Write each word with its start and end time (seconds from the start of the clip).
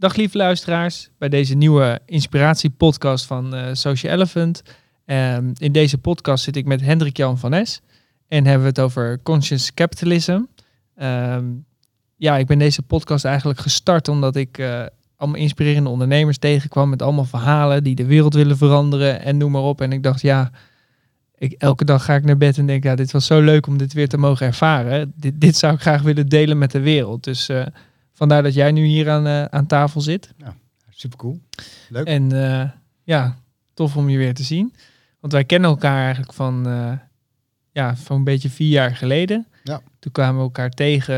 Dag 0.00 0.16
lieve 0.16 0.36
luisteraars, 0.36 1.10
bij 1.18 1.28
deze 1.28 1.54
nieuwe 1.54 2.00
inspiratiepodcast 2.06 3.26
van 3.26 3.54
uh, 3.54 3.68
Social 3.72 4.12
Elephant. 4.12 4.62
Um, 5.06 5.52
in 5.56 5.72
deze 5.72 5.98
podcast 5.98 6.44
zit 6.44 6.56
ik 6.56 6.66
met 6.66 6.80
Hendrik 6.80 7.16
Jan 7.16 7.38
van 7.38 7.52
Es 7.52 7.80
en 8.28 8.44
hebben 8.44 8.62
we 8.62 8.68
het 8.68 8.80
over 8.80 9.20
conscious 9.22 9.74
capitalism. 9.74 10.40
Um, 11.02 11.64
ja, 12.16 12.36
ik 12.36 12.46
ben 12.46 12.58
deze 12.58 12.82
podcast 12.82 13.24
eigenlijk 13.24 13.58
gestart 13.58 14.08
omdat 14.08 14.36
ik 14.36 14.58
uh, 14.58 14.82
allemaal 15.16 15.40
inspirerende 15.40 15.90
ondernemers 15.90 16.38
tegenkwam 16.38 16.88
met 16.88 17.02
allemaal 17.02 17.24
verhalen 17.24 17.84
die 17.84 17.94
de 17.94 18.06
wereld 18.06 18.34
willen 18.34 18.56
veranderen 18.56 19.22
en 19.22 19.36
noem 19.36 19.50
maar 19.50 19.62
op. 19.62 19.80
En 19.80 19.92
ik 19.92 20.02
dacht, 20.02 20.20
ja, 20.20 20.50
ik, 21.34 21.52
elke 21.52 21.84
dag 21.84 22.04
ga 22.04 22.14
ik 22.14 22.24
naar 22.24 22.36
bed 22.36 22.58
en 22.58 22.66
denk, 22.66 22.84
ja, 22.84 22.94
dit 22.94 23.10
was 23.10 23.26
zo 23.26 23.40
leuk 23.40 23.66
om 23.66 23.78
dit 23.78 23.92
weer 23.92 24.08
te 24.08 24.18
mogen 24.18 24.46
ervaren. 24.46 25.12
Dit, 25.16 25.40
dit 25.40 25.56
zou 25.56 25.74
ik 25.74 25.80
graag 25.80 26.02
willen 26.02 26.28
delen 26.28 26.58
met 26.58 26.70
de 26.70 26.80
wereld. 26.80 27.24
Dus 27.24 27.48
uh, 27.48 27.66
vandaar 28.20 28.42
dat 28.42 28.54
jij 28.54 28.72
nu 28.72 28.84
hier 28.84 29.10
aan, 29.10 29.26
uh, 29.26 29.44
aan 29.44 29.66
tafel 29.66 30.00
zit. 30.00 30.34
Ja, 30.36 30.54
super 30.90 31.18
cool. 31.18 31.40
Leuk. 31.88 32.06
En 32.06 32.34
uh, 32.34 32.68
ja, 33.02 33.36
tof 33.74 33.96
om 33.96 34.08
je 34.08 34.18
weer 34.18 34.34
te 34.34 34.42
zien. 34.42 34.74
Want 35.20 35.32
wij 35.32 35.44
kennen 35.44 35.70
elkaar 35.70 36.02
eigenlijk 36.02 36.32
van, 36.32 36.66
ja, 37.72 37.96
van 37.96 38.16
een 38.16 38.24
beetje 38.24 38.50
vier 38.50 38.68
jaar 38.68 38.96
geleden. 38.96 39.46
Ja. 39.64 39.80
Toen 39.98 40.12
kwamen 40.12 40.36
we 40.36 40.42
elkaar 40.42 40.70
tegen 40.70 41.14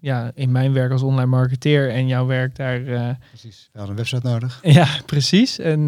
ja, 0.00 0.30
in 0.34 0.52
mijn 0.52 0.72
werk 0.72 0.92
als 0.92 1.02
online 1.02 1.26
marketeer 1.26 1.90
en 1.90 2.06
jouw 2.06 2.26
werk 2.26 2.56
daar. 2.56 2.80
precies, 3.28 3.68
we 3.72 3.78
hadden 3.78 3.96
een 3.96 4.02
website 4.02 4.28
nodig. 4.28 4.60
Ja, 4.80 4.88
precies. 5.06 5.58
En 5.58 5.86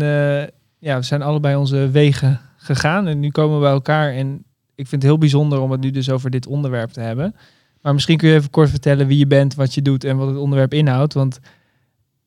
ja, 0.79 0.99
we 0.99 1.03
zijn 1.03 1.23
allebei 1.23 1.57
onze 1.57 1.91
wegen 1.91 2.41
gegaan. 2.57 3.07
En 3.07 3.21
nu 3.21 3.31
komen 3.31 3.57
we 3.57 3.63
bij 3.63 3.73
elkaar. 3.73 4.13
En 4.13 4.45
ik 4.75 4.87
vind 4.87 5.03
het 5.03 5.11
heel 5.11 5.19
bijzonder 5.19 5.61
om 5.61 5.71
het 5.71 5.81
nu 5.81 5.91
dus 5.91 6.11
over 6.11 6.31
dit 6.31 6.47
onderwerp 6.47 6.91
te 6.91 7.01
hebben. 7.01 7.35
Maar 7.81 7.93
misschien 7.93 8.17
kun 8.17 8.29
je 8.29 8.35
even 8.35 8.51
kort 8.51 8.71
vertellen 8.71 9.07
wie 9.07 9.19
je 9.19 9.27
bent, 9.27 9.55
wat 9.55 9.75
je 9.75 9.83
doet 9.83 10.05
en 10.05 10.17
wat 10.17 10.29
het 10.29 10.37
onderwerp 10.37 10.75
inhoudt. 10.75 11.15
Want 11.15 11.39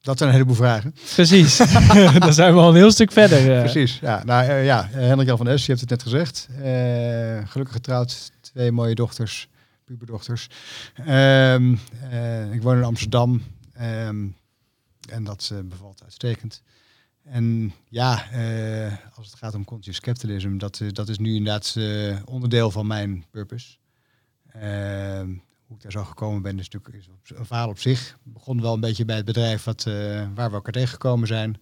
dat 0.03 0.17
zijn 0.17 0.29
een 0.29 0.35
heleboel 0.35 0.55
vragen. 0.55 0.95
Precies. 1.13 1.57
Dan 2.19 2.33
zijn 2.33 2.53
we 2.53 2.59
al 2.59 2.69
een 2.69 2.75
heel 2.75 2.91
stuk 2.91 3.11
verder. 3.11 3.55
Uh. 3.55 3.59
Precies. 3.59 3.99
Ja, 3.99 4.23
nou 4.23 4.49
uh, 4.49 4.65
ja, 4.65 4.87
Hendrik 4.91 5.27
Jan 5.27 5.37
van 5.37 5.47
Es, 5.47 5.65
je 5.65 5.67
hebt 5.67 5.81
het 5.81 5.89
net 5.89 6.03
gezegd. 6.03 6.47
Uh, 6.51 7.47
gelukkig 7.47 7.75
getrouwd, 7.75 8.31
twee 8.41 8.71
mooie 8.71 8.95
dochters, 8.95 9.47
puberdochters. 9.85 10.47
Um, 11.07 11.79
ik 12.51 12.61
woon 12.61 12.77
in 12.77 12.83
Amsterdam. 12.83 13.41
Um, 13.81 14.35
en 15.09 15.23
dat 15.23 15.53
bevalt 15.65 16.03
uitstekend. 16.03 16.61
En 17.23 17.73
ja, 17.89 18.25
als 19.15 19.27
het 19.27 19.35
gaat 19.35 19.55
om 19.55 19.65
conscious 19.65 19.99
capitalism, 19.99 20.57
dat, 20.57 20.81
dat 20.91 21.09
is 21.09 21.17
nu 21.17 21.35
inderdaad 21.35 21.77
onderdeel 22.25 22.71
van 22.71 22.87
mijn 22.87 23.25
purpose. 23.31 23.75
Ehm, 24.53 25.27
hoe 25.65 25.75
ik 25.75 25.81
daar 25.81 25.91
zo 25.91 26.03
gekomen 26.03 26.41
ben, 26.41 26.59
is 26.59 26.69
natuurlijk 26.69 27.03
is 27.03 27.37
een 27.37 27.45
verhaal 27.45 27.69
op 27.69 27.79
zich. 27.79 28.17
Het 28.23 28.33
begon 28.33 28.61
wel 28.61 28.73
een 28.73 28.79
beetje 28.79 29.05
bij 29.05 29.15
het 29.15 29.25
bedrijf 29.25 29.63
wat, 29.63 29.83
waar 30.33 30.49
we 30.49 30.55
elkaar 30.55 30.73
tegengekomen 30.73 31.27
zijn. 31.27 31.61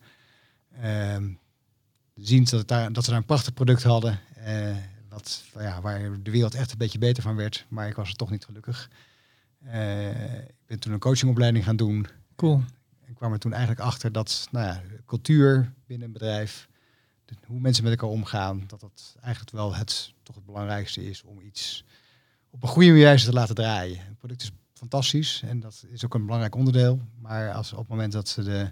Ehm, 0.81 1.29
zien 2.15 2.43
dat, 2.43 2.67
daar, 2.67 2.93
dat 2.93 3.03
ze 3.03 3.09
daar 3.09 3.19
een 3.19 3.25
prachtig 3.25 3.53
product 3.53 3.83
hadden, 3.83 4.19
wat, 5.09 5.43
ja, 5.53 5.81
waar 5.81 6.23
de 6.23 6.31
wereld 6.31 6.55
echt 6.55 6.71
een 6.71 6.77
beetje 6.77 6.99
beter 6.99 7.23
van 7.23 7.35
werd. 7.35 7.65
Maar 7.69 7.87
ik 7.87 7.95
was 7.95 8.09
er 8.09 8.15
toch 8.15 8.31
niet 8.31 8.45
gelukkig. 8.45 8.89
ik 10.47 10.65
ben 10.65 10.79
toen 10.79 10.93
een 10.93 10.99
coachingopleiding 10.99 11.63
gaan 11.63 11.75
doen. 11.75 12.07
Cool 12.35 12.63
kwam 13.21 13.33
er 13.33 13.39
toen 13.39 13.53
eigenlijk 13.53 13.81
achter 13.81 14.11
dat 14.11 14.47
nou 14.51 14.65
ja, 14.65 14.81
cultuur 15.05 15.73
binnen 15.85 16.07
een 16.07 16.13
bedrijf, 16.13 16.69
hoe 17.45 17.59
mensen 17.59 17.83
met 17.83 17.91
elkaar 17.93 18.09
omgaan, 18.09 18.63
dat 18.67 18.79
dat 18.79 19.15
eigenlijk 19.21 19.55
wel 19.55 19.75
het, 19.75 20.13
toch 20.23 20.35
het 20.35 20.45
belangrijkste 20.45 21.09
is 21.09 21.23
om 21.23 21.41
iets 21.41 21.83
op 22.51 22.63
een 22.63 22.69
goede 22.69 22.91
wijze 22.91 23.25
te 23.25 23.33
laten 23.33 23.55
draaien. 23.55 23.97
Het 23.97 24.17
product 24.17 24.41
is 24.41 24.51
fantastisch 24.73 25.41
en 25.45 25.59
dat 25.59 25.85
is 25.91 26.05
ook 26.05 26.13
een 26.13 26.25
belangrijk 26.25 26.55
onderdeel. 26.55 27.01
Maar 27.19 27.53
als 27.53 27.71
op 27.71 27.79
het 27.79 27.87
moment 27.87 28.11
dat 28.11 28.27
ze 28.27 28.43
de, 28.43 28.71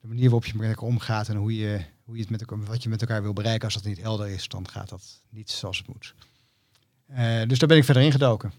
de 0.00 0.06
manier 0.06 0.24
waarop 0.24 0.44
je 0.44 0.56
met 0.56 0.68
elkaar 0.68 0.88
omgaat 0.88 1.28
en 1.28 1.36
hoe 1.36 1.56
je, 1.56 1.84
hoe 2.04 2.14
je 2.14 2.20
het 2.20 2.30
met 2.30 2.40
elkaar, 2.40 2.64
wat 2.64 2.82
je 2.82 2.88
met 2.88 3.00
elkaar 3.00 3.22
wil 3.22 3.32
bereiken, 3.32 3.64
als 3.64 3.74
dat 3.74 3.84
niet 3.84 4.00
helder 4.00 4.28
is, 4.28 4.48
dan 4.48 4.68
gaat 4.68 4.88
dat 4.88 5.22
niet 5.28 5.50
zoals 5.50 5.78
het 5.78 5.86
moet. 5.86 6.14
Uh, 7.10 7.42
dus 7.48 7.58
daar 7.58 7.68
ben 7.68 7.76
ik 7.76 7.84
verder 7.84 8.02
ingedoken. 8.02 8.52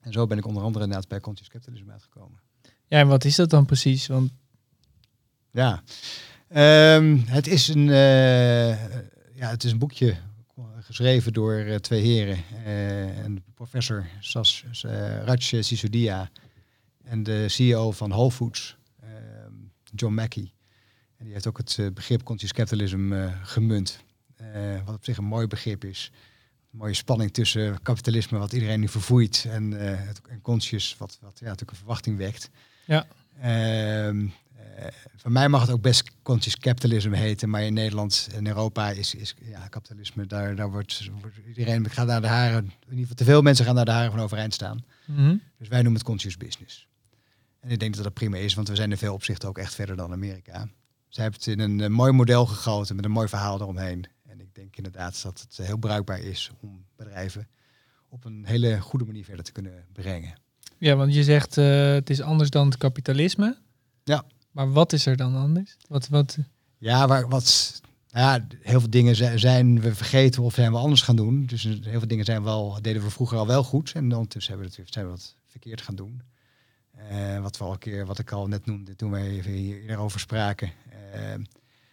En 0.00 0.12
zo 0.12 0.26
ben 0.26 0.38
ik 0.38 0.46
onder 0.46 0.62
andere 0.62 0.84
inderdaad 0.84 1.08
bij 1.08 1.20
Conscious 1.20 1.50
Capitalism 1.50 1.90
uitgekomen. 1.90 2.40
Ja, 2.86 2.98
en 2.98 3.08
wat 3.08 3.24
is 3.24 3.36
dat 3.36 3.50
dan 3.50 3.66
precies? 3.66 4.06
Want... 4.06 4.32
Ja, 5.50 5.82
um, 6.96 7.22
het, 7.26 7.46
is 7.46 7.68
een, 7.68 7.86
uh, 7.86 8.70
ja, 9.36 9.50
het 9.50 9.64
is 9.64 9.72
een 9.72 9.78
boekje 9.78 10.16
geschreven 10.80 11.32
door 11.32 11.54
uh, 11.54 11.74
twee 11.74 12.00
heren. 12.00 12.38
Uh, 12.66 13.18
en 13.18 13.44
professor 13.54 14.06
Sas, 14.20 14.64
Raj 15.24 15.36
Sisodia 15.38 16.30
en 17.02 17.22
de 17.22 17.48
CEO 17.48 17.90
van 17.90 18.10
Whole 18.10 18.30
Foods, 18.30 18.76
ehm, 19.00 19.52
John 19.94 20.14
Mackey. 20.14 20.52
En 21.16 21.24
die 21.24 21.32
heeft 21.32 21.46
ook 21.46 21.58
het 21.58 21.94
begrip 21.94 22.22
conscious 22.22 22.52
capitalism 22.52 23.30
gemunt. 23.42 24.04
wat 24.84 24.94
op 24.94 25.04
zich 25.04 25.16
een 25.16 25.24
mooi 25.24 25.46
begrip 25.46 25.84
is. 25.84 26.10
Een 26.72 26.78
mooie 26.78 26.94
spanning 26.94 27.32
tussen 27.32 27.82
kapitalisme, 27.82 28.38
wat 28.38 28.52
iedereen 28.52 28.80
nu 28.80 28.88
vervoeit, 28.88 29.46
en, 29.48 29.78
en 30.28 30.40
conscious, 30.42 30.96
wat, 30.98 31.18
wat 31.20 31.38
ja, 31.38 31.44
natuurlijk 31.44 31.70
een 31.70 31.76
verwachting 31.76 32.16
wekt. 32.16 32.50
Ja. 32.84 33.06
Uh, 33.38 34.30
van 35.16 35.32
mij 35.32 35.48
mag 35.48 35.60
het 35.60 35.70
ook 35.70 35.80
best 35.80 36.10
conscious 36.22 36.56
capitalism 36.56 37.12
heten, 37.12 37.50
maar 37.50 37.62
in 37.62 37.74
Nederland 37.74 38.28
en 38.34 38.46
Europa 38.46 38.90
is, 38.90 39.14
is 39.14 39.34
ja, 39.42 39.68
kapitalisme, 39.68 40.26
daar, 40.26 40.56
daar 40.56 40.70
wordt, 40.70 41.10
wordt 41.20 41.36
iedereen 41.46 41.90
gaat 41.90 42.06
naar 42.06 42.20
de 42.20 42.26
haren, 42.26 42.64
in 42.64 42.72
ieder 42.82 42.98
geval 42.98 43.14
te 43.14 43.24
veel 43.24 43.42
mensen 43.42 43.64
gaan 43.64 43.74
naar 43.74 43.84
de 43.84 43.90
haren 43.90 44.10
van 44.10 44.20
overeind 44.20 44.54
staan. 44.54 44.84
Mm 45.06 45.16
-hmm. 45.16 45.42
Dus 45.58 45.68
wij 45.68 45.78
noemen 45.78 45.98
het 45.98 46.08
conscious 46.08 46.36
business. 46.36 46.88
En 47.60 47.70
ik 47.70 47.80
denk 47.80 47.94
dat 47.94 48.04
dat 48.04 48.14
prima 48.14 48.36
is, 48.36 48.54
want 48.54 48.68
we 48.68 48.74
zijn 48.74 48.90
in 48.90 48.96
veel 48.96 49.14
opzichten 49.14 49.48
ook 49.48 49.58
echt 49.58 49.74
verder 49.74 49.96
dan 49.96 50.12
Amerika. 50.12 50.68
Zij 51.08 51.22
hebben 51.22 51.40
het 51.40 51.48
in 51.48 51.60
een, 51.60 51.78
een 51.78 51.92
mooi 51.92 52.12
model 52.12 52.46
gegoten 52.46 52.96
met 52.96 53.04
een 53.04 53.10
mooi 53.10 53.28
verhaal 53.28 53.60
eromheen. 53.60 54.04
En 54.28 54.40
ik 54.40 54.54
denk 54.54 54.76
inderdaad 54.76 55.22
dat 55.22 55.40
het 55.40 55.66
heel 55.66 55.76
bruikbaar 55.76 56.20
is 56.20 56.50
om 56.60 56.84
bedrijven 56.96 57.48
op 58.08 58.24
een 58.24 58.44
hele 58.46 58.80
goede 58.80 59.04
manier 59.04 59.24
verder 59.24 59.44
te 59.44 59.52
kunnen 59.52 59.84
brengen. 59.92 60.34
Ja, 60.78 60.96
want 60.96 61.14
je 61.14 61.24
zegt 61.24 61.56
uh, 61.56 61.92
het 61.92 62.10
is 62.10 62.20
anders 62.20 62.50
dan 62.50 62.66
het 62.66 62.76
kapitalisme. 62.76 63.58
Ja. 64.04 64.24
Maar 64.52 64.72
wat 64.72 64.92
is 64.92 65.06
er 65.06 65.16
dan 65.16 65.36
anders? 65.36 65.76
Wat, 65.88 66.08
wat... 66.08 66.38
Ja, 66.78 67.26
wat, 67.28 67.80
ja, 68.08 68.46
heel 68.60 68.80
veel 68.80 68.90
dingen 68.90 69.38
zijn 69.40 69.80
we 69.80 69.94
vergeten 69.94 70.42
of 70.42 70.54
zijn 70.54 70.72
we 70.72 70.78
anders 70.78 71.02
gaan 71.02 71.16
doen. 71.16 71.46
Dus 71.46 71.62
heel 71.62 71.98
veel 71.98 72.06
dingen 72.06 72.24
zijn 72.24 72.42
wel, 72.42 72.78
deden 72.80 73.02
we 73.02 73.10
vroeger 73.10 73.38
al 73.38 73.46
wel 73.46 73.62
goed. 73.62 73.92
En 73.92 74.12
ondertussen 74.12 74.52
hebben 74.52 74.70
we 74.70 74.82
het, 74.82 74.92
zijn 74.92 75.04
we 75.04 75.10
wat 75.10 75.36
verkeerd 75.46 75.80
gaan 75.80 75.94
doen. 75.94 76.22
Uh, 77.10 77.40
wat 77.40 77.58
we 77.58 77.64
al 77.64 77.72
een 77.72 77.78
keer, 77.78 78.06
wat 78.06 78.18
ik 78.18 78.32
al 78.32 78.46
net 78.46 78.66
noemde 78.66 78.96
toen 78.96 79.10
wij 79.10 79.28
even 79.28 79.52
hierover 79.52 80.20
spraken. 80.20 80.72
Uh, 81.14 81.32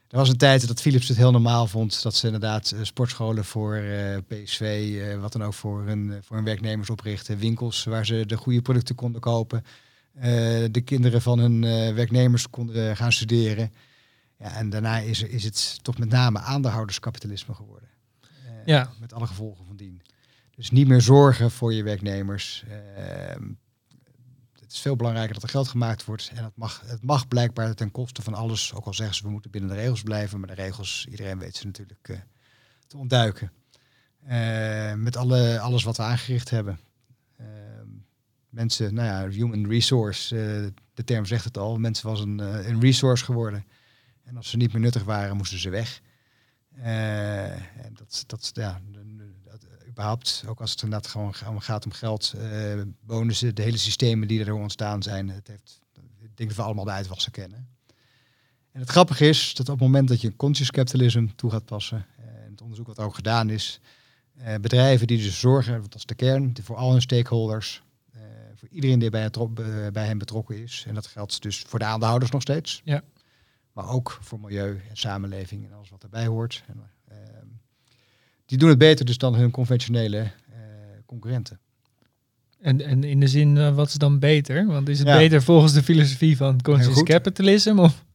er 0.08 0.18
was 0.18 0.30
een 0.30 0.38
tijd 0.38 0.68
dat 0.68 0.81
Philips 0.81 1.08
het 1.08 1.18
heel 1.18 1.31
normaal 1.31 1.68
vond 1.68 2.03
dat 2.03 2.16
ze 2.16 2.25
inderdaad 2.25 2.72
uh, 2.75 2.80
sportscholen 2.84 3.46
voor 3.46 3.81
PSV, 4.28 4.98
wat 5.19 5.31
dan 5.31 5.44
ook 5.44 5.53
voor 5.53 5.84
hun, 5.84 6.19
voor 6.24 6.36
hun 6.36 6.46
werknemers 6.46 6.90
oprichten, 6.90 7.38
winkels 7.38 7.84
waar 7.84 8.06
ze 8.06 8.25
de 8.25 8.38
goede 8.38 8.62
producten 8.62 8.96
konden 8.96 9.22
kopen, 9.22 9.64
de 10.72 10.81
kinderen 10.85 11.22
van 11.22 11.40
hun 11.40 11.62
werknemers 11.96 12.50
konden 12.50 12.97
gaan 12.97 13.12
studeren. 13.12 13.74
Ja, 14.38 14.56
en 14.56 14.69
daarna 14.69 14.97
is, 14.97 15.22
is 15.22 15.44
het 15.44 15.80
toch 15.81 15.97
met 15.97 16.09
name 16.09 16.40
aandeelhouderskapitalisme 16.40 17.53
geworden. 17.53 17.90
ja. 18.66 18.91
Met 19.00 19.13
alle 19.13 19.28
gevolgen 19.28 19.66
van 19.66 19.75
dien. 19.75 20.02
Dus 20.56 20.72
niet 20.72 20.88
meer 20.88 21.02
zorgen 21.02 21.52
voor 21.52 21.74
je 21.74 21.84
werknemers. 21.84 22.63
Het 24.69 24.78
is 24.78 24.84
veel 24.84 24.96
belangrijker 24.96 25.34
dat 25.34 25.44
er 25.44 25.50
geld 25.50 25.68
gemaakt 25.68 26.06
wordt. 26.06 26.31
En 26.36 26.44
het 26.44 26.56
mag, 26.56 26.81
het 26.86 27.03
mag 27.03 27.28
blijkbaar 27.28 27.74
ten 27.74 27.91
koste 27.91 28.22
van 28.22 28.34
alles. 28.34 28.74
Ook 28.74 28.86
al 28.86 28.94
zeggen 28.94 29.16
ze 29.16 29.24
we 29.24 29.30
moeten 29.30 29.51
binnen 29.51 29.69
de 29.69 29.75
regels 29.75 30.03
blijven. 30.03 30.40
Maar 30.40 30.47
de 30.47 30.62
regels, 30.62 31.06
iedereen 31.09 31.40
weet 31.40 31.56
ze 31.56 31.66
natuurlijk 31.66 32.07
uh, 32.07 32.18
te 32.88 32.97
ontduiken. 32.97 33.51
Uh, 34.30 34.94
met 34.94 35.18
alle, 35.18 35.59
alles 35.59 35.84
wat 35.84 35.97
we 35.97 36.03
aangericht 36.03 36.50
hebben. 36.50 36.80
Mensen, 38.50 38.94
nou 38.94 39.08
ja, 39.08 39.36
human 39.36 39.68
resource, 39.68 40.36
de 40.94 41.04
term 41.04 41.26
zegt 41.26 41.44
het 41.44 41.58
al. 41.58 41.78
Mensen 41.78 42.08
was 42.08 42.20
een, 42.20 42.40
een 42.40 42.80
resource 42.80 43.25
geworden. 43.25 43.66
En 44.24 44.38
als 44.38 44.50
ze 44.50 44.57
niet 44.57 44.74
meer 44.74 44.81
nuttig 44.81 45.04
waren, 45.04 45.38
moesten 45.38 45.60
ze 45.60 45.69
weg. 45.69 46.01
en 46.81 47.94
dat, 47.94 48.24
dat, 48.28 48.51
ja, 48.54 48.81
überhaupt, 49.88 50.44
ook 50.48 50.62
als 50.62 50.72
het 50.72 50.81
inderdaad 50.81 51.07
gewoon 51.07 51.62
gaat 51.62 51.86
om 51.86 51.92
geld, 51.92 52.34
bonussen, 53.01 53.56
de 53.56 53.62
hele 53.62 53.78
systemen 53.78 54.28
die 54.28 54.46
er 54.46 54.54
ontstaan 54.54 55.04
zijn. 55.04 55.30
Het 55.30 55.48
heeft, 55.48 55.81
ik 56.19 56.38
denk 56.38 56.50
dat 56.50 56.57
we 56.57 56.63
allemaal 56.63 56.86
de 56.86 56.92
uitwassen 56.92 57.31
kennen. 57.31 57.68
En 58.72 58.80
het 58.80 58.90
grappige 58.90 59.28
is 59.28 59.54
dat 59.54 59.69
op 59.69 59.80
het 59.80 59.84
moment 59.84 60.07
dat 60.07 60.22
je 60.22 60.36
conscious 60.36 60.72
capitalism 60.72 61.28
toe 61.36 61.51
gaat 61.51 61.66
passen, 61.66 62.06
en 62.18 62.51
het 62.51 62.62
onderzoek 62.62 62.88
wat 62.88 63.00
ook 63.00 63.16
gedaan 63.16 63.50
is, 63.50 63.80
bedrijven 64.62 65.07
die 65.07 65.18
dus 65.18 65.40
zorgen, 65.40 65.81
dat 65.81 65.96
is 65.96 66.06
de 66.06 66.16
kern, 66.16 66.56
voor 66.63 66.75
al 66.75 66.92
hun 66.92 67.01
stakeholders, 67.01 67.84
voor 68.60 68.68
iedereen 68.72 69.00
die 69.00 69.10
bij, 69.10 69.22
het, 69.22 69.54
bij 69.94 70.06
hen 70.06 70.18
betrokken 70.18 70.64
is. 70.64 70.84
En 70.88 70.94
dat 70.94 71.08
geldt 71.08 71.42
dus 71.42 71.64
voor 71.68 71.80
de 71.80 71.86
aandeelhouders 71.86 72.32
nog 72.32 72.42
steeds. 72.42 72.82
Ja. 72.84 73.02
Maar 73.74 73.90
ook 73.90 74.18
voor 74.22 74.40
milieu 74.40 74.82
en 74.90 74.98
samenleving 74.98 75.66
en 75.66 75.74
alles 75.74 75.90
wat 75.90 76.04
erbij 76.04 76.26
hoort. 76.26 76.64
En, 76.68 76.84
die 78.46 78.58
doen 78.58 78.70
het 78.70 78.78
beter 78.78 79.06
dus 79.06 79.18
dan 79.18 79.36
hun 79.36 79.52
conventionele 79.52 80.18
uh, 80.18 80.56
concurrenten. 81.06 81.60
En, 82.62 82.82
en 82.82 83.04
in 83.04 83.20
de 83.20 83.28
zin, 83.28 83.56
uh, 83.56 83.76
wat 83.76 83.88
is 83.88 83.94
dan 83.94 84.20
beter? 84.20 84.66
Want 84.66 84.90
is 84.90 85.00
het 85.00 85.08
Ja. 85.08 85.18
beter 85.18 85.42
volgens 85.44 85.74
de 85.74 85.84
filosofie 85.84 86.38
van 86.38 86.62
conscious 86.62 87.04
capitalism? 87.04 87.80
Of? 87.80 88.06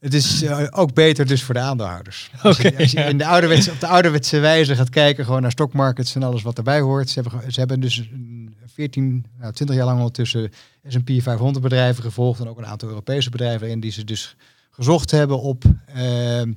Het 0.00 0.14
is 0.14 0.42
eh, 0.42 0.66
ook 0.70 0.94
beter 0.94 1.26
dus 1.26 1.42
voor 1.42 1.54
de 1.54 1.60
aandeelhouders. 1.60 2.30
Als 2.42 2.56
je, 2.62 2.68
Oké, 2.68 2.78
als 2.78 2.90
je 2.90 2.98
ja. 2.98 3.04
in 3.04 3.18
de 3.18 3.26
ouderwetse, 3.26 3.70
op 3.70 3.80
de 3.80 3.86
ouderwetse 3.86 4.38
wijze 4.38 4.76
gaat 4.76 4.90
kijken, 4.90 5.24
gewoon 5.24 5.42
naar 5.42 5.50
stockmarkets 5.50 6.14
en 6.14 6.22
alles 6.22 6.42
wat 6.42 6.58
erbij 6.58 6.80
hoort. 6.80 7.10
Ze 7.10 7.20
hebben, 7.20 7.52
ze 7.52 7.58
hebben 7.58 7.80
dus 7.80 7.98
een 7.98 8.56
14, 8.66 9.26
nou, 9.38 9.52
20 9.52 9.76
jaar 9.76 9.84
lang 9.84 9.98
ondertussen 9.98 10.50
S&P 10.86 11.10
500 11.22 11.62
bedrijven 11.62 12.02
gevolgd. 12.02 12.40
En 12.40 12.48
ook 12.48 12.58
een 12.58 12.66
aantal 12.66 12.88
Europese 12.88 13.30
bedrijven 13.30 13.68
in 13.68 13.80
die 13.80 13.90
ze 13.90 14.04
dus 14.04 14.36
gezocht 14.70 15.10
hebben 15.10 15.40
op... 15.40 15.64
ehm, 15.86 16.52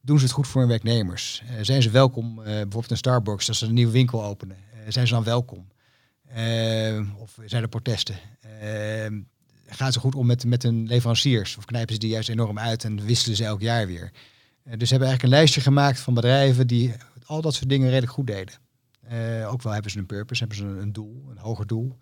doen 0.00 0.18
ze 0.18 0.24
het 0.24 0.32
goed 0.32 0.46
voor 0.46 0.60
hun 0.60 0.70
werknemers? 0.70 1.42
Eh, 1.46 1.54
zijn 1.60 1.82
ze 1.82 1.90
welkom, 1.90 2.38
eh, 2.38 2.44
bijvoorbeeld 2.44 2.90
in 2.90 2.96
Starbucks, 2.96 3.48
als 3.48 3.58
ze 3.58 3.66
een 3.66 3.74
nieuwe 3.74 3.92
winkel 3.92 4.24
openen? 4.24 4.56
Zijn 4.88 5.06
ze 5.06 5.14
dan 5.14 5.24
welkom? 5.24 5.68
Eh, 6.26 7.00
of 7.18 7.38
zijn 7.44 7.62
er 7.62 7.68
protesten? 7.68 8.16
Gaan 9.70 9.92
ze 9.92 10.00
goed 10.00 10.14
om 10.14 10.26
met, 10.26 10.44
met 10.44 10.62
hun 10.62 10.86
leveranciers? 10.86 11.56
Of 11.56 11.64
knijpen 11.64 11.94
ze 11.94 12.00
die 12.00 12.10
juist 12.10 12.28
enorm 12.28 12.58
uit 12.58 12.84
en 12.84 13.04
wisselen 13.04 13.36
ze 13.36 13.44
elk 13.44 13.60
jaar 13.60 13.86
weer? 13.86 14.10
Eh, 14.62 14.78
dus 14.78 14.88
ze 14.88 14.94
hebben 14.94 15.08
eigenlijk 15.08 15.22
een 15.22 15.28
lijstje 15.28 15.60
gemaakt 15.60 16.00
van 16.00 16.14
bedrijven 16.14 16.66
die 16.66 16.94
al 17.24 17.40
dat 17.40 17.54
soort 17.54 17.68
dingen 17.68 17.88
redelijk 17.88 18.12
goed 18.12 18.26
deden. 18.26 18.54
Eh, 19.00 19.52
ook 19.52 19.62
wel 19.62 19.72
hebben 19.72 19.90
ze 19.90 19.98
een 19.98 20.06
purpose, 20.06 20.40
hebben 20.40 20.58
ze 20.58 20.64
een, 20.64 20.82
een 20.82 20.92
doel, 20.92 21.26
een 21.30 21.38
hoger 21.38 21.66
doel. 21.66 21.98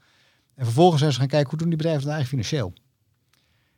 En 0.54 0.64
vervolgens 0.64 1.00
zijn 1.00 1.12
ze 1.12 1.18
gaan 1.18 1.28
kijken 1.28 1.50
hoe 1.50 1.58
doen 1.58 1.68
die 1.68 1.76
bedrijven 1.76 2.02
het 2.02 2.12
eigenlijk 2.12 2.46
financieel. 2.46 2.72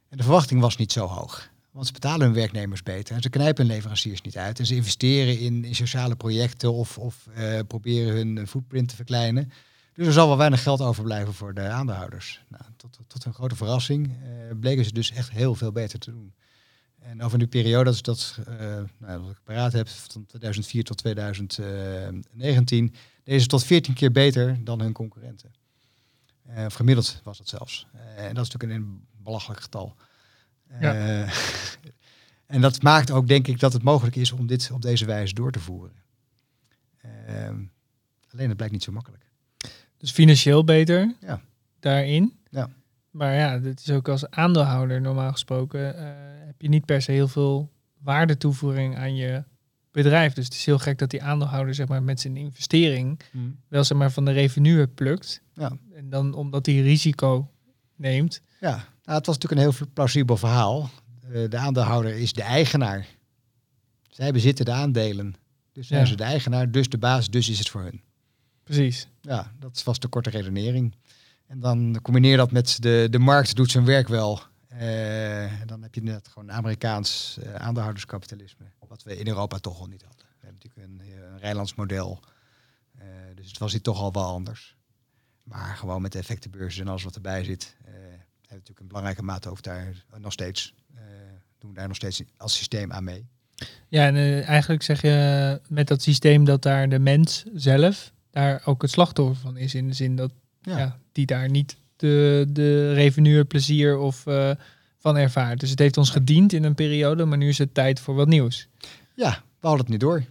En 0.09 0.17
de 0.17 0.23
verwachting 0.23 0.61
was 0.61 0.77
niet 0.77 0.93
zo 0.93 1.07
hoog. 1.07 1.51
Want 1.71 1.87
ze 1.87 1.93
betalen 1.93 2.27
hun 2.27 2.35
werknemers 2.35 2.83
beter 2.83 3.15
en 3.15 3.23
ze 3.23 3.31
knijpen 3.31 3.67
hun 3.67 3.75
leveranciers 3.75 4.23
niet 4.23 4.37
uit. 4.37 4.59
En 4.59 4.67
ze 4.67 4.75
investeren 4.75 5.39
in, 5.39 5.65
in 5.65 5.75
sociale 5.75 6.17
projecten 6.17 6.73
of, 6.73 6.99
of 6.99 7.27
eh, 7.35 7.59
proberen 7.67 8.37
hun 8.37 8.47
footprint 8.47 8.89
te 8.89 8.97
verkleinen. 8.97 9.53
Dus 10.01 10.09
er 10.09 10.15
zal 10.15 10.29
wel 10.29 10.37
weinig 10.37 10.63
geld 10.63 10.81
overblijven 10.81 11.35
voor 11.35 11.55
de 11.55 11.61
aandeelhouders. 11.61 12.45
Nou, 12.49 12.63
tot, 12.77 12.99
tot 13.07 13.25
een 13.25 13.35
grote 13.35 13.57
verrassing 13.57 14.07
eh, 14.07 14.59
bleken 14.61 14.85
ze 14.85 14.93
dus 14.93 15.11
echt 15.11 15.31
heel 15.31 15.55
veel 15.55 15.73
beter 15.73 15.99
te 15.99 16.11
doen. 16.11 16.35
En 16.99 17.23
over 17.23 17.39
die 17.39 17.49
periode, 17.49 17.85
dat 17.85 17.95
is 17.95 18.03
dat, 18.03 18.39
eh, 18.47 18.57
nou, 18.99 19.21
wat 19.21 19.31
ik 19.31 19.41
paraat 19.45 19.73
heb, 19.73 19.89
van 19.89 20.27
2004 20.27 20.85
tot 20.85 20.97
2019, 20.97 22.95
deden 23.25 23.41
ze 23.41 23.47
tot 23.47 23.65
14 23.65 23.95
keer 23.95 24.13
beter 24.13 24.65
dan 24.65 24.81
hun 24.81 24.93
concurrenten. 24.93 25.51
Eh, 26.47 26.65
of 26.65 26.75
gemiddeld 26.75 27.21
was 27.25 27.39
dat 27.39 27.49
zelfs. 27.49 27.87
Eh, 27.93 28.27
en 28.27 28.35
dat 28.35 28.47
is 28.47 28.53
natuurlijk 28.53 28.81
een 28.81 29.07
belachelijk 29.23 29.61
getal. 29.61 29.97
Ja. 30.81 30.95
Eh, 30.95 31.33
en 32.55 32.61
dat 32.61 32.83
maakt 32.83 33.11
ook, 33.11 33.29
denk 33.29 33.47
ik, 33.47 33.61
dat 33.61 33.73
het 33.73 33.83
mogelijk 33.83 34.17
is 34.17 34.33
om 34.33 34.47
dit 34.47 34.71
op 34.73 34.83
deze 34.83 35.05
wijze 35.05 35.35
door 35.35 35.53
te 35.53 35.61
voeren. 35.61 35.93
Ehm, 37.01 37.63
alleen 38.31 38.49
het 38.49 38.57
blijkt 38.57 38.75
niet 38.75 38.83
zo 38.83 38.93
makkelijk. 38.93 39.29
Dus 40.01 40.11
financieel 40.11 40.65
beter 40.65 41.15
Ja. 41.21 41.41
daarin. 41.81 42.33
Ja. 42.51 42.69
Maar 43.11 43.35
ja, 43.35 43.59
dat 43.59 43.81
is 43.81 43.91
ook 43.91 44.09
als 44.09 44.31
aandeelhouder 44.31 45.01
normaal 45.01 45.33
gesproken. 45.33 45.97
eh, 45.97 46.05
heb 46.47 46.61
je 46.63 46.69
niet 46.69 46.85
per 46.85 47.03
se 47.03 47.13
heel 47.13 47.29
veel 47.29 47.71
waardetoevoeging 47.99 48.97
aan 48.97 49.15
je 49.17 49.45
bedrijf. 49.91 50.33
Dus 50.33 50.45
het 50.45 50.55
is 50.55 50.67
heel 50.67 50.79
gek 50.79 50.99
dat 50.99 51.11
die 51.11 51.23
aandeelhouder 51.23 51.75
zeg 51.75 51.89
maar, 51.89 52.03
met 52.03 52.21
zijn 52.21 52.37
investering 52.37 53.21
wel 53.69 53.85
zeg 53.85 53.99
maar, 53.99 54.11
van 54.13 54.25
de 54.25 54.31
revenue 54.33 54.87
plukt. 54.87 55.43
Ja. 55.55 55.73
En 55.95 56.11
dan 56.11 56.35
omdat 56.35 56.67
hij 56.67 56.81
risico 56.81 57.51
neemt. 57.97 58.41
Ja, 58.61 58.71
nou, 59.05 59.19
het 59.19 59.27
was 59.27 59.39
natuurlijk 59.39 59.53
een 59.69 59.75
heel 59.77 59.87
plausibel 59.95 60.37
verhaal. 60.37 60.91
Eh, 61.33 61.49
de 61.49 61.57
aandeelhouder 61.57 62.17
is 62.17 62.33
de 62.33 62.43
eigenaar. 62.43 63.07
Zij 64.09 64.33
bezitten 64.33 64.65
de 64.65 64.73
aandelen. 64.73 65.35
Dus 65.73 65.87
zijn 65.87 66.01
Ja. 66.01 66.07
ze 66.07 66.17
de 66.17 66.23
eigenaar, 66.25 66.71
dus 66.71 66.89
de 66.89 66.99
baas, 66.99 67.31
dus 67.31 67.49
is 67.49 67.59
het 67.59 67.69
voor 67.69 67.83
hun. 67.83 68.01
Precies. 68.71 69.09
Ja, 69.21 69.53
dat 69.59 69.83
was 69.83 69.99
de 69.99 70.09
korte 70.09 70.31
redenering. 70.31 70.95
En 71.47 71.61
dan 71.61 71.99
combineer 72.03 72.37
dat 72.37 72.51
met 72.51 72.83
de, 72.83 73.07
de 73.11 73.19
markt 73.19 73.57
doet 73.57 73.71
zijn 73.71 73.85
werk 73.85 74.09
wel. 74.09 74.41
Eh, 74.69 75.61
en 75.61 75.67
dan 75.67 75.83
heb 75.83 75.95
je 75.95 76.03
net 76.03 76.29
gewoon 76.29 76.53
Amerikaans 76.53 77.39
eh, 77.43 77.55
aandeelhouderskapitalisme. 77.55 78.65
Wat 78.89 79.03
we 79.03 79.17
in 79.17 79.27
Europa 79.27 79.59
toch 79.59 79.81
al 79.81 79.87
niet 79.87 80.03
hadden. 80.03 80.27
We 80.41 80.47
hebben 80.47 80.61
natuurlijk 80.63 81.03
een, 81.03 81.09
eh, 81.09 81.31
een 81.33 81.39
Rijnlands 81.39 81.75
model. 81.75 82.21
Dus 83.35 83.49
het 83.49 83.59
was 83.59 83.73
hier 83.73 83.83
toch 83.83 84.01
al 84.01 84.13
wel 84.13 84.25
anders. 84.25 84.77
Maar 85.43 85.77
gewoon 85.77 86.03
met 86.03 86.13
de 86.13 86.19
effectenbeurzen 86.19 86.83
en 86.83 86.89
alles 86.89 87.03
wat 87.03 87.15
erbij 87.15 87.45
zit. 87.45 87.77
hebben 87.83 88.11
we 88.11 88.49
natuurlijk 88.49 88.81
een 88.81 88.87
belangrijke 88.87 89.23
mate 89.23 89.51
ook 89.51 89.63
daar 89.63 90.05
nog 90.19 90.33
steeds. 90.33 90.75
doen 91.59 91.71
we 91.71 91.77
daar 91.77 91.87
nog 91.87 91.97
steeds 91.97 92.23
als 92.37 92.57
systeem 92.57 92.93
aan 92.93 93.05
mee. 93.05 93.27
Ja, 93.89 94.07
en 94.07 94.45
eigenlijk 94.45 94.83
zeg 94.83 95.03
je 95.03 95.61
met 95.69 95.89
dat 95.89 96.03
systeem 96.03 96.45
dat 96.45 96.63
daar 96.63 96.89
de 96.89 96.99
mens 96.99 97.45
zelf 97.55 98.13
daar 98.31 98.63
ook 98.65 98.83
het 98.83 98.91
slachtoffer 98.91 99.37
van 99.37 99.57
is. 99.57 99.75
In 99.75 99.89
de 99.89 99.95
zin 99.95 100.17
dat 100.17 100.31
Ja. 100.63 100.79
ja. 100.79 100.99
die 101.13 101.27
daar 101.27 101.51
niet 101.51 101.77
de, 101.97 102.47
de 102.49 102.93
revenue, 102.93 103.45
plezier 103.45 103.99
of 103.99 104.27
eh, 104.27 104.51
van 104.99 105.17
ervaart. 105.17 105.61
Dus 105.61 105.71
het 105.71 105.79
heeft 105.79 105.97
ons 105.97 106.11
gediend 106.11 106.53
in 106.53 106.65
een 106.65 106.75
periode, 106.75 107.25
maar 107.25 107.39
nu 107.39 107.49
is 107.49 107.59
het 107.59 107.75
tijd 107.75 108.01
voor 108.01 108.15
wat 108.15 108.29
nieuws. 108.29 108.69
Ja, 109.15 109.31
we 109.31 109.67
hadden 109.67 109.81
het 109.81 109.89
niet 109.89 110.01
door. 110.01 110.25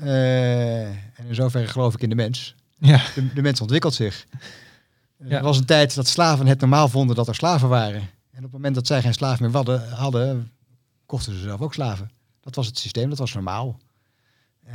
Eh, 0.00 0.86
en 0.86 1.26
in 1.28 1.34
zoverre 1.34 1.66
geloof 1.66 1.94
ik 1.94 2.00
in 2.02 2.08
de 2.08 2.14
mens. 2.14 2.54
Ja, 2.78 3.02
De, 3.14 3.32
de 3.32 3.42
mens 3.42 3.60
ontwikkelt 3.60 3.94
zich. 3.94 4.26
Ja. 5.24 5.36
Er 5.36 5.42
was 5.42 5.58
een 5.58 5.64
tijd 5.64 5.94
dat 5.94 6.08
slaven 6.08 6.46
het 6.46 6.60
normaal 6.60 6.88
vonden 6.88 7.16
dat 7.16 7.28
er 7.28 7.34
slaven 7.34 7.68
waren. 7.68 8.00
En 8.30 8.38
op 8.38 8.42
het 8.42 8.52
moment 8.52 8.74
dat 8.74 8.86
zij 8.86 9.02
geen 9.02 9.14
slaaf 9.14 9.40
meer 9.40 9.50
hadden, 9.50 9.88
hadden 9.90 10.50
kochten 11.06 11.32
ze 11.32 11.40
zelf 11.40 11.60
ook 11.60 11.74
slaven. 11.74 12.10
Dat 12.40 12.54
was 12.54 12.66
het 12.66 12.78
systeem, 12.78 13.08
dat 13.08 13.18
was 13.18 13.32
normaal. 13.34 13.78
Eh, 14.64 14.74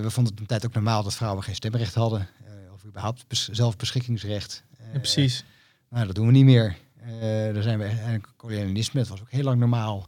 we 0.00 0.10
vonden 0.10 0.32
het 0.32 0.40
een 0.40 0.46
tijd 0.46 0.66
ook 0.66 0.74
normaal 0.74 1.02
dat 1.02 1.14
vrouwen 1.14 1.42
geen 1.44 1.54
stemrecht 1.54 1.94
hadden. 1.94 2.20
eh, 2.46 2.72
of 2.72 2.84
überhaupt 2.84 3.24
bes- 3.28 3.48
zelfbeschikkingsrecht. 3.48 4.62
Eh, 4.78 4.92
ja, 4.92 4.98
precies. 4.98 5.44
nou, 5.90 6.06
dat 6.06 6.14
doen 6.14 6.26
we 6.26 6.32
niet 6.32 6.44
meer. 6.44 6.76
Eh 7.00 7.10
daar 7.54 7.62
zijn 7.62 7.78
we 7.78 7.84
en 7.84 8.22
kolonialisme, 8.36 9.00
dat 9.00 9.08
was 9.08 9.20
ook 9.20 9.30
heel 9.30 9.42
lang 9.44 9.58
normaal. 9.58 10.06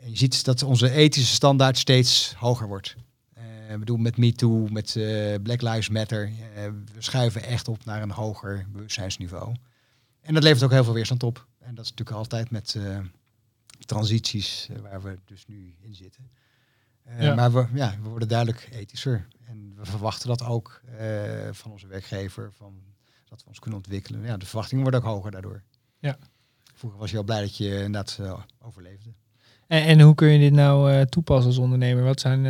En 0.00 0.10
je 0.10 0.16
ziet 0.16 0.44
dat 0.44 0.62
onze 0.62 0.90
ethische 0.90 1.34
standaard 1.34 1.78
steeds 1.78 2.34
hoger 2.36 2.66
wordt. 2.66 2.96
Eh 3.34 3.44
ik 3.72 3.78
bedoel, 3.78 3.96
met 3.96 4.16
MeToo, 4.16 4.66
met 4.70 4.96
eh, 4.96 5.34
Black 5.42 5.62
Lives 5.62 5.88
Matter. 5.88 6.24
eh, 6.54 6.64
we 6.94 7.02
schuiven 7.02 7.42
echt 7.42 7.68
op 7.68 7.84
naar 7.84 8.02
een 8.02 8.10
hoger 8.10 8.66
bewustzijnsniveau. 8.72 9.54
En 10.20 10.34
dat 10.34 10.42
levert 10.42 10.62
ook 10.62 10.70
heel 10.70 10.84
veel 10.84 10.92
weerstand 10.94 11.22
op. 11.22 11.46
En 11.58 11.74
dat 11.74 11.84
is 11.84 11.90
natuurlijk 11.90 12.16
altijd 12.16 12.50
met 12.50 12.74
eh, 12.74 12.98
transities 13.86 14.68
eh, 14.70 14.78
waar 14.78 15.02
we 15.02 15.18
dus 15.24 15.44
nu 15.46 15.74
in 15.80 15.94
zitten. 15.94 16.30
Eh, 17.06 17.22
Ja. 17.22 17.34
Maar 17.34 17.52
we, 17.52 17.66
ja, 17.74 17.94
we 18.02 18.08
worden 18.08 18.28
duidelijk 18.28 18.68
ethischer. 18.72 19.26
En 19.44 19.72
we 19.76 19.84
verwachten 19.84 20.28
dat 20.28 20.44
ook 20.44 20.80
eh, 20.98 21.06
van 21.52 21.70
onze 21.70 21.86
werkgever, 21.86 22.52
van 22.52 22.74
dat 23.28 23.42
we 23.42 23.48
ons 23.48 23.58
kunnen 23.58 23.78
ontwikkelen. 23.78 24.22
Ja, 24.22 24.36
de 24.36 24.46
verwachtingen 24.46 24.82
worden 24.82 25.00
ook 25.02 25.06
hoger 25.06 25.30
daardoor. 25.30 25.62
Ja. 25.98 26.18
Vroeger 26.74 26.98
was 26.98 27.10
je 27.10 27.16
al 27.16 27.22
blij 27.24 27.40
dat 27.40 27.56
je 27.56 27.68
inderdaad 27.74 28.18
eh, 28.20 28.38
overleefde. 28.62 29.10
En, 29.66 29.82
en 29.82 30.00
hoe 30.00 30.14
kun 30.14 30.28
je 30.28 30.38
dit 30.38 30.52
nou 30.52 31.06
toepassen 31.06 31.46
als 31.46 31.58
ondernemer? 31.58 32.04
Wat 32.04 32.20
zijn, 32.20 32.42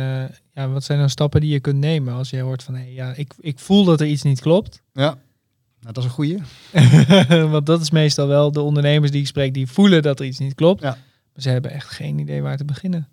ja, 0.53 0.67
wat 0.69 0.83
zijn 0.83 0.97
nou 0.97 1.09
stappen 1.09 1.41
die 1.41 1.49
je 1.51 1.59
kunt 1.59 1.77
nemen 1.79 2.13
als 2.13 2.29
je 2.29 2.39
hoort 2.41 2.63
van 2.63 2.75
hey, 2.75 2.93
ja, 2.93 3.13
ik, 3.13 3.33
ik 3.39 3.59
voel 3.59 3.83
dat 3.85 4.01
er 4.01 4.07
iets 4.07 4.21
niet 4.23 4.39
klopt? 4.39 4.81
Ja, 4.93 5.17
nou, 5.79 5.93
dat 5.93 5.97
is 5.97 6.03
een 6.03 6.09
goeie. 6.15 6.37
Want 7.51 7.65
dat 7.65 7.81
is 7.81 7.91
meestal 7.91 8.27
wel 8.27 8.51
de 8.51 8.61
ondernemers 8.61 9.11
die 9.11 9.21
ik 9.21 9.27
spreek, 9.27 9.53
die 9.53 9.67
voelen 9.67 10.01
dat 10.01 10.19
er 10.19 10.25
iets 10.25 10.39
niet 10.39 10.55
klopt. 10.55 10.81
Ja. 10.81 10.89
Maar 11.33 11.41
ze 11.41 11.49
hebben 11.49 11.71
echt 11.71 11.89
geen 11.89 12.19
idee 12.19 12.41
waar 12.41 12.57
te 12.57 12.65
beginnen. 12.65 13.07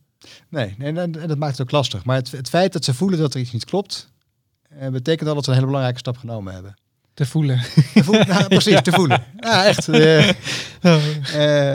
Nee, 0.49 0.75
nee 0.79 0.93
en, 0.93 1.13
dat 1.13 1.39
maakt 1.39 1.59
het 1.59 1.61
ook 1.67 1.73
lastig. 1.73 2.05
Maar 2.05 2.17
het, 2.17 2.31
het 2.31 2.49
feit 2.49 2.73
dat 2.73 2.85
ze 2.85 2.95
voelen 2.95 3.19
dat 3.19 3.35
er 3.35 3.41
iets 3.41 3.53
niet 3.53 3.65
klopt, 3.65 4.09
eh, 4.69 4.89
betekent 4.89 5.29
al 5.29 5.35
dat 5.35 5.45
ze 5.45 5.51
een 5.51 5.57
hele 5.57 5.67
belangrijke 5.67 6.01
stap 6.01 6.17
genomen 6.17 6.53
hebben. 6.55 6.75
Te 7.15 7.27
voelen. 7.27 7.61
Te 7.95 8.05
voelen, 8.05 8.29
nou, 8.29 8.49
precies, 8.59 8.83
te 8.83 8.93
voelen. 8.93 9.25
Ja, 9.41 9.65
echt. 9.65 9.89
eh, 9.89 10.29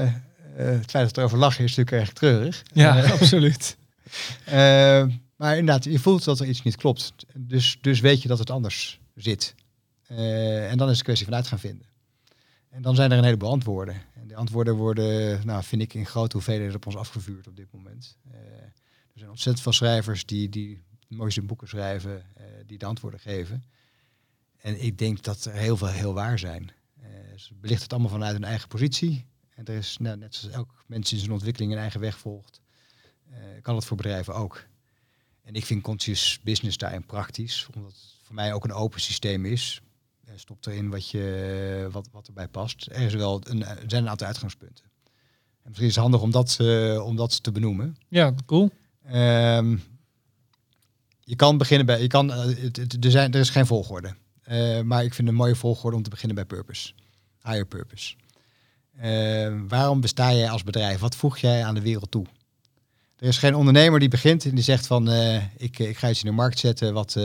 eh, 0.04 0.12
het 0.56 0.90
feit 0.90 1.06
dat 1.06 1.18
er 1.18 1.24
over 1.24 1.38
lachen 1.38 1.64
is 1.64 1.76
natuurlijk 1.76 2.08
erg 2.08 2.14
treurig. 2.14 2.64
ja, 2.74 3.04
Eh, 3.04 3.12
absoluut. 3.20 3.78
Maar 5.36 5.58
inderdaad, 5.58 5.84
je 5.84 6.00
voelt 6.00 6.24
dat 6.24 6.40
er 6.40 6.48
iets 6.48 6.62
niet 6.62 6.76
klopt. 6.76 7.14
Dus, 7.34 7.78
dus 7.82 8.00
weet 8.00 8.22
je 8.22 8.28
dat 8.28 8.40
het 8.40 8.50
anders 8.50 9.00
zit. 9.16 9.56
Eh, 10.08 10.72
en 10.72 10.78
dan 10.78 10.90
is 10.90 10.98
het 10.98 11.00
een 11.00 11.04
kwestie 11.06 11.26
van 11.26 11.36
uit 11.36 11.48
gaan 11.48 11.60
vinden. 11.60 11.88
En 12.70 12.82
dan 12.82 12.96
zijn 12.96 13.12
er 13.12 13.18
een 13.18 13.24
heleboel 13.24 13.50
antwoorden. 13.50 14.02
Antwoorden 14.40 14.76
worden, 14.76 15.46
nou, 15.46 15.64
vind 15.64 15.82
ik, 15.82 15.94
in 15.94 16.06
grote 16.06 16.36
hoeveelheden 16.36 16.76
op 16.76 16.86
ons 16.86 16.96
afgevuurd 16.96 17.48
op 17.48 17.56
dit 17.56 17.72
moment. 17.72 18.18
Eh, 18.32 18.40
er 18.42 18.72
zijn 19.14 19.30
ontzettend 19.30 19.64
veel 19.64 19.74
schrijvers 19.74 20.26
die, 20.26 20.50
die 20.50 20.84
mooiste 21.08 21.42
boeken 21.42 21.68
schrijven, 21.68 22.36
eh, 22.36 22.46
die 22.66 22.78
de 22.78 22.86
antwoorden 22.86 23.20
geven. 23.20 23.64
En 24.58 24.84
ik 24.84 24.98
denk 24.98 25.24
dat 25.24 25.46
er 25.46 25.54
heel 25.54 25.78
veel 25.78 25.88
heel 25.88 26.14
waar 26.14 26.40
zijn. 26.40 26.72
Eh, 27.02 27.10
ze 27.36 27.54
belichten 27.54 27.84
het 27.84 27.94
allemaal 27.94 28.12
vanuit 28.12 28.34
hun 28.34 28.44
eigen 28.44 28.68
positie. 28.68 29.26
En 29.56 29.66
er 29.66 29.76
is, 29.76 29.98
nou, 29.98 30.18
net 30.18 30.36
zoals 30.36 30.56
elk 30.56 30.84
mens 30.86 31.14
in 31.14 31.20
zijn 31.20 31.32
ontwikkeling 31.32 31.72
een 31.72 31.78
eigen 31.78 32.00
weg 32.00 32.18
volgt, 32.18 32.62
kan 33.62 33.76
het 33.76 33.86
voor 33.86 33.98
bedrijven 33.98 34.36
ook. 34.36 34.66
En 35.44 35.54
ik 35.54 35.66
vind 35.66 35.82
conscious 35.82 36.40
business 36.44 36.78
daarin 36.78 37.06
praktisch, 37.06 37.68
omdat 37.76 37.92
het 37.92 38.16
voor 38.24 38.36
mij 38.36 38.54
ook 38.54 38.64
een 38.64 38.74
open 38.74 39.02
systeem 39.02 39.46
is. 39.46 39.82
Eh, 40.30 40.36
Stop 40.36 40.66
erin 40.66 40.90
wat, 40.90 41.10
je, 41.10 41.88
wat, 41.92 42.10
wat 42.12 42.28
erbij 42.28 42.48
past. 42.48 42.88
Er, 42.92 43.02
is 43.02 43.14
wel 43.14 43.42
een, 43.44 43.66
er 43.66 43.84
zijn 43.88 44.04
een 44.04 44.10
aantal 44.10 44.28
uitgangspunten. 44.28 44.86
En 45.64 45.66
misschien 45.76 45.88
is 45.88 45.94
het 45.96 46.04
handig 46.04 46.22
om 46.22 46.32
dat, 46.32 46.58
eh, 46.60 47.06
om 47.06 47.16
dat 47.16 47.44
te 47.44 47.52
benoemen. 47.52 47.98
Ja, 48.08 48.34
cool. 48.46 48.70
Ehm, 49.06 49.78
je 51.20 51.36
kan 51.36 51.58
beginnen 51.58 51.86
bij, 51.86 52.02
je 52.02 52.08
kan, 52.08 52.32
eh, 52.34 52.46
het- 52.64 52.76
het- 52.76 53.06
er, 53.06 53.12
zijn, 53.12 53.34
er 53.34 53.40
is 53.40 53.50
geen 53.50 53.66
volgorde. 53.66 54.16
Maar 54.84 55.04
ik 55.04 55.14
vind 55.14 55.28
een 55.28 55.36
mooie 55.36 55.56
volgorde 55.56 55.98
om 55.98 56.04
te 56.04 56.10
beginnen 56.10 56.36
bij 56.36 56.46
purpose. 56.46 56.94
Higher 57.44 57.66
purpose. 57.66 58.16
Eh, 58.98 59.54
waarom 59.68 60.02
besta 60.02 60.34
jij 60.34 60.50
als 60.50 60.64
bedrijf? 60.64 61.00
Wat 61.00 61.16
voeg 61.16 61.38
jij 61.38 61.66
aan 61.66 61.76
de 61.76 61.82
wereld 61.82 62.12
toe? 62.12 62.26
Er 63.18 63.28
is 63.28 63.38
geen 63.38 63.56
ondernemer 63.56 64.00
die 64.00 64.10
begint 64.10 64.46
en 64.46 64.56
die 64.56 64.64
zegt 64.64 64.88
van 64.88 65.10
ik, 65.58 65.80
ik 65.80 65.98
ga 65.98 66.10
iets 66.10 66.24
in 66.24 66.30
de 66.30 66.36
markt 66.36 66.60
zetten 66.60 66.94
wat, 66.94 67.18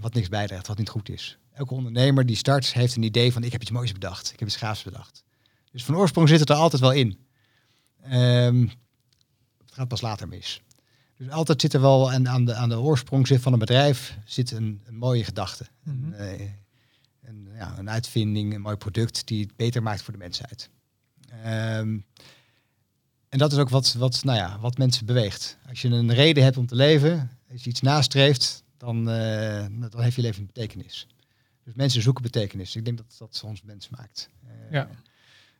wat 0.00 0.14
niks 0.14 0.28
bijdraagt, 0.28 0.66
wat 0.66 0.78
niet 0.78 0.88
goed 0.88 1.08
is. 1.08 1.38
Elke 1.56 1.74
ondernemer 1.74 2.26
die 2.26 2.36
start 2.36 2.72
heeft 2.72 2.96
een 2.96 3.02
idee 3.02 3.32
van 3.32 3.42
ik 3.44 3.52
heb 3.52 3.60
iets 3.60 3.70
moois 3.70 3.92
bedacht, 3.92 4.32
ik 4.32 4.38
heb 4.38 4.48
iets 4.48 4.56
gaafs 4.56 4.82
bedacht. 4.82 5.24
Dus 5.72 5.84
van 5.84 5.96
oorsprong 5.96 6.28
zit 6.28 6.40
het 6.40 6.50
er 6.50 6.56
altijd 6.56 6.82
wel 6.82 6.92
in. 6.92 7.18
Ehm, 8.02 8.60
het 9.64 9.72
gaat 9.72 9.88
pas 9.88 10.00
later 10.00 10.28
mis. 10.28 10.62
Dus 11.16 11.30
altijd 11.30 11.60
zit 11.60 11.72
er 11.72 11.80
wel 11.80 12.12
aan, 12.12 12.28
aan, 12.28 12.44
de, 12.44 12.54
aan 12.54 12.68
de 12.68 12.78
oorsprong 12.78 13.26
zit 13.26 13.42
van 13.42 13.52
een 13.52 13.58
bedrijf 13.58 14.18
zit 14.24 14.50
een, 14.50 14.82
een 14.84 14.96
mooie 14.96 15.24
gedachte. 15.24 15.66
Mhm. 15.82 16.04
Een, 16.04 16.14
eh, 16.14 16.50
een, 17.22 17.48
ja, 17.54 17.78
een 17.78 17.90
uitvinding, 17.90 18.54
een 18.54 18.60
mooi 18.60 18.76
product 18.76 19.26
die 19.26 19.42
het 19.42 19.56
beter 19.56 19.82
maakt 19.82 20.02
voor 20.02 20.12
de 20.12 20.18
mensheid. 20.18 20.70
Ehm, 21.42 21.98
en 23.28 23.38
dat 23.38 23.52
is 23.52 23.58
ook 23.58 23.68
wat, 23.68 23.92
wat, 23.92 24.24
nou 24.24 24.38
ja, 24.38 24.58
wat 24.58 24.78
mensen 24.78 25.06
beweegt. 25.06 25.58
Als 25.68 25.82
je 25.82 25.88
een 25.88 26.12
reden 26.12 26.44
hebt 26.44 26.56
om 26.56 26.66
te 26.66 26.74
leven, 26.74 27.30
als 27.52 27.64
je 27.64 27.70
iets 27.70 27.80
nastreeft, 27.80 28.64
dan, 28.76 29.10
eh, 29.10 29.66
dan 29.90 30.02
heeft 30.02 30.16
je 30.16 30.22
leven 30.22 30.40
een 30.40 30.46
betekenis. 30.46 31.06
Dus 31.66 31.74
mensen 31.74 32.02
zoeken 32.02 32.22
betekenis. 32.22 32.76
Ik 32.76 32.84
denk 32.84 32.96
dat 32.96 33.14
dat 33.18 33.42
ons 33.44 33.62
mens 33.62 33.88
maakt. 33.88 34.30
Eh, 34.46 34.70
Ja. 34.70 34.88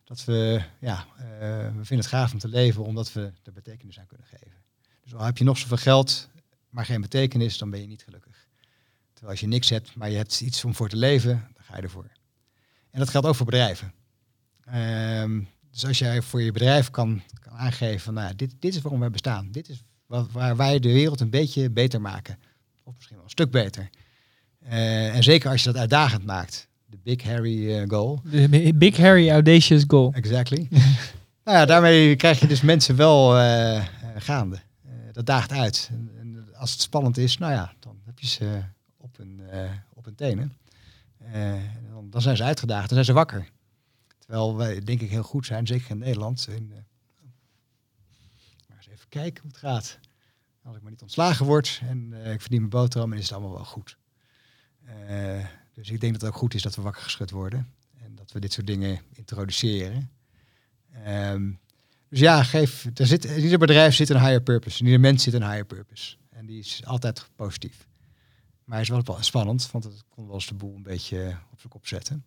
Dat 0.04 0.24
we, 0.24 0.62
ja, 0.80 1.06
eh, 1.16 1.28
we 1.66 1.84
vinden 1.84 1.98
het 1.98 2.06
gaaf 2.06 2.32
om 2.32 2.38
te 2.38 2.48
leven 2.48 2.84
omdat 2.84 3.12
we 3.12 3.32
er 3.42 3.52
betekenis 3.52 3.98
aan 3.98 4.06
kunnen 4.06 4.26
geven. 4.26 4.62
Dus 5.02 5.14
al 5.14 5.24
heb 5.24 5.38
je 5.38 5.44
nog 5.44 5.58
zoveel 5.58 5.76
geld, 5.76 6.28
maar 6.68 6.84
geen 6.84 7.00
betekenis, 7.00 7.58
dan 7.58 7.70
ben 7.70 7.80
je 7.80 7.86
niet 7.86 8.02
gelukkig. 8.02 8.48
Terwijl 9.12 9.30
als 9.30 9.40
je 9.40 9.46
niks 9.46 9.68
hebt, 9.68 9.94
maar 9.94 10.10
je 10.10 10.16
hebt 10.16 10.40
iets 10.40 10.64
om 10.64 10.74
voor 10.74 10.88
te 10.88 10.96
leven, 10.96 11.48
dan 11.54 11.64
ga 11.64 11.76
je 11.76 11.82
ervoor. 11.82 12.10
En 12.90 12.98
dat 12.98 13.08
geldt 13.08 13.26
ook 13.26 13.34
voor 13.34 13.46
bedrijven. 13.46 13.92
Ehm, 14.64 15.42
dus 15.70 15.86
als 15.86 15.98
jij 15.98 16.22
voor 16.22 16.42
je 16.42 16.52
bedrijf 16.52 16.90
kan, 16.90 17.22
kan 17.40 17.52
aangeven 17.52 18.00
van, 18.00 18.14
nou, 18.14 18.34
dit, 18.34 18.54
dit 18.58 18.74
is 18.74 18.82
waarom 18.82 19.00
wij 19.00 19.10
bestaan. 19.10 19.50
Dit 19.50 19.68
is 19.68 19.82
waar 20.06 20.56
wij 20.56 20.78
de 20.78 20.92
wereld 20.92 21.20
een 21.20 21.30
beetje 21.30 21.70
beter 21.70 22.00
maken. 22.00 22.38
Of 22.82 22.94
misschien 22.94 23.16
wel 23.16 23.24
een 23.24 23.30
stuk 23.30 23.50
beter. 23.50 23.90
Eh, 24.68 25.14
en 25.14 25.22
zeker 25.22 25.50
als 25.50 25.62
je 25.62 25.72
dat 25.72 25.80
uitdagend 25.80 26.24
maakt. 26.24 26.68
De 26.86 26.98
Big 27.02 27.22
Harry 27.22 27.74
eh, 27.74 27.88
Goal. 27.88 28.20
De 28.24 28.72
Big 28.74 28.96
Harry 28.96 29.30
Audacious 29.30 29.84
Goal. 29.86 30.12
Exactly. 30.12 30.68
nou 31.44 31.58
ja, 31.58 31.64
daarmee 31.64 32.16
krijg 32.16 32.40
je 32.40 32.46
dus 32.46 32.60
mensen 32.60 32.96
wel 32.96 33.38
eh, 33.38 33.84
gaande. 34.16 34.58
Dat 35.12 35.26
daagt 35.26 35.52
uit. 35.52 35.88
En, 35.92 36.10
en 36.18 36.54
als 36.54 36.72
het 36.72 36.80
spannend 36.80 37.18
is, 37.18 37.38
nou 37.38 37.52
ja, 37.52 37.74
dan 37.80 37.96
heb 38.04 38.18
je 38.18 38.26
ze 38.26 38.62
op 38.96 39.16
hun, 39.16 39.40
op 39.94 40.04
hun 40.04 40.14
tenen. 40.14 40.56
En 41.18 41.70
dan, 41.90 42.10
dan 42.10 42.22
zijn 42.22 42.36
ze 42.36 42.44
uitgedaagd, 42.44 42.88
dan 42.88 42.94
zijn 42.94 43.04
ze 43.04 43.12
wakker. 43.12 43.48
Terwijl 44.18 44.56
wij 44.56 44.80
denk 44.80 45.00
ik 45.00 45.10
heel 45.10 45.22
goed 45.22 45.46
zijn, 45.46 45.66
zeker 45.66 45.90
in 45.90 45.98
Nederland. 45.98 46.48
In, 46.50 46.72
maar 48.68 48.76
eens 48.76 48.88
even 48.88 49.08
kijken 49.08 49.42
hoe 49.42 49.50
het 49.50 49.60
gaat. 49.60 49.98
Als 50.62 50.76
ik 50.76 50.82
maar 50.82 50.90
niet 50.90 51.02
ontslagen 51.02 51.46
word 51.46 51.80
en 51.88 52.12
ik 52.12 52.40
verdien 52.40 52.58
mijn 52.58 52.70
boterham, 52.70 53.10
dan 53.10 53.18
is 53.18 53.24
het 53.24 53.32
allemaal 53.32 53.54
wel 53.54 53.64
goed. 53.64 53.96
Eh, 54.86 55.44
dus 55.72 55.90
ik 55.90 56.00
denk 56.00 56.12
dat 56.12 56.20
het 56.20 56.30
ook 56.30 56.36
goed 56.36 56.54
is 56.54 56.62
dat 56.62 56.74
we 56.74 56.82
wakker 56.82 57.02
geschud 57.02 57.30
worden. 57.30 57.72
En 57.98 58.14
dat 58.14 58.32
we 58.32 58.40
dit 58.40 58.52
soort 58.52 58.66
dingen 58.66 59.00
introduceren. 59.12 60.10
Ehm, 61.04 61.52
dus 62.08 62.18
ja, 62.18 62.42
geef, 62.42 62.90
er 62.94 63.06
zit, 63.06 63.24
in 63.24 63.42
ieder 63.42 63.58
bedrijf 63.58 63.94
zit 63.94 64.08
een 64.08 64.20
higher 64.20 64.42
purpose. 64.42 64.78
In 64.78 64.84
ieder 64.84 65.00
mens 65.00 65.22
zit 65.22 65.34
een 65.34 65.42
higher 65.42 65.64
purpose. 65.64 66.16
En 66.30 66.46
die 66.46 66.58
is 66.58 66.84
altijd 66.84 67.28
positief. 67.36 67.86
Maar 68.64 68.74
hij 68.84 68.96
is 68.96 69.06
wel 69.06 69.22
spannend, 69.22 69.70
want 69.70 69.84
het 69.84 70.04
kon 70.08 70.26
wel 70.26 70.34
eens 70.34 70.46
de 70.46 70.54
boel 70.54 70.74
een 70.74 70.82
beetje 70.82 71.38
op 71.52 71.58
zijn 71.58 71.72
kop 71.72 71.86
zetten. 71.86 72.24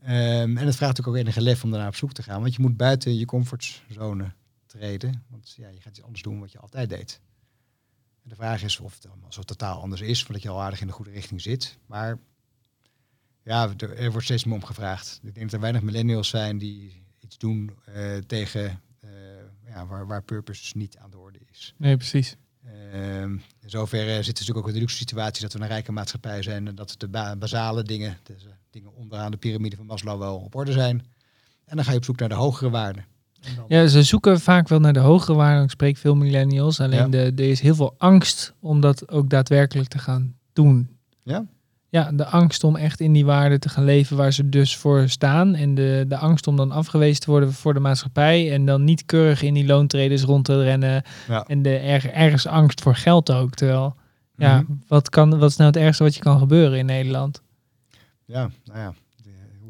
Ehm, 0.00 0.56
en 0.56 0.66
het 0.66 0.76
vraagt 0.76 1.06
ook 1.06 1.16
enige 1.16 1.40
lef 1.40 1.64
om 1.64 1.70
daarna 1.70 1.86
op 1.86 1.94
zoek 1.94 2.12
te 2.12 2.22
gaan. 2.22 2.40
Want 2.40 2.54
je 2.54 2.62
moet 2.62 2.76
buiten 2.76 3.18
je 3.18 3.24
comfortzone 3.24 4.32
treden. 4.66 5.24
Want 5.28 5.54
ja, 5.56 5.68
je 5.68 5.80
gaat 5.80 5.92
iets 5.92 6.02
anders 6.02 6.22
doen 6.22 6.40
wat 6.40 6.52
je 6.52 6.58
altijd 6.58 6.88
deed. 6.88 7.20
En 8.28 8.34
de 8.34 8.40
vraag 8.40 8.62
is 8.62 8.80
of 8.80 8.94
het 8.94 9.08
allemaal 9.08 9.32
zo 9.32 9.42
totaal 9.42 9.80
anders 9.80 10.00
is, 10.00 10.26
omdat 10.26 10.42
je 10.42 10.48
al 10.48 10.60
aardig 10.60 10.80
in 10.80 10.86
de 10.86 10.92
goede 10.92 11.10
richting 11.10 11.40
zit. 11.40 11.78
Maar 11.86 12.18
ja, 13.42 13.74
er, 13.76 14.10
wordt 14.10 14.24
steeds 14.26 14.44
meer 14.44 14.54
om 14.54 14.64
gevraagd. 14.64 15.20
Ik 15.22 15.34
denk 15.34 15.44
dat 15.44 15.52
er 15.52 15.60
weinig 15.60 15.82
millennials 15.82 16.28
zijn 16.28 16.58
die 16.58 17.02
iets 17.18 17.38
doen 17.38 17.78
eh, 17.84 18.16
tegen 18.16 18.82
eh, 19.00 19.10
ja, 19.66 19.86
waar, 19.86 20.06
waar 20.06 20.22
purpose 20.22 20.76
niet 20.76 20.96
aan 20.96 21.10
de 21.10 21.18
orde 21.18 21.38
is. 21.50 21.74
Nee, 21.76 21.96
precies. 21.96 22.36
Ehm, 22.64 23.32
in 23.32 23.70
zoverre 23.70 24.20
we 24.20 24.26
natuurlijk 24.26 24.58
ook 24.58 24.68
in 24.68 24.74
de 24.74 24.80
luxe 24.80 24.96
situatie 24.96 25.42
dat 25.42 25.52
we 25.52 25.60
een 25.60 25.66
rijke 25.66 25.92
maatschappij 25.92 26.42
zijn 26.42 26.66
en 26.68 26.74
dat 26.74 26.94
de 26.98 27.08
ba- 27.08 27.36
basale 27.36 27.82
dingen, 27.82 28.18
dingen 28.70 28.94
onderaan 28.94 29.30
de 29.30 29.36
piramide 29.36 29.76
van 29.76 29.86
Maslow 29.86 30.18
wel 30.18 30.38
op 30.38 30.54
orde 30.54 30.72
zijn. 30.72 31.06
En 31.64 31.76
dan 31.76 31.84
ga 31.84 31.90
je 31.90 31.96
op 31.96 32.04
zoek 32.04 32.18
naar 32.18 32.28
de 32.28 32.34
hogere 32.34 32.70
waarden. 32.70 33.06
Dan- 33.40 33.64
Ja, 33.68 33.86
ze 33.86 34.02
zoeken 34.02 34.40
vaak 34.40 34.68
wel 34.68 34.80
naar 34.80 34.92
de 34.92 34.98
hogere 35.00 35.36
waarde. 35.36 35.62
Ik 35.64 35.70
spreek 35.70 35.96
veel 35.96 36.14
millennials. 36.14 36.80
Alleen 36.80 36.98
Ja. 36.98 37.08
de, 37.08 37.18
er 37.36 37.50
is 37.50 37.60
heel 37.60 37.74
veel 37.74 37.94
angst 37.98 38.54
om 38.60 38.80
dat 38.80 39.10
ook 39.10 39.30
daadwerkelijk 39.30 39.88
te 39.88 39.98
gaan 39.98 40.34
doen. 40.52 40.88
Ja? 41.22 41.44
Ja, 41.90 42.10
de 42.12 42.26
angst 42.26 42.64
om 42.64 42.76
echt 42.76 43.00
in 43.00 43.12
die 43.12 43.24
waarde 43.24 43.58
te 43.58 43.68
gaan 43.68 43.84
leven 43.84 44.16
waar 44.16 44.32
ze 44.32 44.48
dus 44.48 44.76
voor 44.76 45.08
staan. 45.08 45.54
En 45.54 45.74
de, 45.74 46.04
de 46.08 46.16
angst 46.16 46.46
om 46.46 46.56
dan 46.56 46.70
afgewezen 46.72 47.20
te 47.20 47.30
worden 47.30 47.52
voor 47.52 47.74
de 47.74 47.80
maatschappij. 47.80 48.52
En 48.52 48.66
dan 48.66 48.84
niet 48.84 49.04
keurig 49.06 49.42
in 49.42 49.54
die 49.54 49.66
loontreders 49.66 50.22
rond 50.22 50.44
te 50.44 50.62
rennen. 50.62 51.02
Ja. 51.28 51.44
En 51.46 51.62
de 51.62 51.76
er, 51.76 52.10
ergens 52.12 52.46
angst 52.46 52.80
voor 52.80 52.94
geld 52.94 53.32
ook. 53.32 53.54
Terwijl, 53.54 53.94
ja, 54.36 54.60
Mhm. 54.60 54.72
wat, 54.88 55.08
kan, 55.10 55.38
wat 55.38 55.50
is 55.50 55.56
nou 55.56 55.70
het 55.70 55.78
ergste 55.80 56.02
wat 56.02 56.14
je 56.14 56.20
kan 56.20 56.38
gebeuren 56.38 56.78
in 56.78 56.86
Nederland? 56.86 57.42
ja, 58.24 58.50
nou 58.64 58.78
ja, 58.78 58.94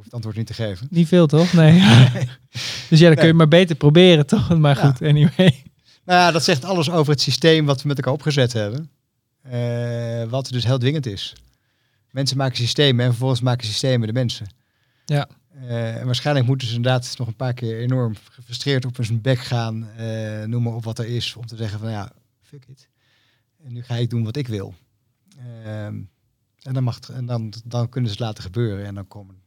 het 0.09 0.15
antwoord 0.17 0.37
niet 0.37 0.47
te 0.47 0.55
geven. 0.55 0.87
Niet 0.91 1.09
veel, 1.09 1.27
toch? 1.27 1.53
Nee. 1.53 1.81
dus 2.89 2.99
ja, 2.99 3.07
dan 3.07 3.17
kun 3.17 3.27
je 3.27 3.33
maar 3.35 3.49
beter 3.49 3.77
proberen, 3.77 4.27
toch? 4.27 4.59
Maar 4.59 4.77
Ja. 4.77 4.87
goed, 4.91 5.03
anyway. 5.03 5.63
Nou 6.05 6.21
ja, 6.21 6.31
dat 6.31 6.45
zegt 6.45 6.65
alles 6.65 6.91
over 6.91 7.13
het 7.13 7.21
systeem 7.21 7.67
wat 7.67 7.83
we 7.83 7.89
met 7.89 7.97
elkaar 7.97 8.13
opgezet 8.13 8.53
hebben. 8.53 8.91
Eh, 9.43 10.25
wat 10.31 10.49
dus 10.49 10.65
heel 10.65 10.79
dwingend 10.79 11.07
is. 11.07 11.33
Mensen 12.11 12.37
maken 12.37 12.57
systemen 12.57 13.05
en 13.05 13.11
vervolgens 13.11 13.41
maken 13.41 13.67
systemen 13.67 14.07
de 14.07 14.13
mensen. 14.13 14.47
Ja. 15.05 15.29
Eh, 15.61 15.97
en 15.97 16.07
waarschijnlijk 16.07 16.47
moeten 16.47 16.69
ze 16.69 16.75
inderdaad 16.75 17.15
nog 17.19 17.27
een 17.27 17.37
paar 17.37 17.55
keer 17.55 17.79
enorm 17.81 18.15
gefrustreerd 18.31 18.85
op 18.85 18.97
hun 18.97 19.21
bek 19.21 19.39
gaan. 19.39 19.89
eh, 19.97 20.43
noem 20.45 20.63
maar 20.63 20.75
op 20.75 20.85
wat 20.85 20.99
er 20.99 21.07
is. 21.07 21.37
Om 21.37 21.47
te 21.47 21.57
zeggen 21.57 21.79
van 21.79 21.91
ja, 21.91 22.13
fuck 22.43 22.65
it. 22.69 22.89
En 23.65 23.73
nu 23.73 23.83
ga 23.83 23.95
ik 23.95 24.11
doen 24.11 24.25
wat 24.25 24.37
ik 24.37 24.49
wil. 24.49 24.75
Ehm, 25.65 25.95
en 26.63 26.73
dan, 26.75 26.83
mag 26.83 26.95
het, 26.95 27.09
en 27.09 27.27
dan, 27.27 27.53
dan 27.65 27.89
kunnen 27.89 28.11
ze 28.11 28.17
het 28.17 28.27
laten 28.27 28.43
gebeuren. 28.43 28.87
En 28.87 28.95
dan 28.95 29.09
komen, 29.09 29.43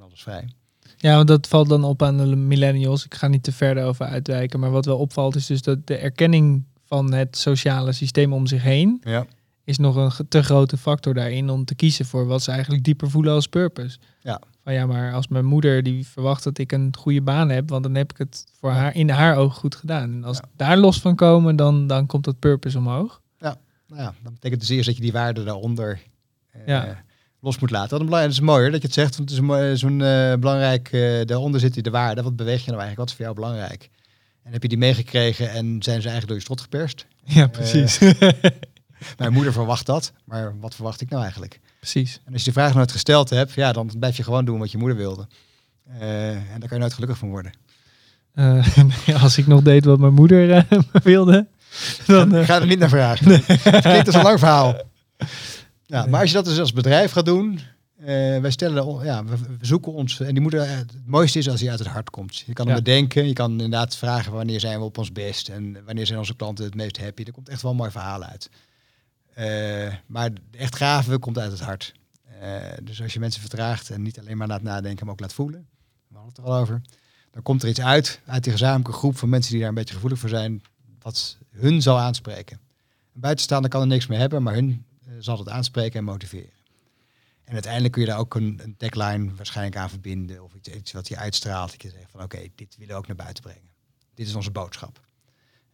van 0.00 0.08
alles 0.08 0.22
vrij. 0.22 0.48
Ja, 0.96 1.14
want 1.16 1.28
dat 1.28 1.48
valt 1.48 1.68
dan 1.68 1.84
op 1.84 2.02
aan 2.02 2.16
de 2.16 2.36
millennials. 2.36 3.04
Ik 3.04 3.14
ga 3.14 3.28
niet 3.28 3.42
te 3.42 3.52
ver 3.52 3.84
over 3.84 4.06
uitwijken. 4.06 4.60
Maar 4.60 4.70
wat 4.70 4.84
wel 4.84 4.98
opvalt 4.98 5.36
is 5.36 5.46
dus 5.46 5.62
dat 5.62 5.86
de 5.86 5.96
erkenning 5.96 6.64
van 6.84 7.12
het 7.12 7.36
sociale 7.36 7.92
systeem 7.92 8.32
om 8.32 8.46
zich 8.46 8.62
heen... 8.62 9.00
Ja. 9.04 9.26
is 9.64 9.78
nog 9.78 9.96
een 9.96 10.28
te 10.28 10.42
grote 10.42 10.76
factor 10.76 11.14
daarin 11.14 11.50
om 11.50 11.64
te 11.64 11.74
kiezen 11.74 12.04
voor 12.06 12.26
wat 12.26 12.42
ze 12.42 12.50
eigenlijk 12.50 12.84
dieper 12.84 13.10
voelen 13.10 13.32
als 13.34 13.46
purpose. 13.46 13.98
Ja. 14.20 14.40
Van 14.62 14.72
ja, 14.72 14.86
maar 14.86 15.12
als 15.14 15.28
mijn 15.28 15.44
moeder 15.44 15.82
die 15.82 16.06
verwacht 16.06 16.44
dat 16.44 16.58
ik 16.58 16.72
een 16.72 16.94
goede 16.98 17.22
baan 17.22 17.48
heb, 17.48 17.68
want 17.68 17.82
dan 17.82 17.94
heb 17.94 18.10
ik 18.10 18.18
het 18.18 18.44
voor 18.58 18.70
haar 18.70 18.94
in 18.94 19.08
haar 19.10 19.36
ogen 19.36 19.56
goed 19.58 19.74
gedaan. 19.74 20.02
En 20.12 20.24
als 20.24 20.36
Ja. 20.36 20.44
daar 20.56 20.76
los 20.78 21.00
van 21.00 21.14
komen, 21.16 21.56
dan, 21.56 21.86
dan 21.86 22.06
komt 22.06 22.24
dat 22.24 22.38
purpose 22.38 22.78
omhoog. 22.78 23.20
Nou 23.90 24.02
ja, 24.02 24.14
dat 24.22 24.32
betekent 24.32 24.60
dus 24.60 24.68
eerst 24.70 24.86
dat 24.86 24.96
je 24.96 25.02
die 25.02 25.12
waarde 25.12 25.44
daaronder 25.44 26.00
eh, 26.50 26.66
Ja. 26.66 27.02
Los 27.40 27.58
moet 27.58 27.70
laten. 27.70 27.90
Wat 27.90 28.00
een 28.00 28.06
belangrijk, 28.06 28.34
het 28.36 28.42
is 28.42 28.48
mooier 28.48 28.70
dat 28.70 28.80
je 28.80 28.86
het 28.86 28.96
zegt, 28.96 29.16
want 29.16 29.30
het 29.30 29.38
is 29.40 29.48
een 29.48 29.78
zo'n 29.78 30.02
eh, 30.02 30.34
belangrijk, 30.34 30.88
eh, 30.92 31.26
daaronder 31.26 31.60
zit 31.60 31.74
die 31.74 31.82
de 31.82 31.90
waarde. 31.90 32.22
Wat 32.22 32.36
beweeg 32.36 32.64
je 32.64 32.70
nou 32.70 32.80
eigenlijk? 32.82 32.98
Wat 32.98 33.08
is 33.08 33.14
voor 33.14 33.24
jou 33.24 33.34
belangrijk? 33.34 33.90
En 34.42 34.52
heb 34.52 34.62
je 34.62 34.68
die 34.68 34.78
meegekregen 34.78 35.50
en 35.50 35.64
zijn 35.82 36.02
ze 36.02 36.08
eigenlijk 36.08 36.26
door 36.26 36.36
je 36.36 36.42
strot 36.42 36.60
geperst? 36.60 37.06
Ja, 37.24 37.46
precies. 37.46 37.98
Mijn 39.18 39.32
moeder 39.32 39.52
verwacht 39.52 39.86
dat, 39.86 40.12
maar 40.24 40.54
wat 40.60 40.74
verwacht 40.74 41.00
ik 41.00 41.08
nou 41.10 41.22
eigenlijk? 41.22 41.60
precies. 41.78 42.20
En 42.24 42.32
als 42.32 42.44
je 42.44 42.52
de 42.52 42.60
vraag 42.60 42.74
nooit 42.74 42.92
gesteld 42.92 43.30
hebt, 43.30 43.52
ja, 43.52 43.72
dan 43.72 43.90
blijf 43.98 44.16
je 44.16 44.22
gewoon 44.22 44.44
doen 44.44 44.58
wat 44.58 44.70
je 44.70 44.78
moeder 44.78 44.96
wilde. 44.96 45.26
Eh, 45.98 46.28
en 46.30 46.44
daar 46.58 46.68
kan 46.68 46.68
je 46.70 46.78
nooit 46.78 46.92
gelukkig 46.94 47.18
van 47.18 47.28
worden. 47.28 47.52
Eh, 48.34 48.66
als 49.22 49.38
ik 49.38 49.46
nog 49.46 49.62
deed 49.62 49.84
wat 49.84 49.98
mijn 49.98 50.14
moeder 50.14 50.50
eh, 50.50 50.78
wilde, 51.02 51.46
dan... 52.06 52.34
eh, 52.34 52.40
Ik 52.40 52.46
ga 52.46 52.60
er 52.60 52.66
niet 52.66 52.78
naar 52.78 52.88
vragen. 52.88 53.30
Het 53.32 53.80
klinkt 53.82 54.06
als 54.06 54.14
een 54.16 54.22
lang 54.22 54.38
verhaal. 54.38 54.80
Ja, 55.90 56.06
maar 56.06 56.20
als 56.20 56.28
je 56.30 56.36
dat 56.36 56.44
dus 56.44 56.58
als 56.58 56.72
bedrijf 56.72 57.12
gaat 57.12 57.24
doen, 57.24 57.60
eh, 57.96 58.06
wij 58.40 58.50
stellen, 58.50 59.04
ja, 59.04 59.24
we, 59.24 59.36
zoeken 59.60 59.92
ons, 59.92 60.20
en 60.20 60.32
die 60.32 60.40
moeten, 60.42 60.68
eh, 60.68 60.76
het 60.76 60.92
mooiste 61.04 61.38
is 61.38 61.48
als 61.48 61.60
hij 61.60 61.70
uit 61.70 61.78
het 61.78 61.88
hart 61.88 62.10
komt. 62.10 62.38
Je 62.38 62.52
kan 62.52 62.66
Ja. 62.66 62.72
hem 62.74 62.82
bedenken, 62.84 63.26
je 63.26 63.32
kan 63.32 63.50
inderdaad 63.50 63.96
vragen 63.96 64.32
wanneer 64.32 64.60
zijn 64.60 64.78
we 64.78 64.84
op 64.84 64.98
ons 64.98 65.12
best 65.12 65.48
en 65.48 65.84
wanneer 65.84 66.06
zijn 66.06 66.18
onze 66.18 66.36
klanten 66.36 66.64
het 66.64 66.74
meest 66.74 66.98
happy. 66.98 67.22
Er 67.22 67.32
komt 67.32 67.48
echt 67.48 67.62
wel 67.62 67.70
een 67.70 67.76
mooi 67.76 67.90
verhaal 67.90 68.22
uit. 68.22 68.50
Eh, 69.34 69.94
maar 70.06 70.30
echt 70.50 70.76
gave 70.76 71.18
komt 71.18 71.38
uit 71.38 71.50
het 71.50 71.60
hart. 71.60 71.92
Dus 72.82 73.02
als 73.02 73.12
je 73.12 73.20
mensen 73.20 73.40
vertraagt 73.40 73.90
en 73.90 74.02
niet 74.02 74.18
alleen 74.20 74.36
maar 74.36 74.46
laat 74.48 74.62
nadenken, 74.62 75.04
maar 75.04 75.14
ook 75.14 75.20
laat 75.20 75.32
voelen, 75.32 75.66
we 76.08 76.14
hadden 76.14 76.32
het 76.34 76.38
er 76.44 76.50
al 76.52 76.58
over, 76.60 76.80
dan 77.30 77.42
komt 77.42 77.62
er 77.62 77.68
iets 77.68 77.80
uit, 77.80 78.20
uit 78.26 78.42
die 78.42 78.52
gezamenlijke 78.52 78.92
groep 78.92 79.16
van 79.18 79.28
mensen 79.28 79.50
die 79.50 79.60
daar 79.60 79.68
een 79.68 79.74
beetje 79.74 79.94
gevoelig 79.94 80.18
voor 80.18 80.28
zijn, 80.28 80.62
wat 81.00 81.36
hun 81.50 81.82
zal 81.82 81.98
aanspreken. 81.98 82.60
Een 83.14 83.20
buitenstaander 83.20 83.70
kan 83.70 83.80
er 83.80 83.86
niks 83.86 84.06
mee 84.06 84.18
hebben, 84.18 84.42
maar 84.42 84.54
hun 84.54 84.84
zal 85.18 85.38
het 85.38 85.48
aanspreken 85.48 85.98
en 85.98 86.04
motiveren. 86.04 86.58
En 87.44 87.52
uiteindelijk 87.52 87.92
kun 87.92 88.02
je 88.02 88.08
daar 88.08 88.18
ook 88.18 88.34
een, 88.34 88.60
een 88.62 88.76
tagline 88.76 89.34
waarschijnlijk 89.34 89.76
aan 89.76 89.90
verbinden. 89.90 90.42
Of 90.44 90.54
iets, 90.54 90.68
iets 90.68 90.92
wat 90.92 91.08
je 91.08 91.16
uitstraalt. 91.16 91.70
Dat 91.70 91.82
je 91.82 91.90
zegt 91.90 92.10
van 92.10 92.22
oké, 92.22 92.48
dit 92.54 92.76
willen 92.76 92.92
we 92.92 92.98
ook 93.00 93.06
naar 93.06 93.16
buiten 93.16 93.42
brengen. 93.42 93.70
Dit 94.14 94.26
is 94.26 94.34
onze 94.34 94.50
boodschap. 94.50 95.06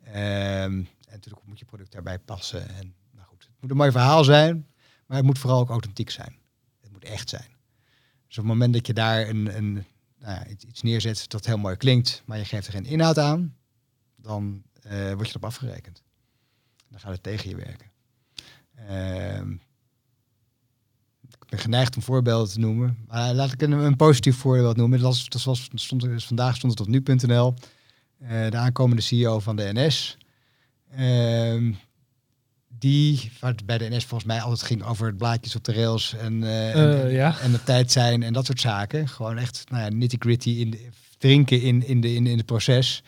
Ehm, 0.02 0.14
en 0.14 0.88
natuurlijk 1.11 1.47
moet 1.47 1.59
je 1.59 1.64
product 1.64 1.93
daarbij 1.93 2.19
passen. 2.19 2.69
En, 2.69 2.95
nou 3.11 3.26
goed, 3.28 3.43
het 3.43 3.61
moet 3.61 3.71
een 3.71 3.76
mooi 3.76 3.90
verhaal 3.90 4.25
zijn. 4.25 4.66
Maar 5.07 5.16
het 5.16 5.26
moet 5.26 5.38
vooral 5.38 5.61
ook 5.61 5.69
authentiek 5.69 6.11
zijn. 6.11 6.37
Het 6.81 6.93
moet 6.93 7.05
echt 7.05 7.28
zijn. 7.28 7.57
Dus 8.26 8.38
op 8.38 8.45
het 8.45 8.52
moment 8.52 8.73
dat 8.73 8.87
je 8.87 8.95
daar 8.95 9.28
een, 9.28 9.57
een, 9.57 9.73
nou 10.19 10.35
ja, 10.35 10.47
iets 10.47 10.83
neerzet 10.83 11.31
dat 11.31 11.47
heel 11.47 11.59
mooi 11.59 11.76
klinkt, 11.76 12.23
maar 12.25 12.38
je 12.38 12.45
geeft 12.45 12.66
er 12.66 12.73
geen 12.73 12.85
inhoud 12.85 13.19
aan, 13.19 13.57
dan 14.16 14.62
uh, 14.87 15.12
word 15.12 15.26
je 15.26 15.28
erop 15.28 15.45
afgerekend. 15.45 16.02
Dan 16.88 17.00
gaat 17.00 17.12
het 17.12 17.23
tegen 17.23 17.49
je 17.49 17.57
werken. 17.57 17.90
Uh, 18.90 19.40
ik 21.28 21.47
ben 21.49 21.59
geneigd 21.59 21.97
om 21.97 22.02
voorbeelden 22.02 22.52
te 22.52 22.59
noemen. 22.59 22.99
Maar 23.09 23.35
laat 23.35 23.52
ik 23.52 23.62
een, 23.62 23.73
een 23.73 23.97
positief 23.97 24.37
voorbeeld 24.37 24.76
noemen. 24.76 24.99
Dat 24.99 25.09
was, 25.09 25.28
dat 25.28 25.42
was 25.42 25.68
stond, 25.75 26.06
vandaag 26.16 26.56
stond 26.56 26.78
het 26.78 26.80
op 26.80 26.88
nu.nl. 26.88 27.54
Eh, 28.18 28.50
de 28.50 28.56
aankomende 28.56 29.02
CEO 29.02 29.40
van 29.40 29.56
de 29.56 29.71
NS. 29.73 30.16
Uh, 30.99 31.75
die, 32.78 33.33
waar 33.40 33.50
het 33.50 33.66
bij 33.66 33.78
de 33.78 33.88
NS 33.88 34.04
volgens 34.04 34.30
mij 34.30 34.40
altijd 34.40 34.62
ging 34.62 34.83
over 34.83 35.06
het 35.06 35.16
blaadjes 35.16 35.56
op 35.56 35.64
de 35.64 35.73
rails 35.73 36.14
en, 36.14 36.45
en, 36.73 37.11
ja. 37.11 37.38
en, 37.40 37.52
de 37.52 37.62
tijd 37.62 37.92
zijn 37.92 38.23
en 38.23 38.33
dat 38.33 38.47
soort 38.47 38.61
zaken. 38.61 39.09
Gewoon 39.09 39.38
echt 39.38 39.64
nou 39.71 39.83
ja, 39.83 39.88
nitty 39.88 40.16
gritty 40.18 40.50
in 40.50 40.78
drinken 41.18 41.62
in, 41.62 41.87
in, 41.87 42.00
de, 42.00 42.14
in, 42.14 42.26
in 42.26 42.37
het 42.37 42.47
proces. 42.47 43.02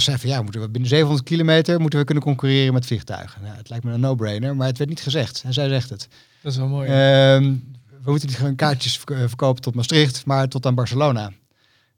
zei 0.00 0.18
van 0.18 0.30
ja, 0.30 0.42
moeten 0.42 0.60
we 0.60 0.68
binnen 0.68 0.90
700 0.90 1.24
kilometer 1.24 1.80
moeten 1.80 1.98
we 1.98 2.04
kunnen 2.04 2.24
concurreren 2.24 2.72
met 2.72 2.86
vliegtuigen. 2.86 3.42
Nou, 3.42 3.56
het 3.56 3.68
lijkt 3.68 3.84
me 3.84 3.92
een 3.92 4.00
no-brainer, 4.00 4.56
maar 4.56 4.66
het 4.66 4.78
werd 4.78 4.90
niet 4.90 5.00
gezegd. 5.00 5.42
En 5.46 5.52
zij 5.52 5.68
zegt 5.68 5.90
het. 5.90 6.08
Dat 6.42 6.52
is 6.52 6.58
wel 6.58 6.68
mooi. 6.68 6.88
Ehm, 6.88 7.54
we 8.02 8.10
moeten 8.10 8.28
niet 8.28 8.36
gewoon 8.36 8.54
kaartjes 8.54 9.00
eh, 9.04 9.18
verkopen 9.18 9.62
tot 9.62 9.74
Maastricht, 9.74 10.26
maar 10.26 10.48
tot 10.48 10.66
aan 10.66 10.74
Barcelona. 10.74 11.32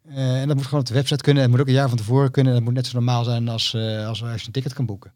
Uh, 0.09 0.41
en 0.41 0.47
dat 0.47 0.57
moet 0.57 0.65
gewoon 0.65 0.81
op 0.81 0.87
de 0.87 0.95
website 0.95 1.23
kunnen. 1.23 1.43
Het 1.43 1.51
moet 1.51 1.61
ook 1.61 1.67
een 1.67 1.73
jaar 1.73 1.89
van 1.89 1.99
tevoren 1.99 2.31
kunnen. 2.31 2.53
Dat 2.53 2.63
moet 2.63 2.75
net 2.75 2.87
zo 2.87 2.93
normaal 2.93 3.25
zijn 3.25 3.49
als, 3.49 3.75
uh, 3.75 4.07
als, 4.07 4.23
als 4.23 4.41
je 4.41 4.47
een 4.47 4.53
ticket 4.53 4.73
kan 4.73 4.87
boeken. 4.87 5.13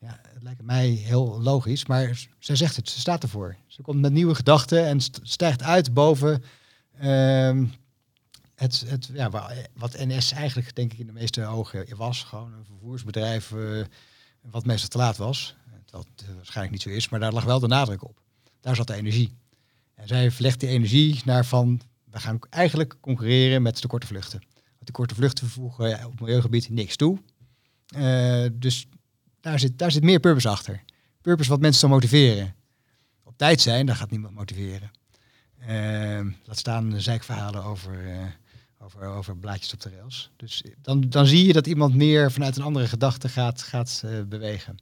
Ja, 0.00 0.20
het 0.34 0.42
lijkt 0.42 0.62
mij 0.62 0.88
heel 0.88 1.40
logisch, 1.42 1.86
maar 1.86 2.26
zij 2.38 2.56
zegt 2.56 2.76
het. 2.76 2.90
Ze 2.90 3.00
staat 3.00 3.22
ervoor. 3.22 3.56
Ze 3.66 3.82
komt 3.82 4.00
met 4.00 4.12
nieuwe 4.12 4.34
gedachten 4.34 4.86
en 4.86 5.00
stijgt 5.22 5.62
uit 5.62 5.94
boven 5.94 6.42
uh, 7.02 7.50
het, 8.56 8.84
het, 8.86 9.10
ja, 9.12 9.30
wat 9.74 9.96
NS 9.98 10.32
eigenlijk 10.32 10.74
denk 10.74 10.92
ik 10.92 10.98
in 10.98 11.06
de 11.06 11.12
meeste 11.12 11.46
ogen 11.46 11.96
was. 11.96 12.22
Gewoon 12.22 12.52
een 12.52 12.64
vervoersbedrijf 12.64 13.50
uh, 13.50 13.84
wat 14.40 14.66
meestal 14.66 14.88
te 14.88 14.98
laat 14.98 15.16
was. 15.16 15.54
Dat 15.84 16.06
waarschijnlijk 16.36 16.72
niet 16.72 16.82
zo 16.82 16.88
is, 16.88 17.08
maar 17.08 17.20
daar 17.20 17.32
lag 17.32 17.44
wel 17.44 17.60
de 17.60 17.66
nadruk 17.66 18.04
op. 18.04 18.20
Daar 18.60 18.76
zat 18.76 18.86
de 18.86 18.94
energie. 18.94 19.36
En 19.94 20.08
zij 20.08 20.30
verlegt 20.30 20.60
die 20.60 20.68
energie 20.68 21.22
naar 21.24 21.44
van, 21.44 21.80
we 22.10 22.20
gaan 22.20 22.38
eigenlijk 22.50 22.96
concurreren 23.00 23.62
met 23.62 23.82
de 23.82 23.88
korte 23.88 24.06
vluchten. 24.06 24.38
Want 24.54 24.84
die 24.84 24.92
korte 24.92 25.14
vluchten 25.14 25.48
voegen 25.48 25.88
ja, 25.88 26.06
op 26.06 26.20
milieugebied 26.20 26.68
niks 26.68 26.96
toe. 26.96 27.18
Uh, 27.96 28.46
dus 28.52 28.86
daar 29.40 29.58
zit, 29.58 29.78
daar 29.78 29.90
zit 29.90 30.02
meer 30.02 30.20
purpose 30.20 30.48
achter. 30.48 30.82
Purpose 31.20 31.50
wat 31.50 31.60
mensen 31.60 31.80
te 31.80 31.94
motiveren. 31.94 32.54
Op 33.24 33.38
tijd 33.38 33.60
zijn, 33.60 33.86
daar 33.86 33.96
gaat 33.96 34.10
niemand 34.10 34.34
motiveren. 34.34 34.90
Uh, 35.60 36.34
laat 36.44 36.58
staan 36.58 37.00
zijkverhalen 37.00 37.64
over, 37.64 37.98
over, 38.78 39.06
over 39.06 39.36
blaadjes 39.36 39.72
op 39.72 39.80
de 39.80 39.90
rails. 39.90 40.30
Dus 40.36 40.62
dan, 40.82 41.00
dan 41.00 41.26
zie 41.26 41.46
je 41.46 41.52
dat 41.52 41.66
iemand 41.66 41.94
meer 41.94 42.32
vanuit 42.32 42.56
een 42.56 42.62
andere 42.62 42.88
gedachte 42.88 43.28
gaat, 43.28 43.62
gaat 43.62 44.04
bewegen. 44.28 44.76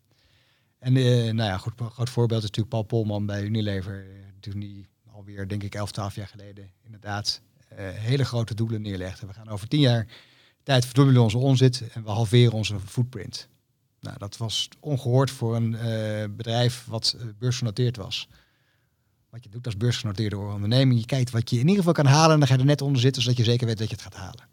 En 0.78 0.96
uh, 0.96 1.32
nou 1.32 1.48
ja, 1.50 1.58
goed, 1.58 1.72
groot 1.76 2.10
voorbeeld 2.10 2.42
is 2.42 2.46
natuurlijk 2.48 2.74
Paul 2.74 2.82
Polman 2.82 3.26
bij 3.26 3.42
Unilever. 3.42 4.06
Toen 4.40 4.60
die 4.60 4.88
alweer, 5.10 5.48
denk 5.48 5.62
ik, 5.62 5.74
11, 5.74 5.90
12 5.90 6.14
jaar 6.14 6.26
geleden 6.26 6.70
inderdaad 6.82 7.40
hele 7.74 8.24
grote 8.24 8.54
doelen 8.54 8.82
neerlegde. 8.82 9.26
We 9.26 9.32
gaan 9.32 9.48
over 9.48 9.68
10 9.68 9.80
jaar 9.80 10.06
tijd 10.62 10.84
verdubbelen 10.84 11.22
onze 11.22 11.38
omzet 11.38 11.82
en 11.92 12.04
we 12.04 12.10
halveren 12.10 12.52
onze 12.52 12.80
footprint. 12.80 13.48
Nou, 14.00 14.18
dat 14.18 14.36
was 14.36 14.68
ongehoord 14.80 15.30
voor 15.30 15.56
een 15.56 15.70
bedrijf 16.36 16.84
wat 16.86 17.16
beursgenoteerd 17.38 17.96
was. 17.96 18.28
Wat 19.34 19.44
je 19.44 19.50
doet 19.50 19.66
als 19.66 19.76
beursgenoteerde 19.76 20.36
onderneming, 20.36 21.00
je 21.00 21.06
kijkt 21.06 21.30
wat 21.30 21.50
je 21.50 21.56
in 21.56 21.62
ieder 21.62 21.76
geval 21.76 21.92
kan 21.92 22.06
halen 22.06 22.32
en 22.32 22.38
dan 22.38 22.48
ga 22.48 22.54
je 22.54 22.60
er 22.60 22.66
net 22.66 22.82
onder 22.82 23.00
zitten, 23.00 23.22
zodat 23.22 23.38
je 23.38 23.44
zeker 23.44 23.66
weet 23.66 23.78
dat 23.78 23.88
je 23.88 23.94
het 23.94 24.02
gaat 24.02 24.14
halen. 24.14 24.48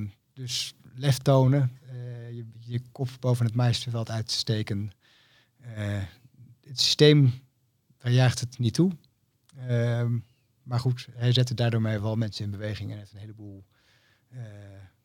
Uh, 0.00 0.08
dus 0.32 0.74
lef 0.94 1.18
tonen, 1.18 1.78
je, 2.30 2.44
je 2.58 2.80
kop 2.92 3.08
boven 3.20 3.46
het 3.46 3.54
meisjesveld 3.54 4.10
uitsteken. 4.10 4.90
Uh, 5.60 6.02
het 6.60 6.80
systeem, 6.80 7.32
daar 7.98 8.12
jaagt 8.12 8.40
het 8.40 8.58
niet 8.58 8.74
toe. 8.74 8.92
Uh, 9.68 10.06
maar 10.62 10.80
goed, 10.80 11.08
hij 11.12 11.32
zette 11.32 11.54
daardoor 11.54 11.82
mij 11.82 12.00
wel 12.00 12.16
mensen 12.16 12.44
in 12.44 12.50
beweging 12.50 12.90
en 12.90 12.98
heeft 12.98 13.12
een 13.12 13.18
heleboel 13.18 13.64
uh, 14.32 14.40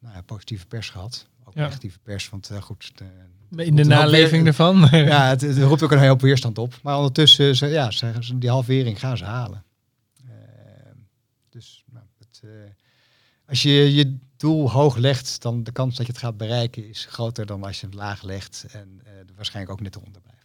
nou 0.08 0.20
ja, 0.20 0.26
positieve 0.26 0.66
pers 0.66 0.90
gehad. 0.90 1.28
Ook 1.44 1.54
ja. 1.54 1.64
negatieve 1.64 2.00
pers, 2.00 2.30
want 2.30 2.52
uh, 2.52 2.62
goed. 2.62 2.92
De, 2.96 3.66
in 3.66 3.76
de 3.76 3.84
naleving 3.84 4.48
ervan. 4.48 4.88
ja, 4.92 5.28
het, 5.28 5.42
het, 5.42 5.58
roept 5.58 5.84
ook 5.84 5.92
een 5.92 6.00
heel 6.00 6.18
weerstand 6.18 6.58
op. 6.58 6.80
Maar 6.84 6.98
ondertussen, 6.98 7.56
ze, 7.56 7.68
ja, 7.68 7.92
ze, 7.92 8.14
die 8.36 8.50
halvering 8.50 9.00
gaan 9.00 9.18
ze 9.18 9.26
halen. 9.26 9.64
dus 11.50 11.84
nou, 11.92 12.06
het, 12.18 12.44
als 13.48 13.62
je 13.62 13.96
je 13.96 14.18
doel 14.38 14.72
hoog 14.72 14.96
legt, 14.96 15.42
dan 15.42 15.64
de 15.64 15.72
kans 15.72 15.96
dat 15.96 16.06
je 16.06 16.12
het 16.12 16.22
gaat 16.22 16.38
bereiken 16.38 16.90
is 16.90 17.06
groter 17.10 17.46
dan 17.46 17.64
als 17.64 17.80
je 17.80 17.86
het 17.86 17.96
laag 17.96 18.24
legt 18.24 18.66
en 18.72 19.02
waarschijnlijk 19.36 19.74
ook 19.74 19.82
net 19.82 19.96
eronder 19.96 20.22
blijft. 20.22 20.38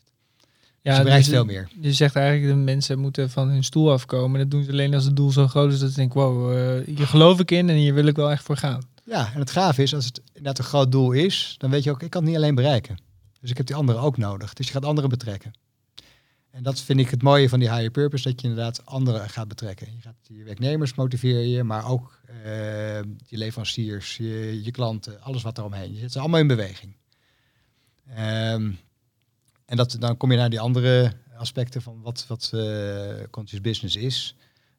Ja, 0.81 0.91
dus 0.91 0.97
je 0.97 1.03
bereikt 1.03 1.25
dus 1.25 1.35
veel 1.35 1.45
meer. 1.45 1.69
Je 1.81 1.93
zegt 1.93 2.17
eigenlijk 2.17 2.55
dat 2.55 2.65
mensen 2.65 2.99
moeten 2.99 3.31
van 3.31 3.49
hun 3.49 3.65
stoel 3.65 3.93
afkomen. 3.93 4.41
Dat 4.41 4.51
doen 4.51 4.65
ze 4.65 4.71
alleen 4.71 4.95
als 4.95 5.05
het 5.05 5.17
doel 5.17 5.31
zo 5.31 5.49
groot 5.49 5.73
is 5.73 5.79
dat 5.79 5.91
ze 5.91 5.97
denken, 5.97 6.21
wow, 6.21 6.53
uh, 6.53 6.97
hier 6.97 7.07
geloof 7.07 7.41
ik 7.41 7.51
in 7.51 7.69
en 7.69 7.75
hier 7.75 7.95
wil 7.95 8.07
ik 8.07 8.17
wel 8.17 8.31
echt 8.31 8.45
voor 8.45 8.57
gaan. 8.57 8.83
Ja, 9.05 9.33
en 9.33 9.39
het 9.39 9.51
gaaf 9.51 9.79
is, 9.79 9.95
als 9.95 10.05
het 10.05 10.23
inderdaad 10.27 10.59
een 10.59 10.65
groot 10.65 10.93
doel 10.93 11.13
is, 11.13 11.55
dan 11.59 11.71
weet 11.71 11.85
je 11.85 11.91
ook, 11.91 12.03
ik 12.03 12.11
kan 12.11 12.21
het 12.21 12.31
niet 12.31 12.39
alleen 12.39 12.55
bereiken. 12.55 12.99
Dus 13.41 13.51
ik 13.51 13.57
heb 13.57 13.67
die 13.67 13.77
anderen 13.77 14.03
ook 14.03 14.17
nodig. 14.17 14.53
Dus 14.55 14.67
je 14.67 14.73
gaat 14.73 14.85
anderen 14.85 15.11
betrekken. 15.11 15.53
En 16.51 16.63
dat 16.63 16.81
vind 16.81 17.01
ik 17.01 17.11
het 17.11 17.23
mooie 17.23 17.49
van 17.49 17.59
die 17.59 17.71
higher 17.71 17.91
purpose, 17.91 18.29
dat 18.29 18.41
je 18.41 18.49
inderdaad 18.49 18.87
anderen 18.87 19.29
gaat 19.29 19.49
betrekken. 19.49 19.87
Je 19.95 20.01
gaat 20.01 20.17
je 20.23 20.45
werknemers 20.45 20.95
motiveren 20.95 21.49
je, 21.49 21.63
maar 21.63 21.89
ook 21.89 22.21
uh, 22.45 22.97
je 23.27 23.37
leveranciers, 23.37 24.17
je, 24.17 24.63
je, 24.65 24.71
klanten, 24.71 25.21
alles 25.21 25.43
wat 25.43 25.59
eromheen. 25.59 25.93
Je 25.93 25.99
zet 25.99 26.13
ze 26.13 26.19
allemaal 26.19 26.41
in 26.41 26.47
beweging. 26.47 26.97
Um, 28.19 28.79
en 29.65 29.77
dat, 29.77 29.97
dan 29.99 30.17
kom 30.17 30.31
je 30.31 30.37
naar 30.37 30.51
die 30.51 30.61
andere 30.61 31.13
aspecten 31.37 31.83
van 31.83 32.01
wat, 32.03 32.25
wat 32.29 32.51
uh, 32.55 33.15
conscious 33.31 33.61
business 33.61 33.97
is. 33.97 34.37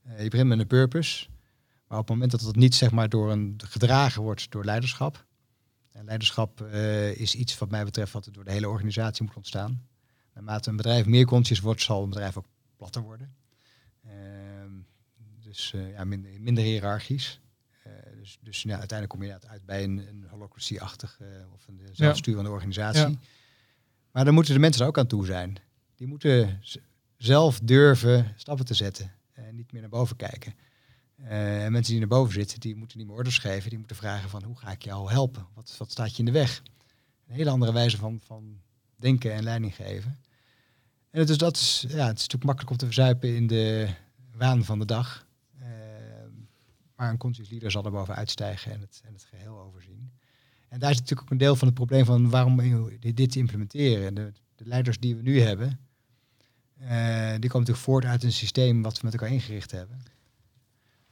Uh, 0.08 0.24
je 0.24 0.30
begint 0.30 0.48
met 0.48 0.60
een 0.60 0.68
purpose, 0.68 1.26
maar 1.94 2.02
op 2.02 2.08
het 2.08 2.18
moment 2.18 2.32
dat 2.32 2.42
het 2.42 2.56
niet 2.56 2.76
zeg 2.76 2.92
maar, 2.92 3.10
door 3.10 3.32
een, 3.32 3.60
gedragen 3.66 4.22
wordt 4.22 4.52
door 4.52 4.66
leiderschap. 4.66 5.26
En 5.92 6.06
leiderschap 6.06 6.62
is 7.16 7.36
iets 7.36 7.58
wat 7.58 7.70
mij 7.70 7.84
betreft 7.84 8.14
wat 8.14 8.26
er 8.26 8.34
door 8.34 8.44
de 8.44 8.52
hele 8.52 8.70
organisatie 8.70 9.24
moet 9.24 9.36
ontstaan. 9.36 9.88
Naarmate 10.34 10.70
een 10.70 10.76
bedrijf 10.76 11.06
meer 11.06 11.26
conscious 11.26 11.60
wordt, 11.60 11.82
zal 11.82 12.04
een 12.04 12.10
bedrijf 12.10 12.38
ook 12.38 12.46
platter 12.76 13.02
worden. 13.02 13.36
Uh, 14.06 14.12
dus 15.40 15.74
uh, 15.76 15.92
ja, 15.92 16.04
minder, 16.04 16.32
minder 16.40 16.64
hiërarchisch. 16.64 17.42
Uh, 17.88 17.94
dus 18.20 18.38
dus 18.42 18.62
ja, 18.62 18.78
uiteindelijk 18.80 19.10
kom 19.10 19.24
je 19.24 19.48
uit 19.48 19.66
bij 19.66 19.84
een, 19.84 20.08
een 20.08 20.26
holocracy-achtige 20.30 21.48
of 21.54 21.68
een 21.68 21.82
zelfsturende 21.92 22.50
ja. 22.50 22.56
organisatie. 22.56 23.10
Ja. 23.10 23.20
Maar 24.12 24.26
dan 24.26 24.34
moeten 24.34 24.54
de 24.54 24.60
mensen 24.60 24.82
er 24.82 24.88
ook 24.88 24.98
aan 24.98 25.08
toe 25.08 25.26
zijn. 25.26 25.58
Die 25.96 26.08
moeten 26.08 26.62
zelf 27.18 27.60
durven 27.60 28.34
stappen 28.36 28.66
te 28.66 28.74
zetten 28.74 29.12
en 29.34 29.56
niet 29.56 29.72
meer 29.72 29.82
naar 29.82 29.90
boven 29.90 30.16
kijken. 30.16 30.54
En 31.24 31.72
mensen 31.72 31.92
die 31.92 32.00
naar 32.00 32.18
boven 32.18 32.34
zitten, 32.34 32.60
die 32.60 32.76
moeten 32.76 32.98
niet 32.98 33.08
meer 33.08 33.16
orders 33.16 33.38
geven. 33.38 33.70
Die 33.70 33.78
moeten 33.80 33.96
vragen 33.96 34.30
van 34.30 34.44
hoe 34.44 34.58
ga 34.58 34.72
ik 34.72 34.84
jou 34.84 35.12
helpen? 35.12 35.48
Wat, 35.54 35.86
staat 35.88 36.12
je 36.12 36.20
in 36.20 36.26
de 36.26 36.32
weg? 36.32 36.62
Een 37.28 37.36
hele 37.36 37.50
andere 37.50 37.74
wijze 37.74 37.98
van, 37.98 38.20
van 38.26 38.62
denken 38.96 39.34
en 39.34 39.44
leiding 39.44 39.76
geven. 39.76 40.20
En 41.10 41.26
dus 41.26 41.38
dat 41.38 41.56
is, 41.56 41.86
ja, 41.88 42.08
het 42.08 42.18
is 42.18 42.28
natuurlijk 42.28 42.44
makkelijk 42.44 42.72
om 42.72 42.78
te 42.78 42.86
verzuipen 42.86 43.36
in 43.36 43.48
de 43.48 43.90
waan 44.36 44.64
van 44.64 44.80
de 44.80 44.86
dag. 44.86 45.28
Uh, 45.62 45.68
maar 46.96 47.10
een 47.10 47.18
conscious 47.18 47.50
leader 47.50 47.72
zal 47.72 47.86
er 47.86 47.92
boven 47.92 48.16
uitstijgen 48.16 48.72
en 48.72 48.80
het, 48.80 49.02
en 49.06 49.14
het 49.14 49.24
geheel 49.24 49.60
overzien. 49.60 50.12
En 50.70 50.80
daar 50.80 50.90
is 50.90 50.96
natuurlijk 50.96 51.22
ook 51.22 51.32
een 51.32 51.38
deel 51.38 51.56
van 51.56 51.68
het 51.68 51.76
probleem 51.76 52.06
van 52.06 52.30
waarom 52.30 52.62
dit 53.00 53.32
te 53.32 53.40
implementeren. 53.40 54.14
De, 54.14 54.32
de 54.56 54.66
leiders 54.66 55.00
die 55.00 55.16
we 55.16 55.22
nu 55.22 55.42
hebben, 55.42 55.80
uh, 56.82 56.88
die 57.30 57.50
komen 57.50 57.60
natuurlijk 57.60 57.78
voort 57.78 58.06
uit 58.06 58.24
een 58.24 58.32
systeem 58.32 58.82
wat 58.82 58.94
we 58.94 59.02
met 59.04 59.14
elkaar 59.14 59.32
ingericht 59.32 59.72
hebben. 59.72 60.04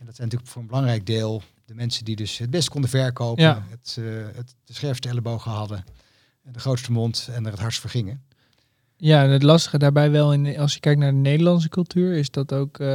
En 0.01 0.07
dat 0.07 0.15
zijn 0.15 0.27
natuurlijk 0.27 0.53
voor 0.53 0.61
een 0.61 0.67
belangrijk 0.67 1.05
deel 1.05 1.41
de 1.65 1.73
mensen 1.73 2.05
die 2.05 2.15
dus 2.15 2.37
het 2.37 2.49
best 2.49 2.69
konden 2.69 2.89
verkopen, 2.89 3.43
ja. 3.43 3.63
het, 3.69 3.95
uh, 3.99 4.25
het 4.33 4.55
de 4.63 4.73
scherpste 4.73 5.09
ellebogen 5.09 5.51
hadden, 5.51 5.83
de 6.51 6.59
grootste 6.59 6.91
mond 6.91 7.29
en 7.31 7.45
er 7.45 7.51
het 7.51 7.59
hardst 7.59 7.79
voor 7.79 7.89
gingen. 7.89 8.23
Ja, 8.97 9.23
en 9.23 9.29
het 9.29 9.43
lastige 9.43 9.77
daarbij 9.77 10.11
wel, 10.11 10.33
in, 10.33 10.57
als 10.57 10.73
je 10.73 10.79
kijkt 10.79 10.99
naar 10.99 11.11
de 11.11 11.17
Nederlandse 11.17 11.69
cultuur, 11.69 12.13
is 12.13 12.31
dat 12.31 12.53
ook 12.53 12.79
uh, 12.79 12.87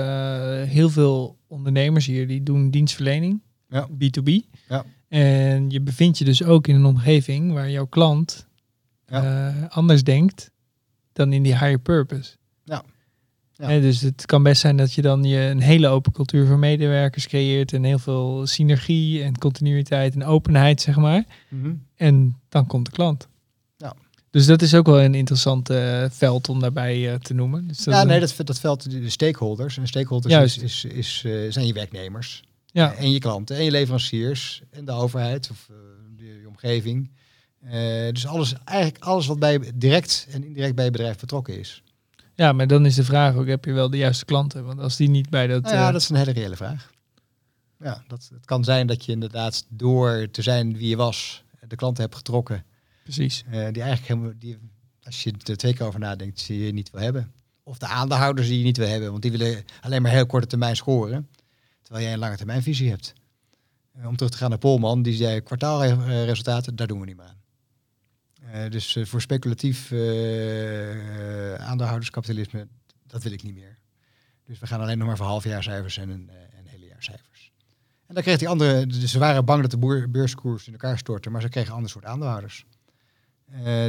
heel 0.63 0.91
veel 0.91 1.39
ondernemers 1.47 2.07
hier 2.07 2.27
die 2.27 2.43
doen 2.43 2.71
dienstverlening, 2.71 3.43
ja. 3.69 3.89
B2B. 3.89 4.31
Ja. 4.69 4.85
En 5.09 5.71
je 5.71 5.81
bevindt 5.81 6.19
je 6.19 6.25
dus 6.25 6.43
ook 6.43 6.67
in 6.67 6.75
een 6.75 6.85
omgeving 6.85 7.53
waar 7.53 7.71
jouw 7.71 7.87
klant 7.87 8.47
ja. 9.07 9.49
uh, 9.49 9.69
anders 9.69 10.05
denkt 10.05 10.51
dan 11.13 11.33
in 11.33 11.43
die 11.43 11.53
higher 11.53 11.79
purpose. 11.79 12.37
Ja. 13.59 13.81
Dus 13.81 14.01
het 14.01 14.27
kan 14.27 14.43
best 14.43 14.61
zijn 14.61 14.77
dat 14.77 14.93
je 14.93 15.03
dan 15.03 15.25
je 15.25 15.39
een 15.39 15.61
hele 15.61 15.89
open 15.89 16.13
cultuur 16.13 16.47
voor 16.47 16.59
medewerkers 16.59 17.27
creëert 17.27 17.73
en 17.73 17.85
heel 17.85 17.99
veel 17.99 18.47
synergie 18.47 19.23
en 19.23 19.39
continuïteit 19.39 20.15
en 20.15 20.25
openheid, 20.25 20.81
zeg 20.81 20.97
maar. 20.97 21.25
En 21.97 22.37
dan 22.49 22.67
komt 22.67 22.85
de 22.87 22.93
klant. 22.93 23.29
Ja. 23.77 23.95
Dus 24.31 24.47
dat 24.47 24.63
is 24.63 24.75
ook 24.75 24.87
wel 24.87 25.01
een 25.01 25.15
interessant 25.15 25.71
eh, 25.71 26.05
veld 26.11 26.49
om 26.49 26.61
daarbij 26.61 27.13
eh, 27.13 27.19
te 27.19 27.35
noemen. 27.35 27.67
Dus 27.69 27.77
dat 27.85 27.95
Ja, 27.95 28.05
nee, 28.05 28.21
een- 28.21 28.29
dat, 28.37 28.47
dat 28.47 28.61
veld 28.61 28.91
de 28.91 29.11
stakeholders. 29.11 29.77
En 29.79 29.87
stakeholders 29.87 30.35
Juist. 30.35 30.63
is, 30.63 30.85
is, 30.85 30.95
is, 30.95 31.23
eh, 31.25 31.33
zijn 31.53 31.67
je 31.67 31.73
werknemers. 31.73 32.43
ja, 32.67 32.95
En 32.95 33.11
je 33.11 33.19
klanten 33.19 33.57
en 33.57 33.65
je 33.65 33.71
leveranciers 33.71 34.63
en 34.71 34.85
de 34.85 34.93
overheid 34.93 35.51
of 35.51 35.67
eh, 35.71 35.77
de, 36.17 36.25
je 36.41 36.49
omgeving. 36.49 37.11
Eh, 37.61 37.73
dus 38.13 38.27
alles, 38.27 38.55
eigenlijk 38.65 39.05
alles 39.05 39.27
wat 39.27 39.39
bij 39.39 39.61
direct 39.75 40.27
en 40.31 40.45
indirect 40.45 40.75
bij 40.75 40.85
je 40.85 40.91
bedrijf 40.91 41.19
betrokken 41.19 41.59
is. 41.59 41.83
Ja, 42.37 42.53
maar 42.53 42.67
dan 42.67 42.87
is 42.87 42.95
de 42.95 43.05
vraag 43.05 43.35
ook, 43.35 43.47
heb 43.47 43.65
je 43.65 43.73
wel 43.73 43.91
de 43.91 43.97
juiste 43.97 44.25
klanten? 44.25 44.65
Want 44.65 44.81
als 44.81 44.97
die 44.97 45.09
niet 45.09 45.31
bij 45.31 45.47
dat... 45.47 45.63
Nou 45.63 45.75
ja, 45.75 45.87
eh, 45.87 45.93
dat 45.93 46.01
is 46.01 46.09
een 46.09 46.17
hele 46.17 46.33
reële 46.33 46.57
vraag. 46.57 46.91
Ja, 47.79 48.03
dat, 48.09 48.31
het 48.35 48.45
kan 48.45 48.65
zijn 48.65 48.87
dat 48.87 49.05
je 49.05 49.13
inderdaad 49.13 49.67
door 49.69 50.29
te 50.31 50.43
zijn 50.43 50.77
wie 50.77 50.89
je 50.89 50.97
was, 50.97 51.45
de 51.69 51.77
klanten 51.77 52.03
hebt 52.03 52.17
getrokken. 52.17 52.65
Precies. 53.03 53.45
eh, 53.47 53.53
die 53.53 53.83
eigenlijk 53.83 54.07
helemaal, 54.07 54.33
die, 54.39 54.59
als 55.03 55.23
je 55.23 55.35
er 55.45 55.57
twee 55.57 55.75
keer 55.75 55.87
over 55.87 56.01
nadenkt, 56.01 56.47
die 56.47 56.65
je 56.65 56.73
niet 56.73 56.91
wil 56.91 57.01
hebben. 57.01 57.33
Of 57.63 57.79
de 57.79 57.87
aandeelhouders 57.87 58.49
die 58.49 58.59
je 58.59 58.65
niet 58.65 58.77
wil 58.77 58.89
hebben, 58.89 59.11
want 59.11 59.23
die 59.23 59.31
willen 59.31 59.65
alleen 59.81 60.03
maar 60.03 60.11
heel 60.11 60.27
korte 60.27 60.47
termijn 60.47 60.77
scoren. 60.77 61.29
Terwijl 61.83 62.05
jij 62.05 62.15
een 62.15 62.21
lange 62.21 62.37
termijn 62.37 62.63
visie 62.63 62.91
hebt. 62.91 63.13
Eh, 63.93 64.07
om 64.07 64.17
terug 64.17 64.33
te 64.33 64.39
gaan 64.39 64.51
naar 64.51 64.59
Polman, 64.59 65.03
die 65.03 65.15
zei 65.15 65.41
kwartaalresultaten, 65.41 66.77
daar 66.77 66.87
doen 66.87 67.01
we 67.01 67.07
niet 67.07 67.17
meer 67.17 67.27
aan. 67.27 67.41
Eh, 68.53 68.71
dus 68.71 68.97
eh, 68.97 69.05
voor 69.05 69.21
speculatief 69.21 69.91
eh, 69.91 71.55
aandeelhouderskapitalisme, 71.55 72.69
dat 73.07 73.23
wil 73.23 73.33
ik 73.33 73.43
niet 73.43 73.55
meer. 73.55 73.79
Dus 74.45 74.59
we 74.59 74.67
gaan 74.67 74.81
alleen 74.81 74.99
nog 74.99 75.07
maar 75.07 75.17
voor 75.17 75.27
halfjaarcijfers 75.27 75.97
en, 75.97 76.09
een, 76.09 76.31
en 76.31 76.67
hele 76.67 76.87
jaarcijfers. 76.87 77.53
En 78.07 78.15
dan 78.15 78.23
kreeg 78.23 78.39
die 78.39 78.49
andere, 78.49 78.87
dus 78.87 79.11
ze 79.11 79.19
waren 79.19 79.45
bang 79.45 79.63
dat 79.63 79.71
de 79.71 79.77
boer, 79.77 80.11
beurskoers 80.11 80.67
in 80.67 80.73
elkaar 80.73 80.99
stortte, 80.99 81.31
maar 81.31 81.41
ze 81.41 81.49
kregen 81.49 81.71
een 81.71 81.77
ander 81.77 81.91
soort 81.91 82.05
aandeelhouders. 82.05 82.65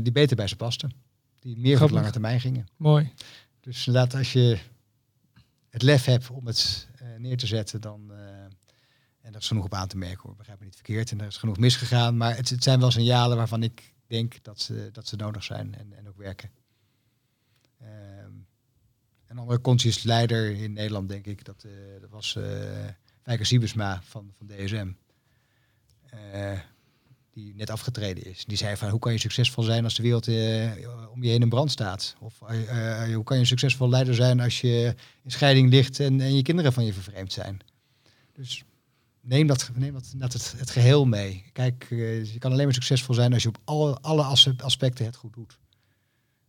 Die 0.02 0.12
beter 0.12 0.36
bij 0.36 0.48
ze 0.48 0.56
pasten. 0.56 0.92
Die 1.40 1.58
meer 1.58 1.76
Grappig. 1.76 1.98
lange 1.98 2.12
termijn 2.12 2.40
gingen. 2.40 2.68
Mooi. 2.76 3.14
Dus 3.60 3.88
inderdaad, 3.88 4.16
als 4.16 4.34
je 4.34 4.58
het 5.70 5.82
lef 5.82 6.06
hebt 6.06 6.30
om 6.30 6.48
het 6.48 6.88
neer 7.18 7.38
te 7.38 7.48
zetten, 7.48 7.82
dan. 7.82 8.12
en 9.22 9.34
er 9.34 9.40
is 9.40 9.48
genoeg 9.48 9.66
op 9.66 9.74
aan 9.74 9.88
te 9.88 9.98
merken 9.98 10.20
hoor, 10.22 10.36
begrijp 10.36 10.60
me 10.60 10.66
niet 10.66 10.76
verkeerd. 10.76 11.12
En 11.12 11.22
er 11.22 11.28
is 11.28 11.38
genoeg 11.38 11.58
misgegaan. 11.58 12.18
Maar 12.18 12.36
het, 12.36 12.50
het 12.50 12.64
zijn 12.64 12.80
wel 12.80 12.92
signalen 12.92 13.38
waarvan 13.38 13.64
ik 13.64 13.94
denk 14.08 14.44
dat 14.44 14.62
ze, 14.62 14.90
dat 14.92 15.08
ze 15.08 15.16
nodig 15.16 15.44
zijn 15.44 15.76
en, 15.76 15.94
en 15.98 16.08
ook 16.08 16.18
werken. 16.18 16.52
Ehm, 17.82 18.32
een 19.28 19.38
andere 19.38 19.62
conscious 19.62 20.04
leider 20.04 20.52
in 20.52 20.74
Nederland, 20.74 21.10
denk 21.10 21.26
ik, 21.26 21.46
dat, 21.46 21.64
eh, 21.64 22.02
dat 22.02 22.10
was 22.10 22.38
Wijker 23.24 23.46
Siebesma 23.46 24.02
van, 24.04 24.34
van 24.38 24.48
DSM. 24.48 24.92
Eh, 26.10 26.60
die 27.32 27.56
net 27.56 27.70
afgetreden 27.70 28.26
is. 28.26 28.46
Die 28.46 28.58
zei 28.58 28.76
van 28.76 28.90
hoe 28.90 29.00
kan 29.00 29.12
je 29.12 29.18
succesvol 29.18 29.64
zijn 29.64 29.84
als 29.84 29.96
de 29.96 30.04
wereld 30.04 30.28
om 31.12 31.24
je 31.24 31.30
heen 31.30 31.42
in 31.42 31.50
brand 31.50 31.72
staat? 31.72 32.16
Of 32.20 32.40
hoe 32.40 33.24
kan 33.24 33.36
je 33.36 33.42
een 33.42 33.46
succesvol 33.46 33.90
leider 33.90 34.16
zijn 34.16 34.40
als 34.40 34.62
je 34.62 34.96
in 35.24 35.32
scheiding 35.32 35.70
ligt 35.70 36.00
en, 36.00 36.22
en 36.22 36.36
je 36.36 36.42
kinderen 36.42 36.74
van 36.74 36.86
je 36.86 36.94
vervreemd 36.94 37.34
zijn? 37.34 37.60
Dus 38.34 38.64
neem 39.28 39.48
dat, 39.48 39.72
neem 39.74 39.94
dat, 39.94 40.14
dat 40.16 40.34
het, 40.34 40.54
het 40.58 40.70
geheel 40.70 41.06
mee. 41.06 41.46
Kijk, 41.54 41.88
eh, 41.90 42.34
je 42.34 42.40
kan 42.40 42.52
alleen 42.52 42.66
maar 42.66 42.74
succesvol 42.74 43.16
zijn 43.16 43.34
als 43.34 43.44
je 43.44 43.50
op 43.50 43.58
alle, 43.64 44.00
alle 44.00 44.24
as- 44.24 44.58
aspecten 44.58 45.06
het 45.06 45.16
goed 45.16 45.34
doet. 45.34 45.60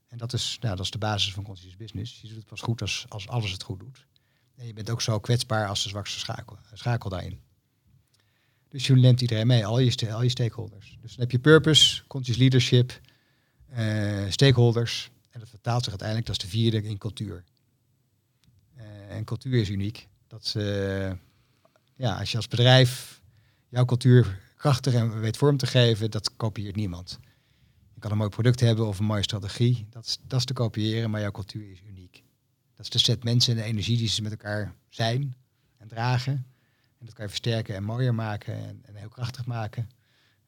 En 0.09 0.19
dat 0.19 0.33
is, 0.33 0.59
nou, 0.61 0.77
dat 0.77 0.85
is 0.85 0.91
de 0.91 0.99
basis 0.99 1.33
van 1.33 1.45
conscious 1.45 1.77
business. 1.77 2.21
Je 2.21 2.29
doet 2.29 2.37
het 2.37 2.47
pas 2.47 2.61
goed 2.61 2.81
als, 2.81 3.07
als 3.09 3.29
alles 3.29 3.51
het 3.51 3.63
goed 3.63 3.81
doet. 3.81 4.07
En 4.55 4.67
je 4.67 4.73
bent 4.73 4.91
ook 4.91 5.03
zo 5.03 5.19
kwetsbaar 5.21 5.69
als 5.69 5.83
de 5.83 5.89
zwakste 5.89 6.19
schakel, 6.19 6.59
schakel 6.73 7.11
daarin. 7.11 7.41
Dus 8.69 8.87
je 8.87 8.95
neemt 8.95 9.21
iedereen 9.21 9.47
mee, 9.47 9.67
al 9.67 9.79
je, 9.79 10.13
al 10.13 10.23
je 10.23 10.29
stakeholders. 10.29 10.99
Dus 11.01 11.11
dan 11.11 11.21
heb 11.21 11.31
je 11.31 11.39
purpose, 11.39 12.07
conscious 12.07 12.39
leadership, 12.39 13.01
eh, 13.67 14.31
stakeholders. 14.31 15.11
En 15.31 15.41
dat 15.41 15.49
vertaalt 15.49 15.81
zich 15.83 15.91
uiteindelijk, 15.91 16.29
dat 16.29 16.37
is 16.37 16.51
de 16.51 16.57
vierde, 16.57 16.83
in 16.83 16.99
cultuur. 16.99 17.45
Eh, 18.75 19.17
en 19.17 19.25
cultuur 19.25 19.61
is 19.61 19.69
uniek. 19.69 20.09
Dat 20.27 20.55
ja, 21.99 22.19
als 22.19 22.31
je 22.31 22.37
als 22.37 22.49
bedrijf 22.49 23.21
jouw 23.69 23.85
cultuur 23.85 24.41
krachtig 24.57 24.95
en 24.95 25.21
weet 25.21 25.37
vorm 25.37 25.57
te 25.57 25.67
geven, 25.67 26.11
dat 26.11 26.37
kopieert 26.37 26.77
niemand. 26.77 27.19
Je 27.95 28.01
kan 28.01 28.11
een 28.11 28.17
mooi 28.17 28.31
product 28.31 28.61
hebben 28.61 28.87
of 28.87 28.99
een 28.99 29.05
mooie 29.05 29.23
strategie. 29.23 29.87
Dat 29.91 30.05
is, 30.05 30.19
dat 30.27 30.39
is 30.39 30.45
te 30.45 30.53
kopiëren, 30.53 31.11
maar 31.11 31.21
jouw 31.21 31.31
cultuur 31.31 31.71
is 31.71 31.83
uniek. 31.89 32.23
Dat 32.77 32.85
is 32.85 32.91
de 32.91 32.99
set 32.99 33.25
mensen 33.25 33.53
en 33.53 33.59
de 33.59 33.65
energie 33.65 33.97
die 33.97 34.09
ze 34.09 34.23
met 34.23 34.31
elkaar 34.31 34.75
zijn 34.89 35.37
en 35.77 35.89
dragen. 35.89 36.33
En 36.99 37.07
dat 37.07 37.15
kan 37.15 37.25
je 37.25 37.31
versterken 37.31 37.75
en 37.75 37.85
mooier 37.85 38.15
maken 38.15 38.55
en, 38.55 38.81
en 38.85 38.95
heel 38.95 39.09
krachtig 39.09 39.47
maken. 39.47 39.91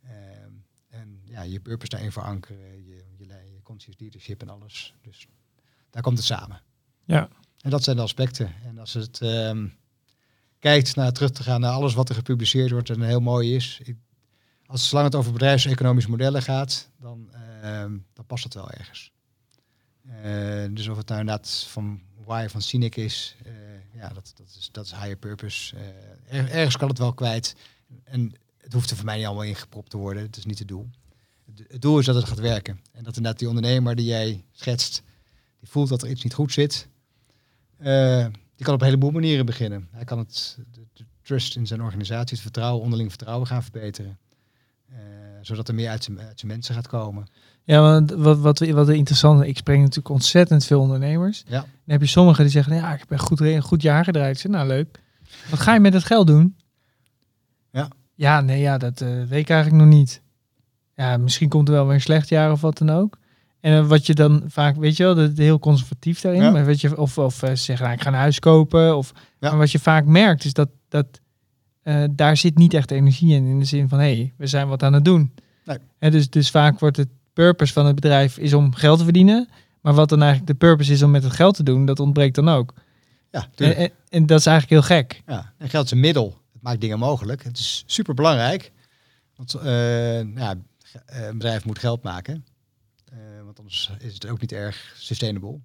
Ehm, 0.03 0.53
en 0.89 1.21
ja, 1.25 1.43
je 1.43 1.61
purpose 1.61 1.91
daarin 1.91 2.13
verankeren, 2.13 2.87
je, 2.87 3.05
je, 3.17 3.27
je 3.27 3.63
conscious 3.63 3.99
leadership 3.99 4.43
en 4.43 4.49
alles. 4.49 4.95
Dus 5.03 5.29
daar 5.91 6.03
komt 6.03 6.17
het 6.17 6.27
samen. 6.27 6.63
Ja. 7.05 7.29
En 7.61 7.71
dat 7.71 7.83
zijn 7.85 7.97
de 7.97 8.03
aspecten. 8.03 8.55
En 8.65 8.79
als 8.79 8.93
het 8.93 9.21
ehm, 9.21 9.67
kijkt 10.61 10.97
naar 10.97 11.13
terug 11.13 11.31
te 11.31 11.43
gaan 11.43 11.61
naar 11.61 11.73
alles 11.73 11.95
wat 11.95 12.09
er 12.09 12.15
gepubliceerd 12.15 12.71
wordt 12.71 12.91
en 12.91 13.01
heel 13.03 13.21
mooi 13.21 13.55
is. 13.55 13.81
Ik, 13.83 13.97
als 14.67 14.89
zolang 14.89 15.07
het 15.07 15.17
over 15.17 15.33
bedrijfseconomische 15.33 16.11
modellen 16.11 16.43
gaat, 16.43 16.91
dan, 17.01 17.29
ehm, 17.63 17.97
dan 18.13 18.27
past 18.27 18.45
het 18.45 18.55
wel 18.55 18.71
ergens. 18.71 19.13
Eh, 20.23 20.65
dus 20.71 20.89
of 20.89 20.97
het 20.97 21.09
nou 21.09 21.21
inderdaad 21.21 21.67
van 21.69 22.01
why 22.25 22.47
van 22.49 22.63
Cynic 22.63 22.97
is, 22.97 23.37
eh, 23.45 23.53
ja, 23.95 24.09
dat, 24.09 24.33
dat, 24.37 24.47
is, 24.59 24.69
dat 24.73 24.85
is 24.85 24.91
higher 24.93 25.17
purpose. 25.17 25.77
Eh, 25.77 26.39
er- 26.39 26.51
ergens 26.51 26.77
kan 26.77 26.89
het 26.89 26.99
wel 26.99 27.13
kwijt. 27.15 27.55
En 28.05 28.33
het 28.59 28.73
hoeft 28.73 28.91
er 28.91 28.97
voor 28.97 29.05
mij 29.05 29.17
niet 29.17 29.27
allemaal 29.27 29.45
ingepropt 29.45 29.91
te 29.91 29.97
worden. 29.97 30.23
Het 30.23 30.37
is 30.37 30.45
niet 30.45 30.59
het 30.59 30.69
doel. 30.69 30.89
Het, 31.47 31.65
het 31.69 31.83
doel 31.83 31.99
is 31.99 32.07
dat 32.07 32.15
het 32.15 32.25
gaat 32.25 32.39
werken. 32.39 32.81
En 32.93 33.05
dat 33.05 33.17
inderdaad 33.17 33.39
die 33.39 33.49
ondernemer 33.49 33.95
die 33.97 34.07
jij 34.07 34.45
schetst, 34.53 35.03
die 35.61 35.69
voelt 35.69 35.89
dat 35.89 36.03
er 36.03 36.11
iets 36.11 36.23
niet 36.23 36.35
goed 36.35 36.53
zit. 36.53 36.89
Die 38.61 38.69
kan 38.69 38.79
op 38.79 38.85
een 38.85 38.91
heleboel 38.91 39.21
manieren 39.21 39.47
beginnen. 39.47 39.89
Hij 39.91 40.05
kan 40.05 40.19
het, 40.19 40.59
de, 40.73 40.81
de 40.93 41.05
trust 41.23 41.57
in 41.57 41.67
zijn 41.67 41.83
organisatie, 41.83 42.31
het 42.31 42.41
vertrouwen, 42.41 42.83
onderling 42.83 43.09
vertrouwen 43.09 43.47
gaan 43.47 43.63
verbeteren. 43.63 44.19
Eh, 44.89 44.97
zodat 45.41 45.69
er 45.69 45.75
meer 45.75 45.89
uit 45.89 46.05
zijn, 46.05 46.21
uit 46.21 46.41
zijn 46.41 46.53
mensen 46.53 46.75
gaat 46.75 46.87
komen. 46.87 47.27
Ja, 47.65 47.81
want 47.81 48.11
wat, 48.11 48.39
wat, 48.39 48.59
wat 48.59 48.89
interessant 48.89 49.43
is, 49.43 49.49
ik 49.49 49.57
spreek 49.57 49.79
natuurlijk 49.79 50.09
ontzettend 50.09 50.65
veel 50.65 50.81
ondernemers. 50.81 51.43
Ja. 51.47 51.61
Dan 51.61 51.69
heb 51.85 52.01
je 52.01 52.07
sommigen 52.07 52.43
die 52.43 52.53
zeggen, 52.53 52.75
ja, 52.75 52.93
ik 52.93 52.99
heb 52.99 53.11
een 53.11 53.19
goed, 53.19 53.41
een 53.41 53.63
goed 53.63 53.83
jaar 53.83 54.05
gedraaid. 54.05 54.39
Zeg, 54.39 54.53
nou 54.53 54.67
leuk. 54.67 55.01
Wat 55.51 55.61
ga 55.61 55.75
je 55.75 55.81
met 55.81 55.93
het 55.93 56.05
geld 56.05 56.27
doen? 56.27 56.57
Ja. 57.71 57.89
Ja, 58.15 58.41
nee, 58.41 58.61
ja, 58.61 58.79
dat 58.79 59.01
eh, 59.01 59.09
weet 59.09 59.41
ik 59.41 59.51
eigenlijk 59.51 59.85
nog 59.85 59.95
niet. 59.95 60.23
Ja, 60.95 61.17
misschien 61.17 61.49
komt 61.49 61.69
er 61.69 61.75
wel 61.75 61.85
weer 61.87 61.95
een 61.95 62.01
slecht 62.01 62.29
jaar 62.29 62.53
of 62.53 62.61
wat 62.61 62.79
dan 62.79 62.91
ook. 62.91 63.19
En 63.61 63.89
wat 63.89 64.07
je 64.07 64.15
dan 64.15 64.43
vaak, 64.47 64.77
weet 64.77 64.97
je 64.97 65.03
wel, 65.03 65.15
dat 65.15 65.37
heel 65.37 65.59
conservatief 65.59 66.21
daarin. 66.21 66.43
Ja. 66.43 66.51
Maar 66.51 66.65
weet 66.65 66.81
je, 66.81 66.97
of, 66.97 67.19
of 67.19 67.43
eh, 67.43 67.55
zeggen, 67.55 67.87
nou, 67.87 67.97
ik 67.97 68.03
ga 68.03 68.09
een 68.09 68.15
huis 68.15 68.39
kopen. 68.39 68.97
Of, 68.97 69.13
Ja. 69.15 69.49
Maar 69.49 69.59
wat 69.59 69.73
je 69.73 69.79
vaak 69.79 70.05
merkt 70.05 70.45
is 70.45 70.53
dat, 70.53 70.69
dat 70.89 71.21
eh, 71.83 72.05
daar 72.11 72.37
zit 72.37 72.59
niet 72.59 72.75
echt 72.75 72.91
energie 72.91 73.35
in. 73.35 73.47
In 73.47 73.59
de 73.59 73.65
zin 73.65 73.89
van, 73.89 73.99
hé, 73.99 74.15
hey, 74.15 74.33
we 74.37 74.47
zijn 74.47 74.69
wat 74.69 74.83
aan 74.83 74.93
het 74.93 75.05
doen. 75.05 75.35
Nee. 75.65 75.79
En 75.99 76.11
dus, 76.11 76.31
dus 76.31 76.51
vaak 76.51 76.79
wordt 76.79 76.97
het 76.97 77.09
purpose 77.33 77.73
van 77.73 77.87
het 77.87 77.95
bedrijf 77.95 78.39
is 78.39 78.53
om 78.53 78.75
geld 78.75 78.99
te 78.99 79.05
verdienen. 79.05 79.49
Maar 79.81 79.95
wat 79.95 80.09
dan 80.09 80.23
eigenlijk 80.23 80.53
de 80.53 80.67
purpose 80.67 80.93
is 80.93 81.03
om 81.03 81.11
met 81.11 81.23
het 81.23 81.33
geld 81.33 81.55
te 81.55 81.63
doen, 81.63 81.85
dat 81.85 82.01
ontbreekt 82.01 82.35
dan 82.35 82.49
ook. 82.49 82.75
Ja, 83.31 83.47
En, 83.57 83.77
en, 83.77 83.91
en 84.09 84.27
dat 84.27 84.39
is 84.39 84.47
eigenlijk 84.47 84.87
heel 84.87 84.97
gek. 84.97 85.23
Ja, 85.27 85.53
en 85.59 85.69
geld 85.69 85.85
is 85.85 85.91
een 85.91 86.01
middel. 86.01 86.39
Het 86.53 86.63
maakt 86.63 86.81
dingen 86.81 86.99
mogelijk. 86.99 87.45
Het 87.45 87.59
is 87.59 87.83
super 87.87 88.15
belangrijk. 88.15 88.73
Want 89.37 89.55
eh, 89.55 90.35
ja, 90.35 90.55
een 91.07 91.33
bedrijf 91.39 91.65
moet 91.65 91.79
geld 91.79 92.03
maken. 92.03 92.45
Anders 93.71 93.91
is 93.99 94.15
het 94.15 94.29
ook 94.29 94.41
niet 94.41 94.53
erg 94.53 94.95
sustainable. 94.99 95.59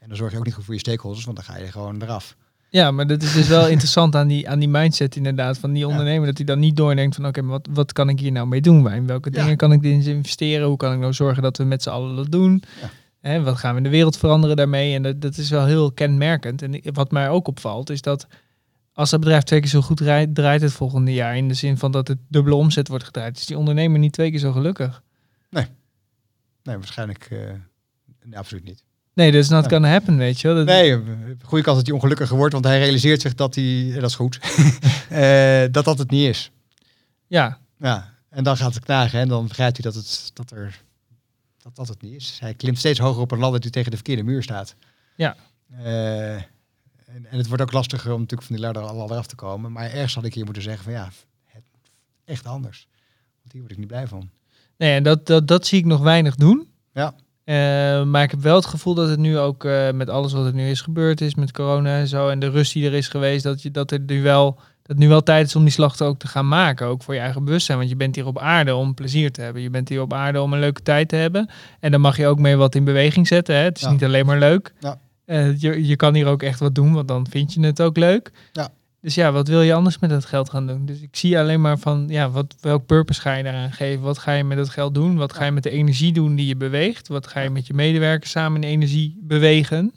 En 0.00 0.08
dan 0.08 0.16
zorg 0.16 0.32
je 0.32 0.38
ook 0.38 0.44
niet 0.44 0.54
goed 0.54 0.64
voor 0.64 0.74
je 0.74 0.80
stakeholders, 0.80 1.24
want 1.24 1.36
dan 1.36 1.46
ga 1.46 1.56
je 1.58 1.70
gewoon 1.72 2.02
eraf. 2.02 2.36
Ja, 2.68 2.90
maar 2.90 3.06
dat 3.06 3.22
is 3.22 3.32
dus 3.32 3.48
wel 3.48 3.68
interessant 3.74 4.14
aan 4.16 4.28
die, 4.28 4.48
aan 4.48 4.58
die 4.58 4.68
mindset 4.68 5.16
inderdaad 5.16 5.58
van 5.58 5.72
die 5.72 5.82
Ja. 5.82 5.88
ondernemer. 5.88 6.26
Dat 6.26 6.36
hij 6.36 6.46
dan 6.46 6.58
niet 6.58 6.76
doordenkt 6.76 7.14
van 7.14 7.26
oké, 7.26 7.44
wat, 7.44 7.68
wat 7.70 7.92
kan 7.92 8.08
ik 8.08 8.20
hier 8.20 8.32
nou 8.32 8.46
mee 8.46 8.60
doen? 8.60 8.92
In 8.92 9.06
welke 9.06 9.30
Ja. 9.32 9.40
dingen 9.42 9.56
kan 9.56 9.72
ik 9.72 9.82
in 9.82 10.02
investeren? 10.02 10.66
Hoe 10.68 10.76
kan 10.76 10.92
ik 10.92 10.98
nou 10.98 11.12
zorgen 11.12 11.42
dat 11.42 11.56
we 11.56 11.64
met 11.64 11.82
z'n 11.82 11.88
allen 11.88 12.16
dat 12.16 12.30
doen? 12.30 12.62
Ja. 12.80 12.90
Hè, 13.20 13.42
wat 13.42 13.56
gaan 13.56 13.70
we 13.70 13.76
in 13.76 13.82
de 13.82 13.88
wereld 13.90 14.16
veranderen 14.16 14.56
daarmee? 14.56 14.94
En 14.94 15.02
dat, 15.02 15.20
dat 15.20 15.36
is 15.36 15.50
wel 15.50 15.64
heel 15.66 15.92
kenmerkend. 15.92 16.62
En 16.62 16.80
wat 16.92 17.10
mij 17.10 17.28
ook 17.28 17.48
opvalt 17.48 17.90
is 17.90 18.00
dat 18.02 18.26
als 18.92 19.10
dat 19.10 19.20
bedrijf 19.20 19.42
twee 19.42 19.60
keer 19.60 19.68
zo 19.68 19.80
goed 19.80 19.96
draait, 19.96 20.34
draait 20.34 20.60
het 20.62 20.72
volgende 20.72 21.12
jaar. 21.12 21.36
In 21.36 21.48
de 21.48 21.54
zin 21.54 21.78
van 21.78 21.92
dat 21.92 22.08
het 22.08 22.18
dubbele 22.28 22.54
omzet 22.56 22.88
wordt 22.88 23.04
gedraaid. 23.04 23.36
Is 23.38 23.46
die 23.46 23.58
ondernemer 23.58 23.98
niet 23.98 24.12
twee 24.12 24.30
keer 24.30 24.38
zo 24.38 24.52
gelukkig? 24.52 25.02
Nee, 26.64 26.76
waarschijnlijk 26.76 27.28
eh, 27.30 27.38
nee, 28.22 28.38
absoluut 28.38 28.64
niet. 28.64 28.82
Nee, 29.14 29.32
dat 29.32 29.40
is 29.40 29.48
not 29.48 29.68
gonna 29.68 29.88
happen, 29.88 30.16
weet 30.16 30.40
je 30.40 30.48
wel. 30.48 30.56
Dat- 30.56 30.66
Nee, 30.66 31.02
goede 31.42 31.64
kans 31.64 31.76
dat 31.76 31.86
hij 31.86 31.94
ongelukkiger 31.94 32.36
wordt, 32.36 32.52
want 32.52 32.64
hij 32.64 32.78
realiseert 32.78 33.20
zich 33.20 33.34
dat 33.34 33.54
hij, 33.54 33.88
eh, 33.88 33.94
dat 34.00 34.10
is 34.10 34.14
goed, 34.14 34.38
Eh, 35.08 35.64
dat 35.70 35.84
dat 35.84 35.98
het 35.98 36.10
niet 36.10 36.28
is. 36.28 36.50
Ja, 37.26 37.58
Ja, 37.78 38.14
en 38.28 38.44
dan 38.44 38.56
gaat 38.56 38.74
het 38.74 38.84
knagen 38.84 39.20
en 39.20 39.28
dan 39.28 39.46
begrijpt 39.48 39.76
hij 39.82 39.92
dat 39.92 40.02
het, 40.02 40.30
dat 40.34 40.50
er, 40.50 40.80
dat, 41.62 41.76
dat 41.76 41.88
het 41.88 42.02
niet 42.02 42.12
is. 42.14 42.36
Hij 42.40 42.54
klimt 42.54 42.78
steeds 42.78 42.98
hoger 42.98 43.20
op 43.22 43.30
een 43.30 43.38
ladder 43.38 43.60
die 43.60 43.70
tegen 43.70 43.90
de 43.90 43.96
verkeerde 43.96 44.22
muur 44.22 44.42
staat. 44.42 44.74
Ja. 45.16 45.36
En, 45.76 47.26
en 47.26 47.38
het 47.38 47.46
wordt 47.46 47.62
ook 47.62 47.72
lastiger 47.72 48.12
om 48.12 48.20
natuurlijk 48.20 48.48
van 48.48 48.56
die 48.56 48.64
ladder 48.64 48.82
al 48.82 49.10
eraf 49.10 49.26
te 49.26 49.34
komen. 49.34 49.72
Maar 49.72 49.90
ergens 49.90 50.14
had 50.14 50.24
ik 50.24 50.34
hier 50.34 50.44
moeten 50.44 50.62
zeggen 50.62 50.84
van 50.84 50.92
ja, 50.92 51.10
het 51.46 51.62
echt 52.24 52.46
anders. 52.46 52.86
Want 53.40 53.52
hier 53.52 53.60
word 53.60 53.72
ik 53.72 53.78
niet 53.78 53.86
blij 53.88 54.06
van. 54.06 54.30
Nee, 54.78 54.94
en 54.94 55.02
dat, 55.02 55.26
dat, 55.26 55.48
dat 55.48 55.66
zie 55.66 55.78
ik 55.78 55.84
nog 55.84 56.00
weinig 56.00 56.34
doen. 56.34 56.68
Ja. 56.92 57.14
Eh, 57.44 57.54
maar 58.04 58.22
ik 58.22 58.30
heb 58.30 58.40
wel 58.40 58.54
het 58.56 58.66
gevoel 58.66 58.94
dat 58.94 59.08
het 59.08 59.18
nu 59.18 59.38
ook 59.38 59.64
eh, 59.64 59.90
met 59.90 60.08
alles 60.10 60.32
wat 60.32 60.46
er 60.46 60.54
nu 60.54 60.68
is 60.70 60.80
gebeurd 60.80 61.20
is, 61.20 61.34
met 61.34 61.52
corona 61.52 61.98
en 61.98 62.08
zo, 62.08 62.28
en 62.28 62.38
de 62.38 62.48
rust 62.50 62.72
die 62.72 62.86
er 62.86 62.92
is 62.94 63.08
geweest, 63.08 63.42
dat, 63.44 63.62
je, 63.62 63.70
dat 63.70 63.90
er 63.90 64.00
nu 64.06 64.22
wel, 64.22 64.58
dat 64.82 64.96
nu 64.96 65.08
wel 65.08 65.22
tijd 65.22 65.46
is 65.46 65.56
om 65.56 65.62
die 65.62 65.72
slag 65.72 66.00
ook 66.00 66.18
te 66.18 66.28
gaan 66.28 66.48
maken. 66.48 66.86
Ook 66.86 67.02
voor 67.02 67.14
je 67.14 67.20
eigen 67.20 67.44
bewustzijn. 67.44 67.78
Want 67.78 67.90
je 67.90 67.96
bent 67.96 68.14
hier 68.14 68.26
op 68.26 68.38
aarde 68.38 68.74
om 68.74 68.94
plezier 68.94 69.32
te 69.32 69.40
hebben. 69.40 69.62
Je 69.62 69.70
bent 69.70 69.88
hier 69.88 70.00
op 70.00 70.12
aarde 70.12 70.40
om 70.40 70.52
een 70.52 70.60
leuke 70.60 70.82
tijd 70.82 71.08
te 71.08 71.16
hebben. 71.16 71.50
En 71.80 71.90
dan 71.90 72.00
mag 72.00 72.16
je 72.16 72.26
ook 72.26 72.38
mee 72.38 72.56
wat 72.56 72.74
in 72.74 72.84
beweging 72.84 73.26
zetten. 73.26 73.54
Hè? 73.54 73.60
Het 73.62 73.76
is 73.76 73.82
Ja. 73.82 73.90
niet 73.90 74.04
alleen 74.04 74.26
maar 74.26 74.38
leuk. 74.38 74.72
Ja. 74.80 74.98
Eh, 75.24 75.60
je, 75.60 75.86
je 75.86 75.96
kan 75.96 76.14
hier 76.14 76.26
ook 76.26 76.42
echt 76.42 76.60
wat 76.60 76.74
doen, 76.74 76.92
want 76.92 77.08
dan 77.08 77.26
vind 77.30 77.52
je 77.54 77.60
het 77.60 77.82
ook 77.82 77.96
leuk. 77.96 78.32
Ja. 78.52 78.68
Dus 79.04 79.14
ja, 79.14 79.32
wat 79.32 79.48
wil 79.48 79.62
je 79.62 79.74
anders 79.74 79.98
met 79.98 80.10
dat 80.10 80.24
geld 80.24 80.50
gaan 80.50 80.66
doen? 80.66 80.86
Dus 80.86 81.00
ik 81.00 81.16
zie 81.16 81.38
alleen 81.38 81.60
maar 81.60 81.78
van, 81.78 82.06
ja, 82.08 82.30
wat, 82.30 82.54
welk 82.60 82.86
purpose 82.86 83.20
ga 83.20 83.34
je 83.34 83.42
daaraan 83.42 83.72
geven? 83.72 84.02
Wat 84.02 84.18
ga 84.18 84.32
je 84.32 84.44
met 84.44 84.56
dat 84.56 84.68
geld 84.68 84.94
doen? 84.94 85.16
Wat 85.16 85.32
ga 85.32 85.44
je 85.44 85.50
met 85.50 85.62
de 85.62 85.70
energie 85.70 86.12
doen 86.12 86.34
die 86.34 86.46
je 86.46 86.56
beweegt? 86.56 87.08
Wat 87.08 87.26
ga 87.26 87.40
je 87.40 87.50
met 87.50 87.66
je 87.66 87.74
medewerkers 87.74 88.30
samen 88.30 88.62
in 88.62 88.68
energie 88.68 89.18
bewegen? 89.20 89.94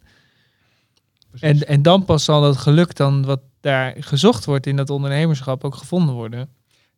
Precies. 1.30 1.62
En, 1.62 1.68
en 1.68 1.82
dan 1.82 2.06
pas 2.06 2.24
zal 2.24 2.42
dat 2.42 2.58
geluk 2.58 2.96
dan 2.96 3.26
wat 3.26 3.42
daar 3.60 3.96
gezocht 4.00 4.46
wordt 4.46 4.68
in 4.68 4.76
dat 4.76 4.90
ondernemerschap 4.90 5.64
ook 5.64 5.76
gevonden 5.76 6.16
worden. 6.16 6.50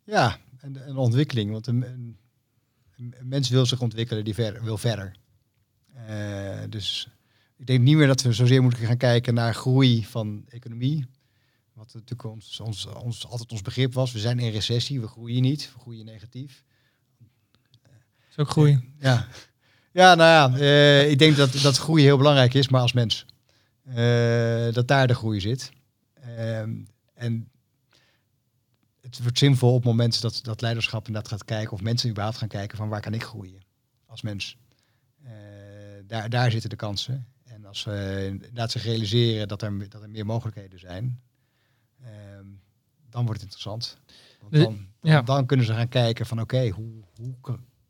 Ja, 0.04 0.36
en 0.58 0.88
een 0.88 0.96
ontwikkeling. 0.96 1.50
Want 1.50 1.66
een, 1.66 1.82
een, 1.82 2.16
een 2.96 3.28
mens 3.28 3.48
wil 3.48 3.66
zich 3.66 3.80
ontwikkelen, 3.80 4.24
die 4.24 4.34
ver, 4.34 4.64
wil 4.64 4.78
verder. 4.78 5.16
Eh, 6.06 6.58
dus 6.68 7.08
ik 7.56 7.66
denk 7.66 7.80
niet 7.80 7.96
meer 7.96 8.06
dat 8.06 8.22
we 8.22 8.32
zozeer 8.32 8.62
moeten 8.62 8.86
gaan 8.86 8.96
kijken 8.96 9.34
naar 9.34 9.54
groei 9.54 10.04
van 10.04 10.44
economie. 10.48 11.06
Wat 11.80 11.94
natuurlijk 11.94 12.24
ons, 12.24 12.60
ons, 12.60 12.86
ons, 12.86 13.26
altijd 13.26 13.52
ons 13.52 13.62
begrip 13.62 13.94
was. 13.94 14.12
We 14.12 14.18
zijn 14.18 14.38
in 14.38 14.50
recessie, 14.50 15.00
we 15.00 15.06
groeien 15.06 15.42
niet, 15.42 15.72
we 15.74 15.80
groeien 15.80 16.04
negatief. 16.04 16.64
Is 18.30 18.36
ook 18.36 18.50
groei. 18.50 18.92
Ja, 18.98 19.28
ja 19.92 20.14
nou 20.14 20.52
ja, 20.52 20.58
eh, 20.58 21.10
ik 21.10 21.18
denk 21.18 21.36
dat, 21.36 21.52
dat 21.52 21.76
groei 21.76 22.02
heel 22.02 22.16
belangrijk 22.16 22.54
is, 22.54 22.68
maar 22.68 22.80
als 22.80 22.92
mens. 22.92 23.26
Eh, 23.84 24.72
dat 24.72 24.88
daar 24.88 25.06
de 25.06 25.14
groei 25.14 25.40
zit. 25.40 25.72
Ehm, 26.14 26.74
en 27.14 27.50
het 29.00 29.22
wordt 29.22 29.38
zinvol 29.38 29.74
op 29.74 29.76
het 29.76 29.84
moment 29.84 30.20
dat, 30.20 30.40
dat 30.42 30.60
leiderschap 30.60 31.06
inderdaad 31.06 31.30
gaat 31.30 31.44
kijken, 31.44 31.72
of 31.72 31.80
mensen 31.80 32.10
überhaupt 32.10 32.38
gaan 32.38 32.48
kijken 32.48 32.76
van 32.76 32.88
waar 32.88 33.00
kan 33.00 33.14
ik 33.14 33.22
groeien 33.22 33.62
als 34.06 34.22
mens. 34.22 34.56
Eh, 35.24 35.32
daar, 36.06 36.30
daar 36.30 36.50
zitten 36.50 36.70
de 36.70 36.76
kansen. 36.76 37.26
En 37.44 37.64
als 37.64 37.84
we 37.84 38.26
inderdaad 38.28 38.70
zich 38.70 38.82
realiseren 38.82 39.48
dat 39.48 39.62
er, 39.62 39.88
dat 39.88 40.02
er 40.02 40.10
meer 40.10 40.26
mogelijkheden 40.26 40.78
zijn, 40.78 41.20
dan 43.10 43.24
wordt 43.26 43.40
het 43.42 43.50
interessant. 43.52 43.98
Want 44.40 44.52
Dus- 44.52 44.62
dan, 44.62 44.86
dan, 45.00 45.10
ja. 45.12 45.22
dan 45.22 45.46
kunnen 45.46 45.66
ze 45.66 45.72
gaan 45.74 45.88
kijken 45.88 46.26
van 46.26 46.40
oké, 46.40 46.68
hoe, 46.68 46.90
hoe 47.16 47.34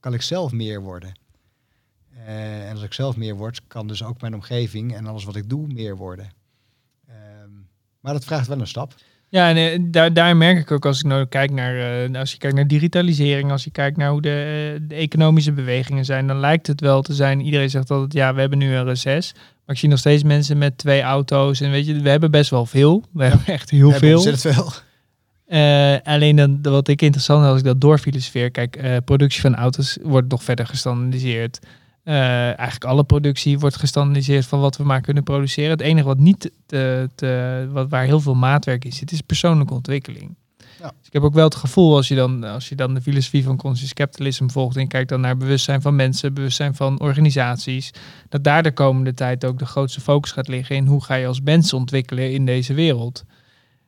kan- 0.00 0.14
ik 0.14 0.22
zelf 0.22 0.52
meer 0.52 0.83
worden? 0.83 1.12
Eh, 2.26 2.68
en 2.68 2.72
als 2.74 2.83
ik 2.83 2.92
zelf 2.92 3.16
meer 3.16 3.35
word, 3.37 3.61
kan 3.66 3.87
dus 3.87 4.04
ook 4.04 4.20
mijn 4.20 4.35
omgeving 4.35 4.94
en 4.94 5.06
alles 5.06 5.24
wat 5.24 5.37
ik 5.37 5.48
doe 5.48 5.66
meer 5.66 5.96
worden. 5.96 6.30
Ehm, 7.09 7.48
maar 8.00 8.12
dat 8.12 8.24
vraagt 8.24 8.46
wel 8.46 8.61
een 8.61 8.66
stap. 8.66 8.94
Ja, 9.28 9.48
en 9.48 9.56
eh, 9.56 9.78
daar, 9.92 10.12
daar 10.12 10.37
merk 10.37 10.59
ik 10.59 10.70
ook 10.70 10.87
als 10.87 10.98
ik 10.98 11.04
nou 11.06 11.26
kijk 11.26 11.50
naar, 11.50 12.04
eh, 12.04 12.18
als 12.20 12.33
je 12.33 12.38
kijkt 12.38 12.56
naar 12.56 12.66
digitalisering, 12.66 13.50
als 13.50 13.64
je 13.64 13.70
kijkt 13.70 13.96
naar 13.96 14.11
hoe 14.11 14.20
de, 14.22 14.78
de 14.83 14.94
economische 14.94 15.52
bewegingen 15.52 16.04
zijn, 16.04 16.26
dan 16.26 16.38
lijkt 16.40 16.66
het 16.66 16.80
wel 16.80 17.02
te 17.02 17.14
zijn. 17.14 17.40
Iedereen 17.40 17.70
zegt 17.70 17.90
altijd, 17.90 18.12
ja, 18.12 18.35
we 18.35 18.40
hebben 18.40 18.59
nu 18.59 18.74
een 18.74 18.85
reces. 18.85 19.33
Maar 19.35 19.74
ik 19.74 19.78
zie 19.80 19.88
nog 19.88 19.98
steeds 19.98 20.22
mensen 20.22 20.59
met 20.59 20.78
twee 20.78 21.02
auto's. 21.02 21.61
En 21.61 21.70
weet 21.70 21.87
je, 21.87 22.00
we 22.00 22.09
hebben 22.09 22.30
best 22.30 22.50
wel 22.50 22.66
veel. 22.66 23.04
We 23.12 23.24
hebben 23.24 23.46
echt 23.46 23.70
heel 23.70 23.87
We 23.87 23.90
hebben 23.92 24.09
veel. 24.09 24.16
ontzettend 24.33 24.54
veel. 24.54 24.72
Eh, 25.51 25.97
alleen 26.03 26.37
dan, 26.37 26.59
wat 26.63 26.89
ik 26.89 27.03
interessant 27.03 27.41
vind 27.41 27.51
als 27.53 27.61
ik 27.61 27.67
dat 27.67 27.81
doorfilosofeer. 27.81 28.51
Kijk, 28.51 28.77
eh, 28.77 28.97
productie 29.05 29.41
van 29.41 29.55
auto's 29.55 29.99
wordt 30.03 30.31
nog 30.31 30.43
verder 30.43 30.67
gestandardiseerd. 30.67 31.59
Eh, 32.03 32.45
eigenlijk 32.45 32.85
alle 32.85 33.05
productie 33.05 33.59
wordt 33.59 33.77
gestandardiseerd 33.77 34.47
van 34.47 34.61
wat 34.61 34.77
we 34.77 34.85
maar 34.85 35.01
kunnen 35.01 35.23
produceren. 35.23 35.71
Het 35.71 35.81
enige 35.81 36.07
wat 36.07 36.19
niet, 36.19 36.51
te, 36.67 37.09
te, 37.15 37.69
wat, 37.73 37.89
waar 37.89 38.05
heel 38.05 38.21
veel 38.21 38.35
maatwerk 38.35 38.85
in 38.85 38.93
zit, 38.93 39.13
is 39.13 39.21
persoonlijke 39.21 39.75
ontwikkeling. 39.75 40.35
Ja. 40.81 40.93
Dus 40.99 41.07
ik 41.07 41.13
heb 41.13 41.23
ook 41.23 41.35
wel 41.35 41.45
het 41.45 41.55
gevoel, 41.55 41.97
als 41.97 42.09
je, 42.09 42.15
dan, 42.15 42.45
als 42.45 42.69
je 42.69 42.75
dan 42.75 42.95
de 42.95 43.01
filosofie 43.01 43.45
van 43.45 43.57
conscious 43.57 43.93
capitalism 43.93 44.49
volgt 44.49 44.77
en 44.77 44.89
kijkt 44.89 45.09
dan 45.09 45.21
naar 45.21 45.37
bewustzijn 45.37 45.83
van 45.83 45.97
mensen, 45.97 46.35
bewustzijn 46.35 46.75
van 46.75 47.01
organisaties, 47.01 47.91
dat 48.29 48.45
daar 48.45 48.63
de 48.63 48.73
komende 48.73 49.15
tijd 49.15 49.45
ook 49.45 49.59
de 49.59 49.67
grootste 49.67 50.01
focus 50.01 50.33
gaat 50.33 50.49
liggen 50.49 50.77
in 50.77 50.87
hoe 50.87 51.05
ga 51.05 51.15
je 51.15 51.27
als 51.27 51.41
mens 51.41 51.73
ontwikkelen 51.73 52.33
in 52.33 52.47
deze 52.47 52.75
wereld. 52.75 53.25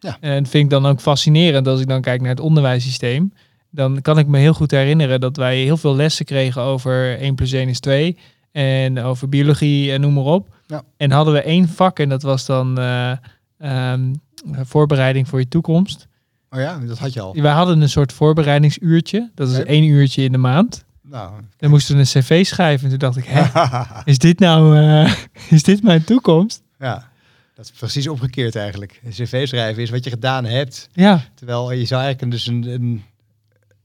Ja. 0.03 0.17
En 0.21 0.47
vind 0.47 0.65
ik 0.65 0.71
dan 0.71 0.87
ook 0.87 1.01
fascinerend 1.01 1.67
als 1.67 1.81
ik 1.81 1.89
dan 1.89 2.01
kijk 2.01 2.21
naar 2.21 2.31
het 2.31 2.41
onderwijssysteem. 2.41 3.33
Dan 3.71 4.03
kan 4.03 4.19
ik 4.19 4.27
me 4.27 4.39
heel 4.39 4.55
goed 4.55 4.71
herinneren 4.71 5.21
dat 5.21 5.37
wij 5.37 5.59
heel 5.59 5.77
veel 5.77 5.97
lessen 5.97 6.25
kregen 6.25 6.63
over 6.63 7.19
1 7.19 7.35
plus 7.35 7.53
1 7.53 7.69
is 7.69 7.81
2 7.81 8.19
en 8.53 8.99
over 8.99 9.29
biologie 9.29 9.93
en 9.93 10.01
noem 10.01 10.13
maar 10.13 10.25
op. 10.25 10.55
Ja. 10.67 10.83
En 10.97 11.11
hadden 11.11 11.35
we 11.35 11.43
één 11.43 11.69
vak 11.69 11.99
en 11.99 12.09
dat 12.09 12.23
was 12.23 12.47
dan 12.47 12.79
eh, 12.79 13.13
ehm, 13.59 14.15
voorbereiding 14.63 15.29
voor 15.29 15.39
je 15.39 15.49
toekomst. 15.49 16.09
Oh 16.51 16.61
ja, 16.61 16.79
dat 16.79 16.99
had 16.99 17.13
je 17.13 17.21
al. 17.21 17.35
Wij 17.35 17.53
hadden 17.53 17.81
een 17.81 17.89
soort 17.89 18.13
voorbereidingsuurtje. 18.13 19.31
Dat 19.35 19.49
is 19.49 19.59
één 19.65 19.85
uurtje 19.85 20.25
in 20.25 20.33
de 20.33 20.39
maand. 20.39 20.85
Nou, 21.03 21.33
Dan 21.57 21.71
moesten 21.71 21.95
we 21.95 22.01
een 22.01 22.07
cv 22.07 22.47
schrijven. 22.47 22.85
En 22.85 22.91
toen 22.91 22.99
dacht 22.99 23.17
ik, 23.17 23.25
hè, 23.27 23.71
is 24.13 24.19
dit 24.19 24.39
nou, 24.39 24.79
eh, 24.79 25.13
is 25.51 25.63
dit 25.63 25.83
mijn 25.83 26.05
toekomst? 26.05 26.63
ja, 26.79 27.11
dat 27.55 27.65
is 27.65 27.71
precies 27.71 28.09
omgekeerd 28.09 28.57
eigenlijk. 28.57 29.01
Een 29.05 29.11
cv 29.11 29.47
schrijven 29.49 29.83
is 29.83 29.91
wat 29.91 30.05
je 30.05 30.11
gedaan 30.11 30.45
hebt. 30.45 30.89
Ja, 30.93 31.25
Terwijl 31.35 31.73
je 31.73 31.85
zou 31.85 32.03
eigenlijk 32.03 32.33
dus 32.33 32.47
een, 32.47 32.65
een, 32.67 33.03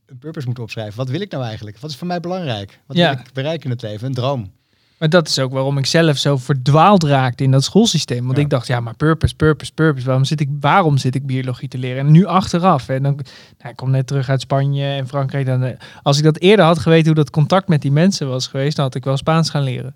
een 0.06 0.17
purpose 0.17 0.45
moeten 0.45 0.63
opschrijven. 0.63 0.97
Wat 0.97 1.10
wil 1.10 1.21
ik 1.21 1.32
nou 1.32 1.43
eigenlijk? 1.43 1.77
Wat 1.80 1.89
is 1.89 1.95
voor 1.95 2.08
mij 2.08 2.19
belangrijk? 2.19 2.80
Wat 2.86 2.97
Ja. 2.97 3.10
wil 3.15 3.19
ik 3.25 3.34
bereiken 3.34 3.63
in 3.65 3.71
het 3.71 3.82
leven? 3.82 4.08
Een 4.08 4.13
droom. 4.13 4.51
maar 4.97 5.10
dat 5.10 5.27
is 5.27 5.39
ook 5.39 5.51
waarom 5.51 5.77
ik 5.77 5.86
zelf 5.86 6.17
zo 6.17 6.38
verdwaald 6.38 7.03
raakte 7.03 7.43
in 7.43 7.51
dat 7.51 7.63
schoolsysteem. 7.63 8.23
Want 8.25 8.38
Ja. 8.38 8.43
ik 8.43 8.49
dacht, 8.49 8.67
ja, 8.67 8.80
maar 8.80 8.95
purpose, 8.95 9.36
purpose, 9.36 9.71
purpose. 9.73 10.06
Waarom 10.06 10.25
zit 10.25 10.39
ik, 10.39 10.49
waarom 10.60 10.97
zit 10.97 11.15
ik 11.15 11.25
biologie 11.25 11.67
te 11.67 11.77
leren? 11.77 12.06
En 12.06 12.12
nu 12.12 12.25
achteraf. 12.25 12.89
En 12.89 13.03
dan, 13.03 13.13
nou, 13.58 13.69
ik 13.69 13.75
kom 13.75 13.91
net 13.91 14.08
terug 14.08 14.30
uit 14.30 14.41
Spanje 14.41 14.84
en 14.86 15.08
Frankrijk. 15.08 15.45
Dan, 15.45 15.63
eh, 15.63 15.77
als 16.03 16.17
ik 16.17 16.23
dat 16.23 16.38
eerder 16.39 16.65
had 16.65 16.80
geweten 16.80 17.06
hoe 17.06 17.15
dat 17.15 17.30
contact 17.30 17.67
met 17.67 17.82
die 17.82 17.91
mensen 17.91 18.27
was 18.30 18.47
geweest, 18.47 18.75
dan 18.75 18.86
had 18.86 18.95
ik 18.95 19.03
wel 19.03 19.17
Spaans 19.17 19.49
gaan 19.49 19.63
leren. 19.63 19.95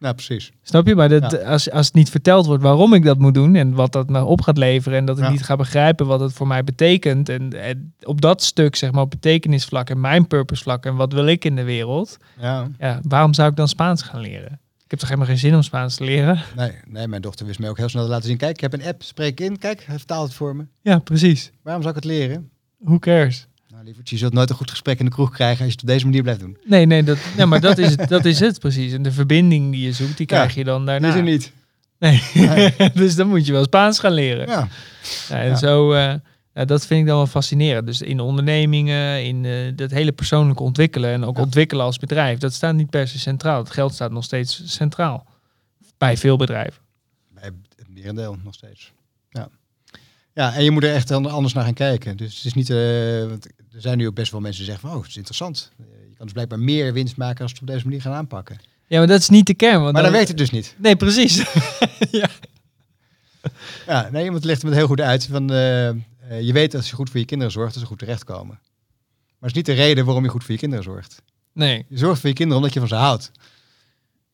Nou, 0.00 0.14
precies. 0.14 0.52
Snap 0.62 0.86
je? 0.86 0.94
Maar 0.94 1.08
dat, 1.08 1.30
Ja. 1.30 1.38
als, 1.38 1.70
als 1.70 1.86
het 1.86 1.94
niet 1.94 2.10
verteld 2.10 2.46
wordt 2.46 2.62
waarom 2.62 2.94
ik 2.94 3.04
dat 3.04 3.18
moet 3.18 3.34
doen 3.34 3.54
en 3.54 3.74
wat 3.74 3.92
dat 3.92 4.08
me 4.08 4.24
op 4.24 4.40
gaat 4.40 4.56
leveren 4.58 4.98
en 4.98 5.04
dat 5.04 5.18
ik 5.18 5.24
Ja. 5.24 5.30
niet 5.30 5.42
ga 5.42 5.56
begrijpen 5.56 6.06
wat 6.06 6.20
het 6.20 6.32
voor 6.32 6.46
mij 6.46 6.64
betekent 6.64 7.28
en, 7.28 7.62
en 7.62 7.94
op 8.02 8.20
dat 8.20 8.42
stuk 8.42 8.76
zeg 8.76 8.92
maar 8.92 9.02
op 9.02 9.10
betekenisvlak 9.10 9.90
en 9.90 10.00
mijn 10.00 10.26
purpose 10.26 10.62
vlak 10.62 10.86
en 10.86 10.96
wat 10.96 11.12
wil 11.12 11.26
ik 11.26 11.44
in 11.44 11.56
de 11.56 11.62
wereld, 11.64 12.16
Ja. 12.40 12.68
ja, 12.78 13.00
waarom 13.08 13.34
zou 13.34 13.50
ik 13.50 13.56
dan 13.56 13.68
Spaans 13.68 14.02
gaan 14.02 14.20
leren? 14.20 14.60
Ik 14.84 14.90
heb 14.90 14.98
toch 14.98 15.08
helemaal 15.08 15.28
geen 15.30 15.50
zin 15.50 15.54
om 15.54 15.62
Spaans 15.62 15.94
te 15.96 16.04
leren? 16.04 16.42
Nee, 16.56 16.72
nee, 16.86 17.08
mijn 17.08 17.22
dochter 17.22 17.46
wist 17.46 17.58
mij 17.58 17.68
ook 17.68 17.76
heel 17.76 17.88
snel 17.88 18.04
te 18.04 18.10
laten 18.10 18.26
zien. 18.28 18.36
Kijk, 18.36 18.52
ik 18.54 18.60
heb 18.60 18.72
een 18.72 18.84
app, 18.84 19.02
spreek 19.02 19.40
in. 19.40 19.58
Kijk, 19.58 19.84
hij 19.86 19.96
vertaalt 19.96 20.26
het 20.26 20.36
voor 20.36 20.56
me. 20.56 20.64
Ja, 20.82 20.98
precies. 20.98 21.50
Waarom 21.62 21.82
zou 21.82 21.96
ik 21.96 22.02
het 22.02 22.12
leren? 22.12 22.50
Who 22.78 22.98
cares? 22.98 23.46
Nou, 23.80 23.92
lieverd, 23.92 24.10
je 24.10 24.16
zult 24.18 24.32
nooit 24.32 24.50
een 24.50 24.56
goed 24.56 24.70
gesprek 24.70 24.98
in 24.98 25.04
de 25.04 25.10
kroeg 25.10 25.30
krijgen 25.30 25.56
als 25.64 25.66
je 25.66 25.72
het 25.72 25.80
op 25.82 25.86
deze 25.88 26.04
manier 26.04 26.22
blijft 26.22 26.40
doen. 26.40 26.56
Nee, 26.64 26.86
nee, 26.86 27.02
dat, 27.02 27.18
ja, 27.36 27.46
maar 27.46 27.60
dat 27.60 27.78
is, 27.78 27.90
het, 27.90 28.08
dat 28.16 28.24
is 28.24 28.40
het 28.40 28.58
precies. 28.58 28.92
En 28.92 29.02
de 29.02 29.12
verbinding 29.12 29.72
die 29.72 29.80
je 29.84 29.92
zoekt, 29.92 30.16
die 30.16 30.26
Ja. 30.30 30.36
krijg 30.36 30.54
je 30.54 30.64
dan 30.64 30.86
daarna. 30.86 31.08
Is 31.08 31.14
er 31.14 31.22
niet. 31.22 31.52
Nee. 31.98 32.22
Nee. 32.34 32.74
dus 32.94 33.14
dan 33.14 33.28
moet 33.28 33.46
je 33.46 33.52
wel 33.52 33.64
Spaans 33.64 33.98
gaan 33.98 34.12
leren. 34.12 34.46
Ja. 34.48 34.68
Ja, 35.28 35.40
en 35.40 35.48
Ja. 35.48 35.56
zo, 35.56 35.92
eh, 35.92 36.14
dat 36.52 36.86
vind 36.86 37.00
ik 37.00 37.06
dan 37.06 37.16
wel 37.16 37.26
fascinerend. 37.26 37.86
Dus 37.86 38.00
in 38.02 38.20
ondernemingen, 38.20 39.24
in 39.24 39.44
eh, 39.44 39.72
dat 39.76 39.90
hele 39.90 40.12
persoonlijke 40.12 40.62
ontwikkelen 40.62 41.10
en 41.10 41.24
ook 41.24 41.36
Ja. 41.36 41.42
ontwikkelen 41.42 41.84
als 41.84 41.98
bedrijf, 41.98 42.38
dat 42.38 42.52
staat 42.52 42.74
niet 42.74 42.90
per 42.90 43.08
se 43.08 43.18
centraal. 43.18 43.58
Het 43.58 43.70
geld 43.70 43.94
staat 43.94 44.10
nog 44.10 44.24
steeds 44.24 44.62
centraal 44.64 45.26
bij 45.98 46.16
veel 46.16 46.36
bedrijven. 46.36 46.82
Bij 47.34 47.50
het 47.76 47.88
merendeel 47.88 48.36
nog 48.44 48.54
steeds. 48.54 48.92
Ja. 49.30 49.48
Ja, 50.34 50.54
en 50.54 50.64
je 50.64 50.70
moet 50.70 50.82
er 50.84 50.94
echt 50.94 51.10
anders 51.10 51.54
naar 51.54 51.64
gaan 51.64 51.74
kijken. 51.74 52.16
Dus 52.16 52.34
het 52.36 52.44
is 52.44 52.54
niet... 52.54 52.70
eh, 52.70 52.76
want 53.28 53.46
er 53.46 53.80
zijn 53.80 53.98
nu 53.98 54.06
ook 54.06 54.14
best 54.14 54.32
wel 54.32 54.40
mensen 54.40 54.62
die 54.64 54.70
zeggen 54.70 54.88
van... 54.88 54.96
Oh, 54.98 55.02
het 55.02 55.10
is 55.10 55.16
interessant. 55.16 55.72
Eh, 55.78 55.84
Je 56.08 56.14
kan 56.16 56.24
dus 56.24 56.32
blijkbaar 56.32 56.58
meer 56.58 56.92
winst 56.92 57.16
maken 57.16 57.42
als 57.42 57.50
we 57.52 57.58
het 57.58 57.68
op 57.68 57.74
deze 57.74 57.84
manier 57.86 58.00
gaan 58.02 58.12
aanpakken. 58.12 58.58
Ja, 58.86 58.98
maar 58.98 59.06
dat 59.06 59.20
is 59.20 59.28
niet 59.28 59.46
de 59.46 59.54
kern. 59.54 59.80
Want 59.80 59.92
Maar 59.92 60.02
dan 60.02 60.12
werkt 60.12 60.28
het 60.28 60.36
dus 60.38 60.50
niet. 60.50 60.74
Nee, 60.78 60.96
precies. 60.96 61.36
ja. 62.10 62.28
Ja, 63.86 64.08
nee, 64.12 64.24
iemand 64.24 64.44
legt 64.44 64.62
het 64.62 64.74
heel 64.74 64.86
goed 64.86 65.00
uit. 65.00 65.26
Van, 65.26 65.50
eh, 65.52 65.56
je 66.40 66.52
weet 66.52 66.70
dat 66.70 66.80
als 66.80 66.90
je 66.90 66.96
goed 66.96 67.10
voor 67.10 67.20
je 67.20 67.26
kinderen 67.26 67.52
zorgt, 67.52 67.72
dat 67.72 67.82
ze 67.82 67.88
goed 67.88 67.98
terechtkomen. 67.98 68.58
Maar 68.58 69.48
het 69.48 69.50
is 69.50 69.56
niet 69.56 69.66
de 69.66 69.72
reden 69.82 70.04
waarom 70.04 70.24
je 70.24 70.30
goed 70.30 70.42
voor 70.44 70.52
je 70.52 70.58
kinderen 70.58 70.84
zorgt. 70.84 71.22
Nee, 71.52 71.84
Je 71.88 71.98
zorgt 71.98 72.20
voor 72.20 72.28
je 72.28 72.34
kinderen 72.34 72.58
omdat 72.62 72.74
je 72.74 72.80
van 72.80 72.88
ze 72.88 72.94
houdt. 72.94 73.30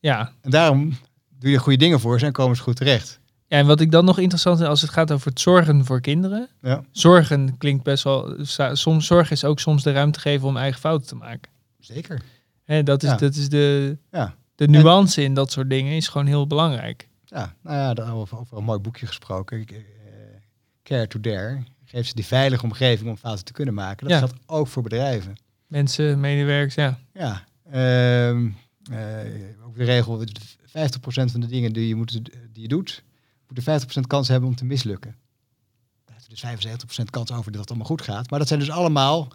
ja. 0.00 0.32
En 0.42 0.50
daarom 0.50 0.98
doe 1.38 1.50
je 1.50 1.58
goede 1.58 1.78
dingen 1.78 2.00
voor 2.00 2.18
ze 2.18 2.26
en 2.26 2.32
komen 2.32 2.56
ze 2.56 2.62
goed 2.62 2.76
terecht. 2.76 3.20
Ja. 3.48 3.58
En 3.58 3.66
wat 3.66 3.80
ik 3.80 3.90
dan 3.90 4.04
nog 4.04 4.18
interessant 4.18 4.56
vind 4.56 4.68
als 4.68 4.80
het 4.80 4.90
gaat 4.90 5.12
over 5.12 5.28
het 5.30 5.40
zorgen 5.40 5.84
voor 5.84 6.00
kinderen. 6.00 6.48
Ja, 6.62 6.84
Zorgen 6.90 7.58
klinkt 7.58 7.84
best 7.84 8.04
wel... 8.04 8.34
Soms, 8.72 9.06
zorg 9.06 9.30
is 9.30 9.44
ook 9.44 9.60
soms 9.60 9.82
de 9.82 9.92
ruimte 9.92 10.20
geven 10.20 10.48
om 10.48 10.56
eigen 10.56 10.80
fouten 10.80 11.06
te 11.08 11.14
maken. 11.14 11.50
zeker. 11.78 12.22
Hè, 12.64 12.82
dat 12.82 13.02
is, 13.02 13.08
Ja. 13.10 13.16
dat 13.16 13.34
is 13.34 13.48
de, 13.48 13.98
Ja. 14.10 14.34
de 14.54 14.68
nuance 14.68 15.22
in 15.22 15.34
dat 15.34 15.52
soort 15.52 15.70
dingen 15.70 15.92
is 15.92 16.08
gewoon 16.08 16.26
heel 16.26 16.46
belangrijk. 16.46 17.08
Ja, 17.24 17.54
nou 17.62 17.76
ja, 17.76 17.94
daar 17.94 18.12
over, 18.14 18.38
over 18.38 18.56
een 18.56 18.64
mooi 18.64 18.78
boekje 18.78 19.06
gesproken. 19.06 19.58
Eh, 19.66 19.74
Care 20.82 21.06
to 21.06 21.20
Dare. 21.20 21.62
Geef 21.84 22.06
ze 22.06 22.14
die 22.14 22.26
veilige 22.26 22.64
omgeving 22.64 23.10
om 23.10 23.16
fouten 23.16 23.44
te 23.44 23.52
kunnen 23.52 23.74
maken. 23.74 24.08
Dat 24.08 24.18
geldt 24.18 24.34
ook 24.46 24.66
voor 24.68 24.82
bedrijven. 24.82 25.34
Mensen, 25.66 26.20
medewerkers, 26.20 26.74
ja. 26.74 26.98
Ja, 27.12 27.44
ehm, 27.70 28.48
eh, 28.90 29.66
ook 29.66 29.76
de 29.76 29.84
regel, 29.84 30.24
50% 30.64 31.30
van 31.30 31.40
de 31.40 31.46
dingen 31.46 31.72
die 31.72 31.88
je, 31.88 31.94
moet, 31.94 32.12
die 32.52 32.62
je 32.62 32.68
doet, 32.68 33.02
moet 33.48 33.82
50% 33.82 34.00
kans 34.06 34.28
hebben 34.28 34.48
om 34.48 34.54
te 34.56 34.64
mislukken. 34.64 35.16
Dus 36.28 36.44
75% 36.44 37.10
kans 37.10 37.32
over 37.32 37.52
dat 37.52 37.60
het 37.60 37.68
allemaal 37.68 37.86
goed 37.86 38.02
gaat. 38.02 38.30
Maar 38.30 38.38
dat 38.38 38.48
zijn 38.48 38.60
dus 38.60 38.70
allemaal, 38.70 39.28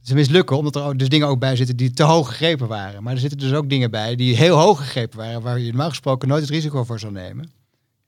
ze 0.00 0.14
mislukken, 0.14 0.56
omdat 0.56 0.76
er 0.76 0.96
dus 0.96 1.08
dingen 1.08 1.26
ook 1.28 1.38
bij 1.38 1.56
zitten 1.56 1.76
die 1.76 1.90
te 1.90 2.02
hoog 2.02 2.28
gegrepen 2.28 2.68
waren. 2.68 3.02
Maar 3.02 3.12
er 3.12 3.20
zitten 3.20 3.38
dus 3.38 3.52
ook 3.52 3.68
dingen 3.68 3.90
bij 3.90 4.16
die 4.16 4.36
heel 4.36 4.58
hoog 4.58 4.78
gegrepen 4.78 5.18
waren, 5.18 5.42
waar 5.42 5.58
je 5.58 5.68
normaal 5.68 5.88
gesproken 5.88 6.28
nooit 6.28 6.42
het 6.42 6.50
risico 6.50 6.84
voor 6.84 6.98
zou 6.98 7.12
nemen. 7.12 7.44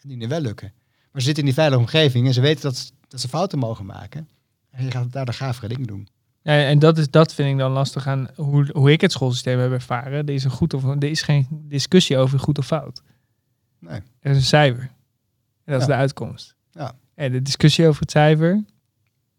En 0.03 0.09
die 0.09 0.17
nu 0.17 0.29
wel 0.29 0.41
lukken. 0.41 0.73
Maar 1.13 1.21
ze 1.21 1.27
zitten 1.27 1.43
in 1.43 1.49
die 1.49 1.59
veilige 1.59 1.81
omgeving 1.81 2.27
en 2.27 2.33
ze 2.33 2.41
weten 2.41 2.63
dat, 2.63 2.93
dat 3.09 3.21
ze 3.21 3.29
fouten 3.29 3.59
mogen 3.59 3.87
maken. 3.87 4.29
En 4.71 4.85
je 4.85 4.91
gaat 4.91 5.13
daar 5.13 5.25
de 5.25 5.33
gavere 5.33 5.69
dingen 5.69 5.87
doen. 5.87 6.09
Ja, 6.43 6.65
en 6.65 6.79
dat, 6.79 6.99
is, 6.99 7.11
dat 7.11 7.35
vind 7.35 7.51
ik 7.51 7.59
dan 7.59 7.71
lastig 7.71 8.07
aan 8.07 8.29
hoe, 8.35 8.69
hoe 8.73 8.93
ik 8.93 9.01
het 9.01 9.13
schoolsysteem 9.13 9.59
heb 9.59 9.73
ervaren. 9.73 10.27
Er 10.27 10.35
is, 10.35 10.45
een 10.45 10.51
goed 10.51 10.75
of, 10.75 10.85
er 10.85 11.05
is 11.05 11.23
geen 11.23 11.47
discussie 11.51 12.17
over 12.17 12.39
goed 12.39 12.59
of 12.59 12.67
fout. 12.67 13.03
Nee. 13.79 14.01
Er 14.21 14.31
is 14.31 14.37
een 14.37 14.43
cijfer. 14.43 14.91
En 15.65 15.73
dat 15.73 15.81
is 15.81 15.87
de 15.87 15.95
uitkomst. 15.95 16.55
Ja. 16.71 16.95
En 17.15 17.33
de 17.33 17.43
discussie 17.43 17.87
over 17.87 18.01
het 18.01 18.11
cijfer. 18.11 18.65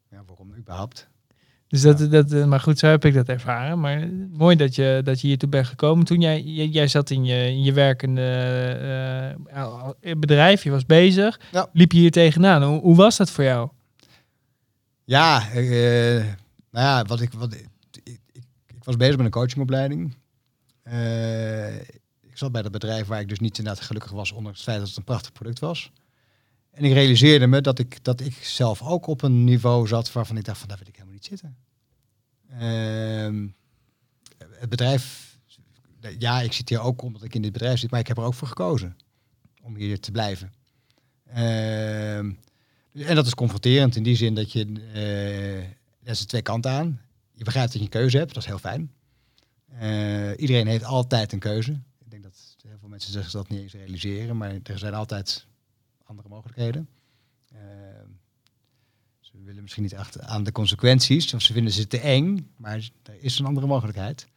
Ja, 0.10 0.24
waarom 0.26 0.56
überhaupt? 0.56 1.08
Dus 1.68 1.82
dat, 1.82 2.12
dat, 2.12 2.48
maar 2.48 2.60
goed, 2.60 2.80
zo 2.80 2.88
heb 2.88 3.06
ik 3.06 3.14
dat 3.14 3.28
ervaren. 3.28 3.80
Maar 3.80 4.10
mooi 4.32 4.56
dat 4.56 4.76
je, 4.76 5.02
dat 5.04 5.22
je 5.22 5.28
hiertoe 5.28 5.50
bent 5.50 5.68
gekomen. 5.68 6.06
Toen 6.06 6.22
jij, 6.22 6.42
jij, 6.42 6.68
jij 6.68 6.88
zat 6.88 7.10
in 7.10 7.26
je, 7.26 7.48
in 7.48 7.64
je 7.64 7.74
werkende 7.74 8.22
eh, 8.22 9.32
eh, 9.32 10.18
bedrijf, 10.18 10.64
je 10.64 10.72
was 10.72 10.86
bezig. 10.86 11.40
Ja. 11.52 11.70
Liep 11.74 11.92
je 11.92 12.00
hier 12.00 12.12
tegenaan. 12.12 12.64
Hoe, 12.64 12.82
hoe 12.82 12.96
was 12.96 13.18
dat 13.18 13.32
voor 13.32 13.44
jou? 13.44 13.70
Ja, 15.04 15.50
eh, 15.50 16.24
nou 16.72 16.86
ja, 16.86 17.04
wat 17.04 17.22
ik, 17.22 17.34
wat, 17.34 17.54
ik, 17.54 17.68
ik, 18.04 18.20
ik 18.66 18.84
was 18.84 18.98
bezig 18.98 19.16
met 19.16 19.26
een 19.26 19.32
coachingopleiding. 19.32 20.16
Ik 22.22 22.38
zat 22.38 22.52
bij 22.52 22.62
dat 22.62 22.72
bedrijf 22.72 23.08
waar 23.08 23.20
ik 23.20 23.30
dus 23.30 23.40
niet 23.40 23.58
inderdaad 23.58 23.84
gelukkig 23.84 24.12
was, 24.12 24.32
ondanks 24.32 24.58
het 24.58 24.68
feit 24.68 24.80
dat 24.80 24.88
het 24.88 24.98
een 24.98 25.04
prachtig 25.04 25.32
product 25.32 25.60
was. 25.60 25.92
En 26.76 26.84
ik 26.84 26.94
realiseerde 26.94 27.48
me 27.48 27.62
dat 27.62 27.80
ik, 27.80 28.04
dat 28.04 28.22
ik 28.22 28.34
zelf 28.34 28.82
ook 28.82 29.08
op 29.08 29.22
een 29.22 29.44
niveau 29.44 29.88
zat 29.88 30.12
waarvan 30.12 30.38
ik 30.38 30.44
dacht 30.44 30.60
van 30.60 30.68
daar 30.68 30.78
wil 30.78 30.88
ik 30.88 30.94
helemaal 30.94 31.14
niet 31.14 31.26
zitten. 31.26 31.58
Ehm, 32.50 33.48
het 34.60 34.70
bedrijf, 34.70 35.38
ja, 36.20 36.42
ik 36.42 36.54
zit 36.54 36.70
hier 36.70 36.80
ook 36.80 37.02
omdat 37.02 37.24
ik 37.24 37.36
in 37.36 37.42
dit 37.42 37.52
bedrijf 37.52 37.80
zit, 37.80 37.92
maar 37.92 38.00
ik 38.00 38.08
heb 38.08 38.18
er 38.18 38.24
ook 38.24 38.34
voor 38.34 38.48
gekozen 38.48 38.98
om 39.62 39.76
hier 39.76 40.00
te 40.00 40.12
blijven. 40.12 40.54
Ehm, 41.26 42.32
en 42.94 43.16
dat 43.16 43.26
is 43.26 43.36
confronterend 43.36 43.96
in 43.96 44.04
die 44.04 44.16
zin 44.16 44.36
dat 44.36 44.52
je, 44.52 44.66
eh 44.94 45.84
er 46.04 46.16
zijn 46.16 46.28
twee 46.28 46.42
kanten 46.42 46.72
aan. 46.72 47.02
Je 47.32 47.44
begrijpt 47.44 47.72
dat 47.72 47.82
je 47.82 47.86
een 47.86 47.94
keuze 47.94 48.18
hebt, 48.18 48.34
dat 48.34 48.44
is 48.44 48.50
heel 48.50 48.60
fijn. 48.60 48.92
Eh, 49.80 50.40
iedereen 50.42 50.68
heeft 50.68 50.84
altijd 50.84 51.32
een 51.32 51.40
keuze. 51.40 51.72
Ik 51.72 52.12
denk 52.12 52.24
dat 52.24 52.56
heel 52.68 52.78
veel 52.80 52.90
mensen 52.90 53.12
zich 53.12 53.32
dat 53.32 53.50
niet 53.50 53.62
eens 53.62 53.74
realiseren, 53.74 54.38
maar 54.38 54.60
er 54.64 54.78
zijn 54.78 54.94
altijd 54.94 55.46
andere 56.06 56.30
mogelijkheden. 56.30 56.90
Eh, 57.52 57.60
ze 59.20 59.32
willen 59.44 59.62
misschien 59.62 59.84
niet 59.84 59.94
echt 59.94 60.20
aan 60.20 60.44
de 60.44 60.52
consequenties, 60.52 61.34
of 61.34 61.42
ze 61.42 61.54
vinden 61.54 61.74
ze 61.74 61.88
te 61.88 62.00
eng, 62.00 62.52
maar 62.58 62.90
er 63.04 63.24
is 63.24 63.40
een 63.40 63.46
andere 63.46 63.68
mogelijkheid. 63.68 64.28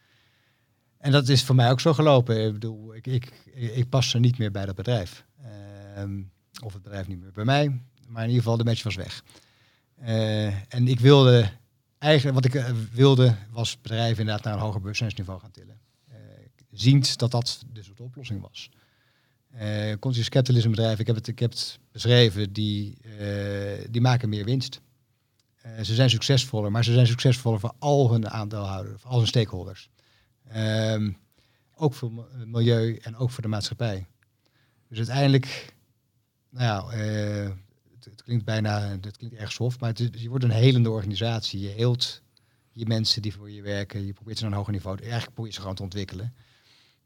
En 0.99 1.13
dat 1.13 1.29
is 1.29 1.45
voor 1.45 1.55
mij 1.55 1.71
ook 1.71 1.81
zo 1.81 1.95
gelopen. 1.95 2.47
Ik 2.47 2.53
bedoel, 2.53 2.95
ik, 2.95 3.07
ik, 3.07 3.33
ik 3.55 3.89
pas 3.89 4.15
er 4.15 4.21
niet 4.21 4.39
meer 4.39 4.51
bij 4.51 4.67
dat 4.67 4.75
bedrijf. 4.75 5.27
Ehm, 5.95 6.23
of 6.63 6.73
het 6.73 6.83
bedrijf 6.83 7.09
niet 7.09 7.21
meer 7.21 7.33
bij 7.33 7.45
mij. 7.45 7.81
Maar 8.07 8.23
in 8.23 8.29
ieder 8.29 8.43
geval, 8.43 8.57
de 8.57 8.65
match 8.65 8.83
was 8.83 8.95
weg. 8.95 9.25
Eh, 9.95 10.75
en 10.75 10.89
ik 10.89 11.01
wilde 11.01 11.51
eigenlijk, 11.99 12.35
wat 12.35 12.45
ik 12.45 12.55
eh, 12.55 12.71
wilde, 12.93 13.37
was 13.51 13.81
bedrijven 13.81 14.19
inderdaad 14.19 14.45
naar 14.45 14.55
een 14.55 14.61
hoger 14.61 14.81
bewustzijnsniveau 14.81 15.41
gaan 15.41 15.51
tillen. 15.51 15.81
Eh, 16.09 16.17
ziend 16.71 17.19
dat 17.19 17.31
dat 17.31 17.65
dus 17.73 17.91
de 17.95 18.03
oplossing 18.03 18.41
was. 18.41 18.71
Eh 19.51 19.93
Conscious 20.01 20.29
Capitalism 20.29 20.71
bedrijven, 20.71 21.01
ik 21.01 21.07
heb 21.07 21.17
het, 21.17 21.29
ik 21.29 21.39
heb 21.39 21.51
het 21.51 21.79
beschreven, 21.93 22.53
die, 22.53 22.97
eh, 23.19 23.85
die 23.91 24.01
maken 24.01 24.29
meer 24.29 24.45
winst. 24.45 24.81
Eh, 25.63 25.83
ze 25.83 25.95
zijn 25.95 26.11
succesvoller, 26.11 26.71
maar 26.71 26.85
ze 26.85 26.93
zijn 26.93 27.07
succesvoller 27.07 27.61
voor 27.61 27.73
al 27.79 28.13
hun 28.13 28.29
aandeelhouders, 28.29 29.01
voor 29.03 29.11
al 29.11 29.19
hun 29.19 29.27
stakeholders. 29.27 29.89
Ehm, 30.49 31.13
ook 31.75 31.95
voor 31.95 32.13
mi- 32.13 32.45
milieu 32.47 32.97
en 32.97 33.17
ook 33.17 33.31
voor 33.31 33.43
de 33.43 33.49
maatschappij. 33.49 34.07
Dus 34.89 34.99
uiteindelijk, 34.99 35.75
nou 36.51 36.65
ja, 36.93 36.97
het, 37.95 38.05
het 38.05 38.23
klinkt 38.23 38.45
bijna, 38.45 38.99
het 39.01 39.17
klinkt 39.17 39.37
erg 39.37 39.53
soft, 39.53 39.81
maar 39.81 39.89
het 39.89 40.11
je 40.21 40.29
wordt 40.29 40.45
een 40.45 40.51
helende 40.51 40.91
organisatie. 40.91 41.61
Je 41.61 41.69
heelt 41.69 42.23
je 42.73 42.87
mensen 42.87 43.23
die 43.23 43.33
voor 43.35 43.51
je 43.51 43.63
werken. 43.63 44.07
Je 44.07 44.13
probeert 44.13 44.37
ze 44.37 44.43
naar 44.43 44.53
een 44.53 44.59
hoger 44.59 44.73
niveau, 44.73 44.99
eigenlijk 45.01 45.33
probeer 45.33 45.47
je 45.47 45.55
ze 45.55 45.61
gewoon 45.61 45.77
te 45.77 45.83
ontwikkelen. 45.83 46.35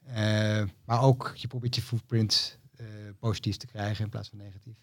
Eh, 0.04 0.62
maar 0.84 1.02
ook, 1.02 1.32
je 1.36 1.48
probeert 1.48 1.74
je 1.74 1.82
footprint 1.82 2.58
eh, 2.76 2.86
positief 3.18 3.56
te 3.56 3.66
krijgen 3.66 4.04
in 4.04 4.10
plaats 4.10 4.28
van 4.28 4.38
negatief. 4.38 4.76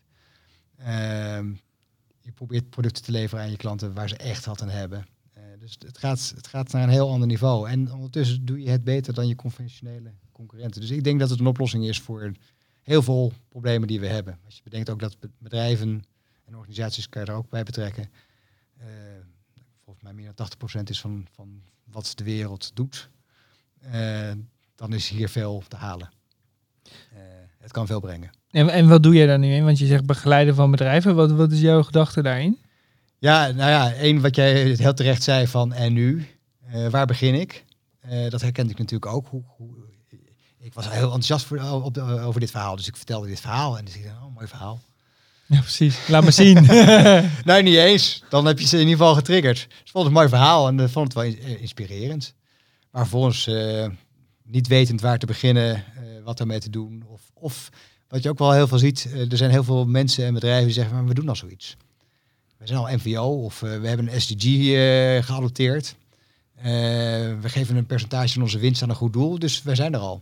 Ehm, 0.77 1.53
je 2.19 2.31
probeert 2.31 2.69
producten 2.69 3.03
te 3.03 3.11
leveren 3.11 3.43
aan 3.43 3.51
je 3.51 3.57
klanten 3.57 3.93
waar 3.93 4.09
ze 4.09 4.17
echt 4.17 4.45
wat 4.45 4.61
aan 4.61 4.69
hebben. 4.69 5.07
Eh, 5.33 5.43
dus 5.59 5.75
het 5.85 5.97
gaat, 5.97 6.33
het 6.35 6.47
gaat 6.47 6.71
naar 6.71 6.83
een 6.83 6.89
heel 6.89 7.09
ander 7.09 7.27
niveau. 7.27 7.69
En 7.69 7.91
ondertussen 7.91 8.45
doe 8.45 8.61
je 8.61 8.69
het 8.69 8.83
beter 8.83 9.13
dan 9.13 9.27
je 9.27 9.35
conventionele 9.35 10.13
concurrenten. 10.31 10.81
Dus 10.81 10.89
ik 10.89 11.03
denk 11.03 11.19
dat 11.19 11.29
het 11.29 11.39
een 11.39 11.47
oplossing 11.47 11.85
is 11.85 11.99
voor 11.99 12.31
heel 12.81 13.01
veel 13.01 13.33
problemen 13.49 13.87
die 13.87 13.99
we 13.99 14.07
hebben. 14.07 14.39
Als 14.45 14.55
je 14.55 14.63
bedenkt 14.63 14.89
ook 14.89 14.99
dat 14.99 15.19
be- 15.19 15.29
bedrijven 15.37 16.03
en 16.45 16.55
organisaties 16.55 17.09
kan 17.09 17.21
je 17.21 17.27
er 17.27 17.33
ook 17.37 17.49
bij 17.49 17.63
betrekken. 17.63 18.11
Volgens 19.83 20.03
mij 20.03 20.13
meer 20.13 20.31
dan 20.35 20.47
80% 20.79 20.89
is 20.89 21.01
van, 21.01 21.27
van 21.31 21.61
wat 21.83 22.11
de 22.15 22.23
wereld 22.23 22.75
doet. 22.75 23.09
Dan 24.79 24.93
is 24.93 25.09
hier 25.09 25.29
veel 25.29 25.63
te 25.67 25.75
halen. 25.75 26.09
Eh, 26.83 27.19
het 27.59 27.71
kan 27.71 27.87
veel 27.87 27.99
brengen. 27.99 28.29
En, 28.51 28.69
en 28.69 28.87
wat 28.87 29.03
doe 29.03 29.13
jij 29.15 29.25
daar 29.25 29.39
nu 29.39 29.53
in? 29.53 29.65
Want 29.65 29.79
je 29.79 29.85
zegt 29.85 30.05
begeleiden 30.05 30.55
van 30.55 30.71
bedrijven. 30.71 31.15
Wat, 31.15 31.31
wat 31.31 31.51
is 31.51 31.59
jouw 31.59 31.83
gedachte 31.83 32.21
daarin? 32.21 32.57
Ja, 33.17 33.47
nou 33.47 33.69
ja, 33.69 33.93
één 33.93 34.21
wat 34.21 34.35
jij 34.35 34.63
heel 34.63 34.93
terecht 34.93 35.23
zei 35.23 35.47
van 35.47 35.73
en 35.73 35.93
nu, 35.93 36.27
Eh, 36.71 36.87
waar 36.87 37.05
begin 37.05 37.33
ik? 37.33 37.65
Eh, 37.99 38.29
dat 38.29 38.41
herkende 38.41 38.71
ik 38.71 38.77
natuurlijk 38.77 39.11
ook. 39.11 39.27
Hoe, 39.27 39.43
hoe, 39.57 39.69
ik 40.59 40.73
was 40.73 40.89
heel 40.89 41.03
enthousiast 41.03 41.45
voor, 41.45 41.61
op 41.61 41.93
de- 41.93 42.01
over 42.01 42.39
dit 42.39 42.51
verhaal, 42.51 42.75
dus 42.75 42.87
ik 42.87 42.95
vertelde 42.95 43.27
dit 43.27 43.39
verhaal 43.39 43.77
en 43.77 43.87
zei 43.87 44.03
ik, 44.03 44.09
oh, 44.09 44.33
mooi 44.35 44.47
verhaal. 44.47 44.81
Ja, 45.45 45.59
precies. 45.59 46.07
Laat 46.07 46.23
me 46.23 46.31
zien. 46.31 46.65
Nee, 47.45 47.63
niet 47.63 47.75
eens. 47.75 48.23
Dan 48.29 48.45
heb 48.45 48.59
je 48.59 48.67
ze 48.67 48.75
in 48.75 48.81
ieder 48.87 48.97
geval 48.97 49.15
getriggerd. 49.15 49.55
Dus 49.57 49.65
ik 49.65 49.91
vond 49.91 50.05
het 50.05 50.05
een 50.05 50.19
mooi 50.19 50.29
verhaal 50.29 50.67
en 50.67 50.79
ik 50.79 50.89
vond 50.89 51.13
het 51.13 51.13
wel 51.13 51.23
in- 51.23 51.59
inspirerend. 51.59 52.33
Maar 52.91 53.01
vervolgens 53.01 53.47
eh, 53.47 53.87
niet 54.49 54.67
wetend 54.67 55.01
waar 55.01 55.19
te 55.19 55.25
beginnen, 55.25 55.75
eh, 55.75 55.83
wat 56.23 56.39
ermee 56.39 56.59
te 56.59 56.69
doen. 56.69 57.03
Of, 57.07 57.31
of 57.33 57.69
wat 58.07 58.23
je 58.23 58.29
ook 58.29 58.37
wel 58.37 58.51
heel 58.51 58.67
veel 58.67 58.77
ziet, 58.77 59.09
eh, 59.13 59.31
er 59.31 59.37
zijn 59.37 59.51
heel 59.51 59.63
veel 59.63 59.85
mensen 59.85 60.25
en 60.25 60.33
bedrijven 60.33 60.65
die 60.65 60.73
zeggen, 60.73 60.95
maar 60.95 61.05
we 61.05 61.13
doen 61.13 61.29
al 61.29 61.35
zoiets. 61.35 61.77
We 62.57 62.67
zijn 62.67 62.79
al 62.79 62.95
NVO 62.95 63.43
of 63.43 63.63
eh, 63.63 63.79
we 63.79 63.87
hebben 63.87 64.13
een 64.13 64.21
SDG 64.21 64.45
geadopteerd. 65.25 65.95
We 66.61 67.39
geven 67.41 67.75
een 67.75 67.85
percentage 67.85 68.33
van 68.33 68.41
onze 68.41 68.59
winst 68.59 68.81
aan 68.81 68.89
een 68.89 68.95
goed 68.95 69.13
doel, 69.13 69.39
dus 69.39 69.63
wij 69.63 69.75
zijn 69.75 69.93
er 69.93 69.99
al. 69.99 70.21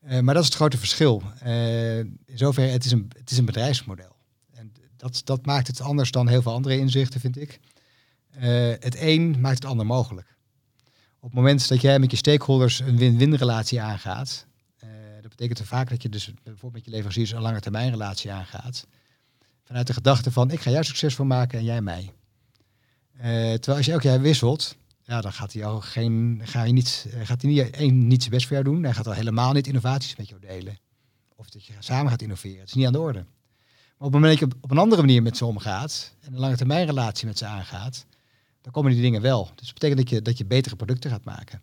Maar 0.00 0.34
dat 0.34 0.42
is 0.42 0.44
het 0.44 0.54
grote 0.54 0.78
verschil. 0.78 1.22
In 1.44 2.18
zoverre, 2.34 2.70
het 2.70 2.84
is 2.84 2.90
een, 2.90 3.10
het 3.18 3.30
is 3.30 3.38
een 3.38 3.44
bedrijfsmodel. 3.44 4.16
En 4.52 4.72
dat, 4.96 5.22
dat 5.24 5.46
maakt 5.46 5.66
het 5.66 5.80
anders 5.80 6.10
dan 6.10 6.28
heel 6.28 6.42
veel 6.42 6.52
andere 6.52 6.78
inzichten, 6.78 7.20
vind 7.20 7.40
ik. 7.40 7.60
Het 8.80 8.96
een 9.00 9.40
maakt 9.40 9.62
het 9.62 9.64
ander 9.64 9.86
mogelijk. 9.86 10.36
Op 11.22 11.26
het 11.26 11.34
moment 11.34 11.68
dat 11.68 11.80
jij 11.80 11.98
met 11.98 12.10
je 12.10 12.16
stakeholders 12.16 12.80
een 12.80 12.96
win-win 12.96 13.34
relatie 13.34 13.80
aangaat, 13.80 14.46
eh, 14.76 14.88
dat 15.20 15.30
betekent 15.30 15.60
vaak 15.62 15.88
dat 15.90 16.02
je 16.02 16.08
dus 16.08 16.32
bijvoorbeeld 16.42 16.72
met 16.72 16.84
je 16.84 16.90
leveranciers 16.90 17.30
een 17.30 17.40
lange 17.40 17.60
termijn 17.60 17.90
relatie 17.90 18.32
aangaat. 18.32 18.86
Vanuit 19.64 19.86
de 19.86 19.92
gedachte 19.92 20.32
van 20.32 20.50
ik 20.50 20.60
ga 20.60 20.70
jou 20.70 20.84
succesvol 20.84 21.24
maken 21.24 21.58
en 21.58 21.64
jij 21.64 21.80
mij. 21.80 22.12
Eh, 23.16 23.22
terwijl 23.30 23.76
als 23.76 23.86
je 23.86 23.92
elk 23.92 24.02
jaar 24.02 24.20
wisselt, 24.20 24.76
ja, 25.02 25.20
dan 25.20 25.32
gaat 25.32 25.52
hij 25.52 25.62
jou 25.62 25.82
geen, 25.82 26.40
ga 26.44 26.62
je 26.62 26.72
niet, 26.72 27.06
eh, 27.12 27.26
gaat 27.26 27.42
hij 27.42 27.50
niet, 27.50 27.70
één, 27.70 28.06
niet 28.06 28.20
zijn 28.20 28.34
best 28.34 28.46
voor 28.46 28.56
jou 28.56 28.68
doen. 28.68 28.82
Hij 28.82 28.94
gaat 28.94 29.06
al 29.06 29.12
helemaal 29.12 29.52
niet 29.52 29.66
innovaties 29.66 30.16
met 30.16 30.28
jou 30.28 30.40
delen. 30.40 30.78
Of 31.36 31.50
dat 31.50 31.64
je 31.64 31.72
samen 31.78 32.10
gaat 32.10 32.22
innoveren. 32.22 32.58
Het 32.58 32.68
is 32.68 32.74
niet 32.74 32.86
aan 32.86 32.92
de 32.92 33.00
orde. 33.00 33.18
Maar 33.18 34.08
op 34.08 34.12
het 34.12 34.20
moment 34.22 34.40
dat 34.40 34.48
je 34.48 34.56
op 34.60 34.70
een 34.70 34.78
andere 34.78 35.00
manier 35.00 35.22
met 35.22 35.36
ze 35.36 35.44
omgaat 35.44 36.14
en 36.20 36.32
een 36.32 36.38
lange 36.38 36.56
termijn 36.56 36.86
relatie 36.86 37.26
met 37.26 37.38
ze 37.38 37.46
aangaat, 37.46 38.06
dan 38.60 38.72
komen 38.72 38.92
die 38.92 39.00
dingen 39.00 39.22
wel. 39.22 39.50
Dus 39.54 39.66
dat 39.66 39.74
betekent 39.74 39.98
dat 39.98 40.10
je, 40.10 40.22
dat 40.22 40.38
je 40.38 40.44
betere 40.44 40.76
producten 40.76 41.10
gaat 41.10 41.24
maken. 41.24 41.62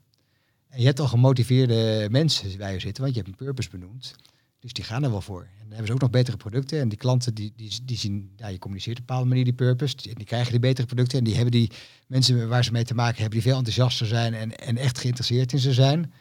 En 0.69 0.79
je 0.79 0.85
hebt 0.85 0.99
al 0.99 1.07
gemotiveerde 1.07 2.07
mensen 2.11 2.57
bij 2.57 2.73
je 2.73 2.79
zitten, 2.79 3.03
want 3.03 3.15
je 3.15 3.21
hebt 3.21 3.31
een 3.31 3.45
purpose 3.45 3.69
benoemd. 3.69 4.15
Dus 4.59 4.73
die 4.73 4.83
gaan 4.83 5.03
er 5.03 5.11
wel 5.11 5.21
voor. 5.21 5.41
En 5.41 5.59
dan 5.59 5.69
hebben 5.69 5.87
ze 5.87 5.93
ook 5.93 6.01
nog 6.01 6.09
betere 6.09 6.37
producten. 6.37 6.79
En 6.79 6.89
die 6.89 6.97
klanten 6.97 7.33
die, 7.33 7.53
die, 7.83 7.97
zien, 7.97 8.33
ja, 8.35 8.47
je 8.47 8.59
communiceert 8.59 8.95
op 8.95 9.01
een 9.01 9.07
bepaalde 9.07 9.29
manier 9.29 9.43
die 9.43 9.53
purpose. 9.53 9.95
Die, 9.95 10.15
die 10.15 10.25
krijgen 10.25 10.51
die 10.51 10.59
betere 10.59 10.87
producten. 10.87 11.17
En 11.17 11.23
die 11.23 11.33
hebben 11.33 11.51
die 11.51 11.71
mensen 12.07 12.47
waar 12.47 12.63
ze 12.63 12.71
mee 12.71 12.83
te 12.83 12.93
maken 12.93 13.21
hebben, 13.21 13.39
die 13.39 13.41
veel 13.41 13.57
enthousiaster 13.57 14.07
zijn 14.07 14.33
en, 14.33 14.57
en 14.57 14.77
echt 14.77 14.99
geïnteresseerd 14.99 15.53
in 15.53 15.59
ze 15.59 15.73
zijn. 15.73 16.13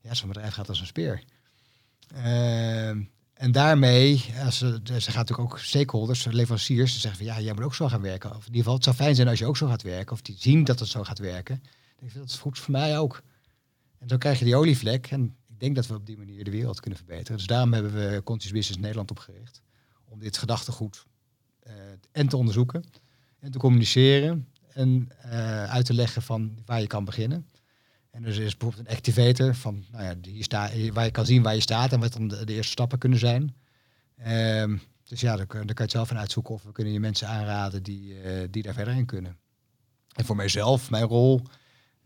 Ja, 0.00 0.14
zo'n 0.14 0.28
bedrijf 0.28 0.54
gaat 0.54 0.68
als 0.68 0.80
een 0.80 0.86
speer. 0.86 1.22
Ehm, 2.14 3.02
en 3.34 3.52
daarmee, 3.52 4.24
als 4.44 4.58
ze, 4.58 4.80
ze 4.84 5.00
gaat 5.00 5.28
natuurlijk 5.28 5.52
ook 5.52 5.58
stakeholders, 5.58 6.24
leveranciers, 6.24 6.92
ze 6.92 7.00
zeggen 7.00 7.24
van 7.24 7.34
ja, 7.34 7.40
jij 7.40 7.54
moet 7.54 7.64
ook 7.64 7.74
zo 7.74 7.88
gaan 7.88 8.00
werken. 8.00 8.30
Of 8.30 8.36
in 8.36 8.44
ieder 8.44 8.56
geval, 8.56 8.74
het 8.74 8.84
zou 8.84 8.96
fijn 8.96 9.14
zijn 9.14 9.28
als 9.28 9.38
je 9.38 9.46
ook 9.46 9.56
zo 9.56 9.66
gaat 9.66 9.82
werken. 9.82 10.12
Of 10.12 10.22
die 10.22 10.36
zien 10.38 10.64
dat 10.64 10.78
het 10.78 10.88
zo 10.88 11.04
gaat 11.04 11.18
werken. 11.18 11.62
Denk 11.98 12.12
ik, 12.12 12.18
dat 12.18 12.28
is 12.28 12.38
goed 12.38 12.58
voor 12.58 12.72
mij 12.72 12.98
ook. 12.98 13.22
En 13.98 14.08
zo 14.08 14.16
krijg 14.16 14.38
je 14.38 14.44
die 14.44 14.56
olievlek. 14.56 15.06
En 15.06 15.36
ik 15.48 15.60
denk 15.60 15.74
dat 15.74 15.86
we 15.86 15.94
op 15.94 16.06
die 16.06 16.16
manier 16.16 16.44
de 16.44 16.50
wereld 16.50 16.80
kunnen 16.80 16.98
verbeteren. 16.98 17.36
Dus 17.36 17.46
daarom 17.46 17.72
hebben 17.72 17.92
we 17.92 18.22
Conscious 18.24 18.52
Business 18.52 18.80
Nederland 18.80 19.10
opgericht. 19.10 19.62
Om 20.04 20.18
dit 20.18 20.38
gedachtegoed 20.38 21.06
uh, 21.66 21.72
en 22.12 22.28
te 22.28 22.36
onderzoeken 22.36 22.84
en 23.40 23.50
te 23.50 23.58
communiceren 23.58 24.48
en 24.72 25.08
uit 25.68 25.84
te 25.84 25.94
leggen 25.94 26.22
van 26.22 26.58
waar 26.64 26.80
je 26.80 26.86
kan 26.86 27.04
beginnen. 27.04 27.46
En 28.14 28.22
dus 28.22 28.36
is 28.36 28.56
bijvoorbeeld 28.56 28.88
een 28.88 28.96
activator 28.96 29.54
van, 29.54 29.84
nou 29.90 30.04
ja, 30.04 30.42
sta, 30.42 30.70
waar 30.92 31.04
je 31.04 31.10
kan 31.10 31.26
zien 31.26 31.42
waar 31.42 31.54
je 31.54 31.60
staat 31.60 31.92
en 31.92 32.00
wat 32.00 32.12
dan 32.12 32.28
de, 32.28 32.44
eerste 32.46 32.72
stappen 32.72 32.98
kunnen 32.98 33.18
zijn. 33.18 33.54
Um, 34.26 34.82
dus 35.04 35.20
ja, 35.20 35.36
daar, 35.36 35.46
kan 35.46 35.66
je 35.66 35.72
het 35.74 35.90
zelf 35.90 36.08
van 36.08 36.18
uitzoeken 36.18 36.54
of 36.54 36.62
we 36.62 36.72
kunnen 36.72 36.92
je 36.92 37.00
mensen 37.00 37.28
aanraden 37.28 37.82
die, 37.82 38.22
uh, 38.22 38.48
die 38.50 38.62
daar 38.62 38.74
verder 38.74 38.94
in 38.94 39.06
kunnen. 39.06 39.36
En 40.12 40.24
voor 40.24 40.36
mijzelf, 40.36 40.90
mijn 40.90 41.04
rol, 41.04 41.42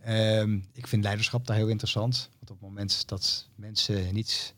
um, 0.09 0.65
ik 0.73 0.87
vind 0.87 1.03
leiderschap 1.03 1.47
daar 1.47 1.57
heel 1.57 1.69
interessant. 1.69 2.29
Want 2.39 2.51
op 2.51 2.61
het 2.61 2.69
moment 2.69 3.09
dat 3.09 3.49
mensen 3.55 4.15
niet 4.15 4.55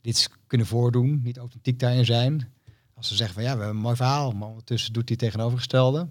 dit 0.00 0.30
kunnen 0.46 0.66
voordoen, 0.66 1.20
niet 1.22 1.38
authentiek 1.38 1.78
daarin 1.78 2.04
zijn, 2.04 2.52
als 2.94 3.08
ze 3.08 3.14
zeggen 3.14 3.34
van 3.34 3.44
ja, 3.44 3.52
we 3.52 3.58
hebben 3.58 3.76
een 3.76 3.82
mooi 3.82 3.96
verhaal, 3.96 4.32
maar 4.32 4.48
ondertussen 4.48 4.92
doet 4.92 5.06
die 5.06 5.16
tegenovergestelde, 5.16 6.08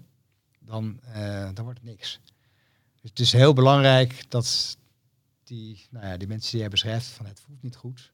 dan, 0.58 1.00
uh, 1.16 1.48
dan 1.54 1.64
wordt 1.64 1.78
het 1.78 1.88
niks. 1.88 2.20
Dus 3.04 3.12
het 3.12 3.22
is 3.22 3.32
heel 3.32 3.52
belangrijk 3.52 4.24
dat 4.30 4.78
die, 5.42 5.86
nou 5.90 6.06
ja, 6.06 6.16
die 6.16 6.28
mensen 6.28 6.50
die 6.50 6.60
jij 6.60 6.68
beschrijft, 6.68 7.06
van 7.06 7.26
het 7.26 7.40
voelt 7.40 7.62
niet 7.62 7.76
goed, 7.76 8.12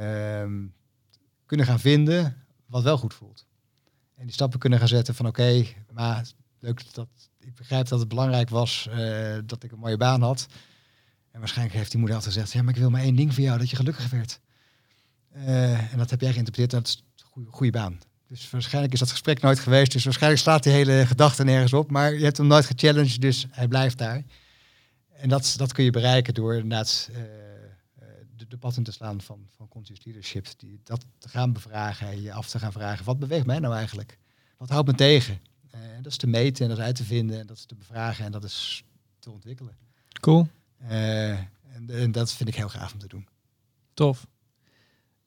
um, 0.00 0.74
kunnen 1.46 1.66
gaan 1.66 1.80
vinden 1.80 2.44
wat 2.66 2.82
wel 2.82 2.98
goed 2.98 3.14
voelt. 3.14 3.46
En 4.14 4.24
die 4.24 4.32
stappen 4.32 4.58
kunnen 4.58 4.78
gaan 4.78 4.88
zetten 4.88 5.14
van 5.14 5.26
oké, 5.26 5.66
maar 5.92 6.26
leuk 6.58 6.94
dat 6.94 7.08
ik 7.38 7.54
begrijp 7.54 7.88
dat 7.88 7.98
het 7.98 8.08
belangrijk 8.08 8.48
was 8.48 8.88
uh, 8.90 9.38
dat 9.44 9.62
ik 9.62 9.72
een 9.72 9.78
mooie 9.78 9.96
baan 9.96 10.22
had. 10.22 10.46
En 11.30 11.38
waarschijnlijk 11.38 11.76
heeft 11.76 11.90
die 11.90 11.98
moeder 11.98 12.16
altijd 12.16 12.34
gezegd, 12.34 12.52
ja, 12.52 12.62
maar 12.62 12.74
ik 12.74 12.80
wil 12.80 12.90
maar 12.90 13.02
één 13.02 13.16
ding 13.16 13.34
voor 13.34 13.42
jou, 13.42 13.58
dat 13.58 13.70
je 13.70 13.76
gelukkig 13.76 14.10
werd. 14.10 14.40
Uh, 15.36 15.92
en 15.92 15.98
dat 15.98 16.10
heb 16.10 16.20
jij 16.20 16.32
geïnterpreteerd, 16.32 16.84
dat 16.84 16.86
is 16.86 17.04
een 17.34 17.46
goede 17.50 17.72
baan. 17.72 18.00
Dus 18.32 18.50
waarschijnlijk 18.50 18.92
is 18.92 18.98
dat 18.98 19.10
gesprek 19.10 19.40
nooit 19.40 19.58
geweest. 19.58 19.92
Dus 19.92 20.04
waarschijnlijk 20.04 20.42
staat 20.42 20.62
die 20.62 20.72
hele 20.72 21.06
gedachte 21.06 21.44
nergens 21.44 21.72
op. 21.72 21.90
Maar 21.90 22.14
je 22.14 22.24
hebt 22.24 22.36
hem 22.36 22.46
nooit 22.46 22.66
gechallenged, 22.66 23.20
dus 23.20 23.46
hij 23.50 23.68
blijft 23.68 23.98
daar. 23.98 24.22
En 25.12 25.28
dat, 25.28 25.54
dat 25.56 25.72
kun 25.72 25.84
je 25.84 25.90
bereiken 25.90 26.34
door 26.34 26.54
inderdaad 26.54 27.08
uh, 27.10 27.16
de, 28.36 28.46
de 28.48 28.72
in 28.76 28.82
te 28.82 28.92
slaan 28.92 29.20
van, 29.20 29.46
van 29.56 29.68
conscious 29.68 30.04
leadership. 30.04 30.46
Die, 30.56 30.80
dat 30.84 31.04
te 31.18 31.28
gaan 31.28 31.52
bevragen 31.52 32.06
en 32.06 32.22
je 32.22 32.32
af 32.32 32.48
te 32.48 32.58
gaan 32.58 32.72
vragen. 32.72 33.04
Wat 33.04 33.18
beweegt 33.18 33.46
mij 33.46 33.58
nou 33.58 33.74
eigenlijk? 33.74 34.18
Wat 34.56 34.68
houdt 34.68 34.86
me 34.86 34.94
tegen? 34.94 35.40
Uh, 35.74 35.80
dat 35.96 36.12
is 36.12 36.18
te 36.18 36.26
meten 36.26 36.62
en 36.62 36.68
dat 36.68 36.78
is 36.78 36.84
uit 36.84 36.96
te 36.96 37.04
vinden. 37.04 37.40
En 37.40 37.46
dat 37.46 37.56
is 37.56 37.64
te 37.64 37.74
bevragen 37.74 38.24
en 38.24 38.32
dat 38.32 38.44
is 38.44 38.84
te 39.18 39.30
ontwikkelen. 39.30 39.76
Cool. 40.20 40.48
Uh, 40.82 41.30
en, 41.30 41.88
en 41.88 42.12
dat 42.12 42.32
vind 42.32 42.48
ik 42.48 42.54
heel 42.54 42.68
gaaf 42.68 42.92
om 42.92 42.98
te 42.98 43.08
doen. 43.08 43.28
Tof. 43.94 44.26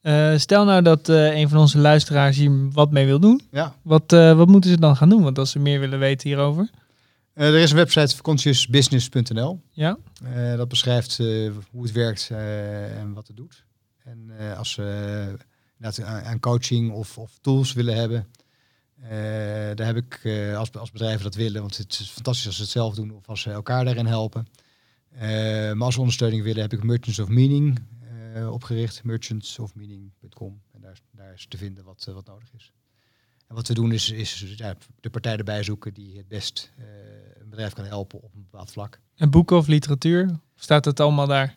Uh, 0.06 0.36
stel 0.36 0.64
nou 0.64 0.82
dat 0.82 1.08
uh, 1.08 1.36
een 1.36 1.48
van 1.48 1.58
onze 1.58 1.78
luisteraars 1.78 2.36
hier 2.36 2.70
wat 2.70 2.90
mee 2.90 3.06
wil 3.06 3.20
doen. 3.20 3.40
Ja. 3.50 3.74
Wat, 3.82 4.12
uh, 4.12 4.36
wat 4.36 4.48
moeten 4.48 4.70
ze 4.70 4.78
dan 4.78 4.96
gaan 4.96 5.08
doen? 5.08 5.22
Want 5.22 5.38
als 5.38 5.50
ze 5.50 5.58
meer 5.58 5.80
willen 5.80 5.98
weten 5.98 6.28
hierover. 6.28 6.70
er 7.32 7.54
is 7.54 7.70
een 7.70 7.76
website 7.76 8.22
consciousbusiness.nl. 8.22 9.60
Ja. 9.70 9.98
dat 10.56 10.68
beschrijft 10.68 11.16
hoe 11.70 11.82
het 11.82 11.92
werkt 11.92 12.30
en 12.30 13.12
wat 13.14 13.26
het 13.26 13.36
doet. 13.36 13.64
En 14.04 14.30
als 14.56 14.72
ze 14.72 15.24
aan 16.24 16.40
coaching 16.40 16.92
of, 16.92 17.18
of, 17.18 17.38
tools 17.40 17.72
willen 17.72 17.96
hebben, 17.96 18.26
daar 19.76 19.86
heb 19.86 19.96
ik 19.96 20.20
als, 20.56 20.72
als 20.72 20.90
bedrijven 20.90 21.22
dat 21.22 21.34
willen, 21.34 21.60
want 21.60 21.76
het 21.76 21.98
is 22.00 22.10
fantastisch 22.10 22.46
als 22.46 22.56
ze 22.56 22.62
het 22.62 22.70
zelf 22.70 22.94
doen 22.94 23.10
of 23.10 23.28
als 23.28 23.40
ze 23.40 23.50
elkaar 23.50 23.84
daarin 23.84 24.06
helpen. 24.06 24.48
maar 25.74 25.84
als 25.84 25.94
ze 25.94 26.00
ondersteuning 26.00 26.42
willen, 26.42 26.62
heb 26.62 26.72
ik 26.72 26.82
Merchants 26.82 27.18
of 27.18 27.28
Meaning 27.28 27.78
uh, 28.36 28.52
opgericht, 28.52 29.04
merchantsofmeaning.com. 29.04 30.60
En 30.72 30.80
daar, 30.80 30.98
daar 31.10 31.32
is 31.32 31.46
te 31.48 31.56
vinden 31.56 31.84
wat, 31.84 32.06
uh, 32.08 32.14
wat 32.14 32.26
nodig 32.26 32.48
is. 32.56 32.72
En 33.46 33.54
wat 33.54 33.68
we 33.68 33.74
doen 33.74 33.92
is, 33.92 34.10
is 34.10 34.54
ja, 34.56 34.74
de 35.00 35.10
partij 35.10 35.36
erbij 35.36 35.62
zoeken 35.62 35.94
die 35.94 36.16
het 36.16 36.28
best 36.28 36.72
uh, 36.78 36.84
een 37.40 37.48
bedrijf 37.48 37.72
kan 37.72 37.84
helpen 37.84 38.22
op 38.22 38.34
een 38.34 38.46
bepaald 38.50 38.70
vlak. 38.70 39.00
En 39.14 39.30
boeken 39.30 39.56
of 39.56 39.66
literatuur? 39.66 40.38
Staat 40.54 40.84
het 40.84 41.00
allemaal 41.00 41.26
daar? 41.26 41.56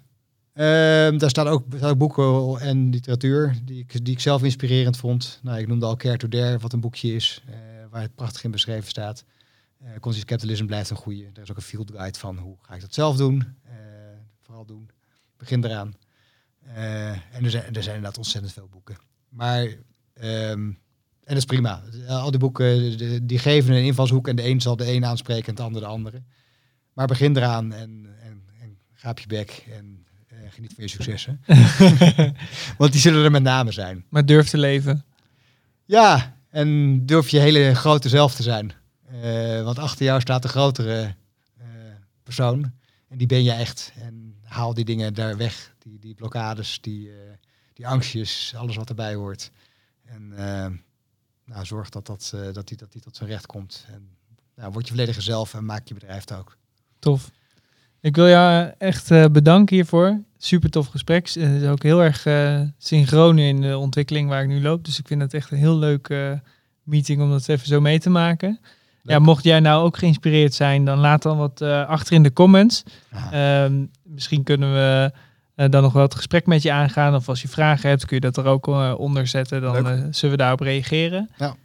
Ehm, 0.54 1.18
daar 1.18 1.30
staan 1.30 1.48
ook, 1.48 1.64
staan 1.76 1.90
ook, 1.90 1.98
boeken 1.98 2.60
en 2.60 2.90
literatuur 2.90 3.60
die 3.64 3.80
ik, 3.80 4.06
die 4.06 4.14
ik 4.14 4.20
zelf 4.20 4.44
inspirerend 4.44 4.98
vond. 4.98 5.40
Nou, 5.44 5.60
ik 5.60 5.68
noemde 5.68 5.86
al 5.86 5.96
Care 5.96 6.18
to 6.18 6.28
Dare, 6.28 6.58
wat 6.58 6.74
een 6.74 6.80
boekje 6.80 7.14
is, 7.14 7.44
waar 7.90 8.02
het 8.02 8.16
prachtig 8.16 8.44
in 8.44 8.52
beschreven 8.52 8.90
staat. 8.90 9.26
Conscious 10.00 10.26
Capitalism 10.26 10.66
blijft 10.66 10.90
een 10.90 10.96
goede. 10.96 11.30
Er 11.34 11.42
is 11.42 11.52
ook 11.52 11.58
een 11.58 11.62
field 11.62 11.92
guide 11.92 12.20
van 12.20 12.38
hoe 12.38 12.58
ga 12.62 12.74
ik 12.74 12.82
dat 12.82 12.94
zelf 12.94 13.18
doen. 13.18 13.56
vooral 14.42 14.66
doen. 14.66 14.90
Begin 15.38 15.64
eraan. 15.64 15.94
Uh, 16.78 17.09
en 17.09 17.43
er 17.43 17.49
zijn, 17.49 17.63
er 17.63 17.84
zijn 17.84 17.95
inderdaad 17.95 18.17
ontzettend 18.17 18.53
veel 18.53 18.67
boeken. 18.72 18.97
Maar, 19.30 19.61
um, 19.63 20.78
en 21.24 21.36
dat 21.36 21.38
is 21.38 21.45
prima. 21.45 21.84
Al 22.07 22.32
die 22.32 22.39
boeken 22.39 22.97
die 23.28 23.39
geven 23.39 23.74
een 23.74 23.84
invalshoek 23.84 24.28
en 24.28 24.36
de 24.36 24.47
een 24.47 24.61
zal 24.61 24.76
de 24.76 24.91
een 24.91 25.05
aanspreken 25.05 25.47
en 25.47 25.55
de 25.55 25.61
ander 25.61 25.82
de 25.82 25.88
andere. 25.88 26.24
Maar 26.93 27.07
begin 27.07 27.38
eraan 27.38 27.74
en, 27.74 28.05
en, 28.24 28.43
en 28.61 28.78
gaap 28.93 29.20
je 29.20 29.28
bek 29.28 29.65
en 29.78 30.05
uh, 30.34 30.38
geniet 30.49 30.74
van 30.74 30.84
je 30.84 30.89
successen. 30.89 31.41
Want 32.78 32.91
die 32.91 33.01
zullen 33.01 33.24
er 33.24 33.32
met 33.32 33.43
name 33.43 33.72
zijn. 33.72 34.05
Maar 34.09 34.26
durf 34.26 34.49
te 34.49 34.57
leven. 34.57 35.05
Ja, 35.86 36.38
en 36.49 36.99
durf 37.05 37.30
je 37.30 37.39
hele 37.39 37.76
grote 37.76 38.09
zelf 38.09 38.36
te 38.36 38.43
zijn. 38.43 38.72
Uh, 39.24 39.63
want 39.63 39.80
achter 39.80 40.05
jou 40.05 40.22
staat 40.22 40.41
de 40.41 40.47
grotere 40.47 41.15
persoon. 42.24 42.72
En 43.07 43.17
die 43.17 43.28
ben 43.28 43.43
je 43.43 43.51
echt. 43.51 43.91
En 44.01 44.36
haal 44.43 44.74
die 44.74 44.86
dingen 44.86 45.13
daar 45.13 45.38
weg 45.38 45.74
die, 45.80 46.00
die 46.00 46.14
blokkades, 46.14 46.82
die, 46.82 47.08
uh, 47.08 47.14
die 47.74 47.88
angstjes, 47.88 48.54
alles 48.58 48.76
wat 48.76 48.90
erbij 48.90 49.16
hoort. 49.16 49.52
En 50.06 50.32
uh, 50.32 50.68
nou, 51.46 51.66
zorg 51.66 51.90
dat, 51.90 52.06
dat, 52.06 52.32
uh, 52.36 52.54
dat, 52.54 52.68
die, 52.68 52.78
dat 52.78 52.92
die 52.92 53.02
tot 53.02 53.16
zijn 53.16 53.30
recht 53.30 53.46
komt. 53.46 53.86
En 53.94 54.10
nou, 54.56 54.72
word 54.72 54.88
je 54.88 54.94
volledig 54.94 55.22
zelf 55.22 55.54
en 55.54 55.66
maak 55.66 55.88
je 55.88 55.94
bedrijf 55.94 56.20
het 56.20 56.34
ook. 56.34 56.58
Tof. 57.00 57.32
Ik 58.02 58.16
wil 58.16 58.28
jou 58.28 58.72
echt 58.78 59.32
bedanken 59.32 59.76
hiervoor. 59.76 60.22
Super 60.38 60.70
tof 60.70 60.88
gesprek. 60.88 61.30
Het 61.30 61.62
is 61.62 61.68
ook 61.68 61.84
heel 61.84 62.04
erg 62.04 62.28
synchroon 62.78 63.38
in 63.38 63.62
de 63.62 63.78
ontwikkeling 63.78 64.30
waar 64.30 64.42
ik 64.42 64.48
nu 64.48 64.62
loop. 64.62 64.86
Dus 64.86 65.00
ik 65.00 65.08
vind 65.08 65.22
het 65.22 65.34
echt 65.34 65.52
een 65.52 65.58
heel 65.58 65.78
leuke 65.78 66.42
meeting 66.84 67.22
om 67.22 67.30
dat 67.30 67.48
even 67.48 67.68
zo 67.68 67.82
mee 67.82 68.00
te 68.00 68.10
maken. 68.10 68.60
Ja, 69.04 69.20
mocht 69.20 69.44
jij 69.44 69.60
nou 69.60 69.84
ook 69.84 69.98
geïnspireerd 69.98 70.54
zijn, 70.54 70.86
dan 70.86 70.98
laat 70.98 71.22
dan 71.22 71.38
wat 71.38 71.62
uh, 71.62 71.88
achter 71.88 72.14
in 72.14 72.24
de 72.24 72.34
comments. 72.34 72.84
Um, 73.34 73.92
misschien 74.04 74.44
kunnen 74.44 74.74
we 74.74 75.12
dan 75.66 75.82
nog 75.82 75.93
wel 75.93 76.03
het 76.03 76.16
gesprek 76.16 76.45
met 76.45 76.62
je 76.62 76.72
aangaan. 76.72 77.16
Of 77.16 77.30
als 77.30 77.41
je 77.41 77.47
vragen 77.47 77.89
hebt, 77.89 78.05
kun 78.05 78.16
je 78.16 78.22
dat 78.22 78.38
er 78.38 78.45
ook 78.45 78.68
uh, 78.68 78.93
onder 78.97 79.28
zetten. 79.28 79.62
Dan 79.62 79.74
zullen 80.14 80.36
we 80.36 80.41
daarop 80.41 80.60
reageren. 80.60 81.30
Ja. 81.38 81.55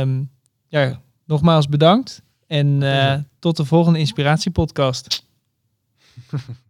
Um, 0.00 0.30
ja, 0.68 1.00
nogmaals 1.24 1.68
bedankt. 1.68 2.22
En 2.46 3.26
tot 3.38 3.56
de 3.56 3.64
volgende 3.64 3.98
inspiratiepodcast. 3.98 5.26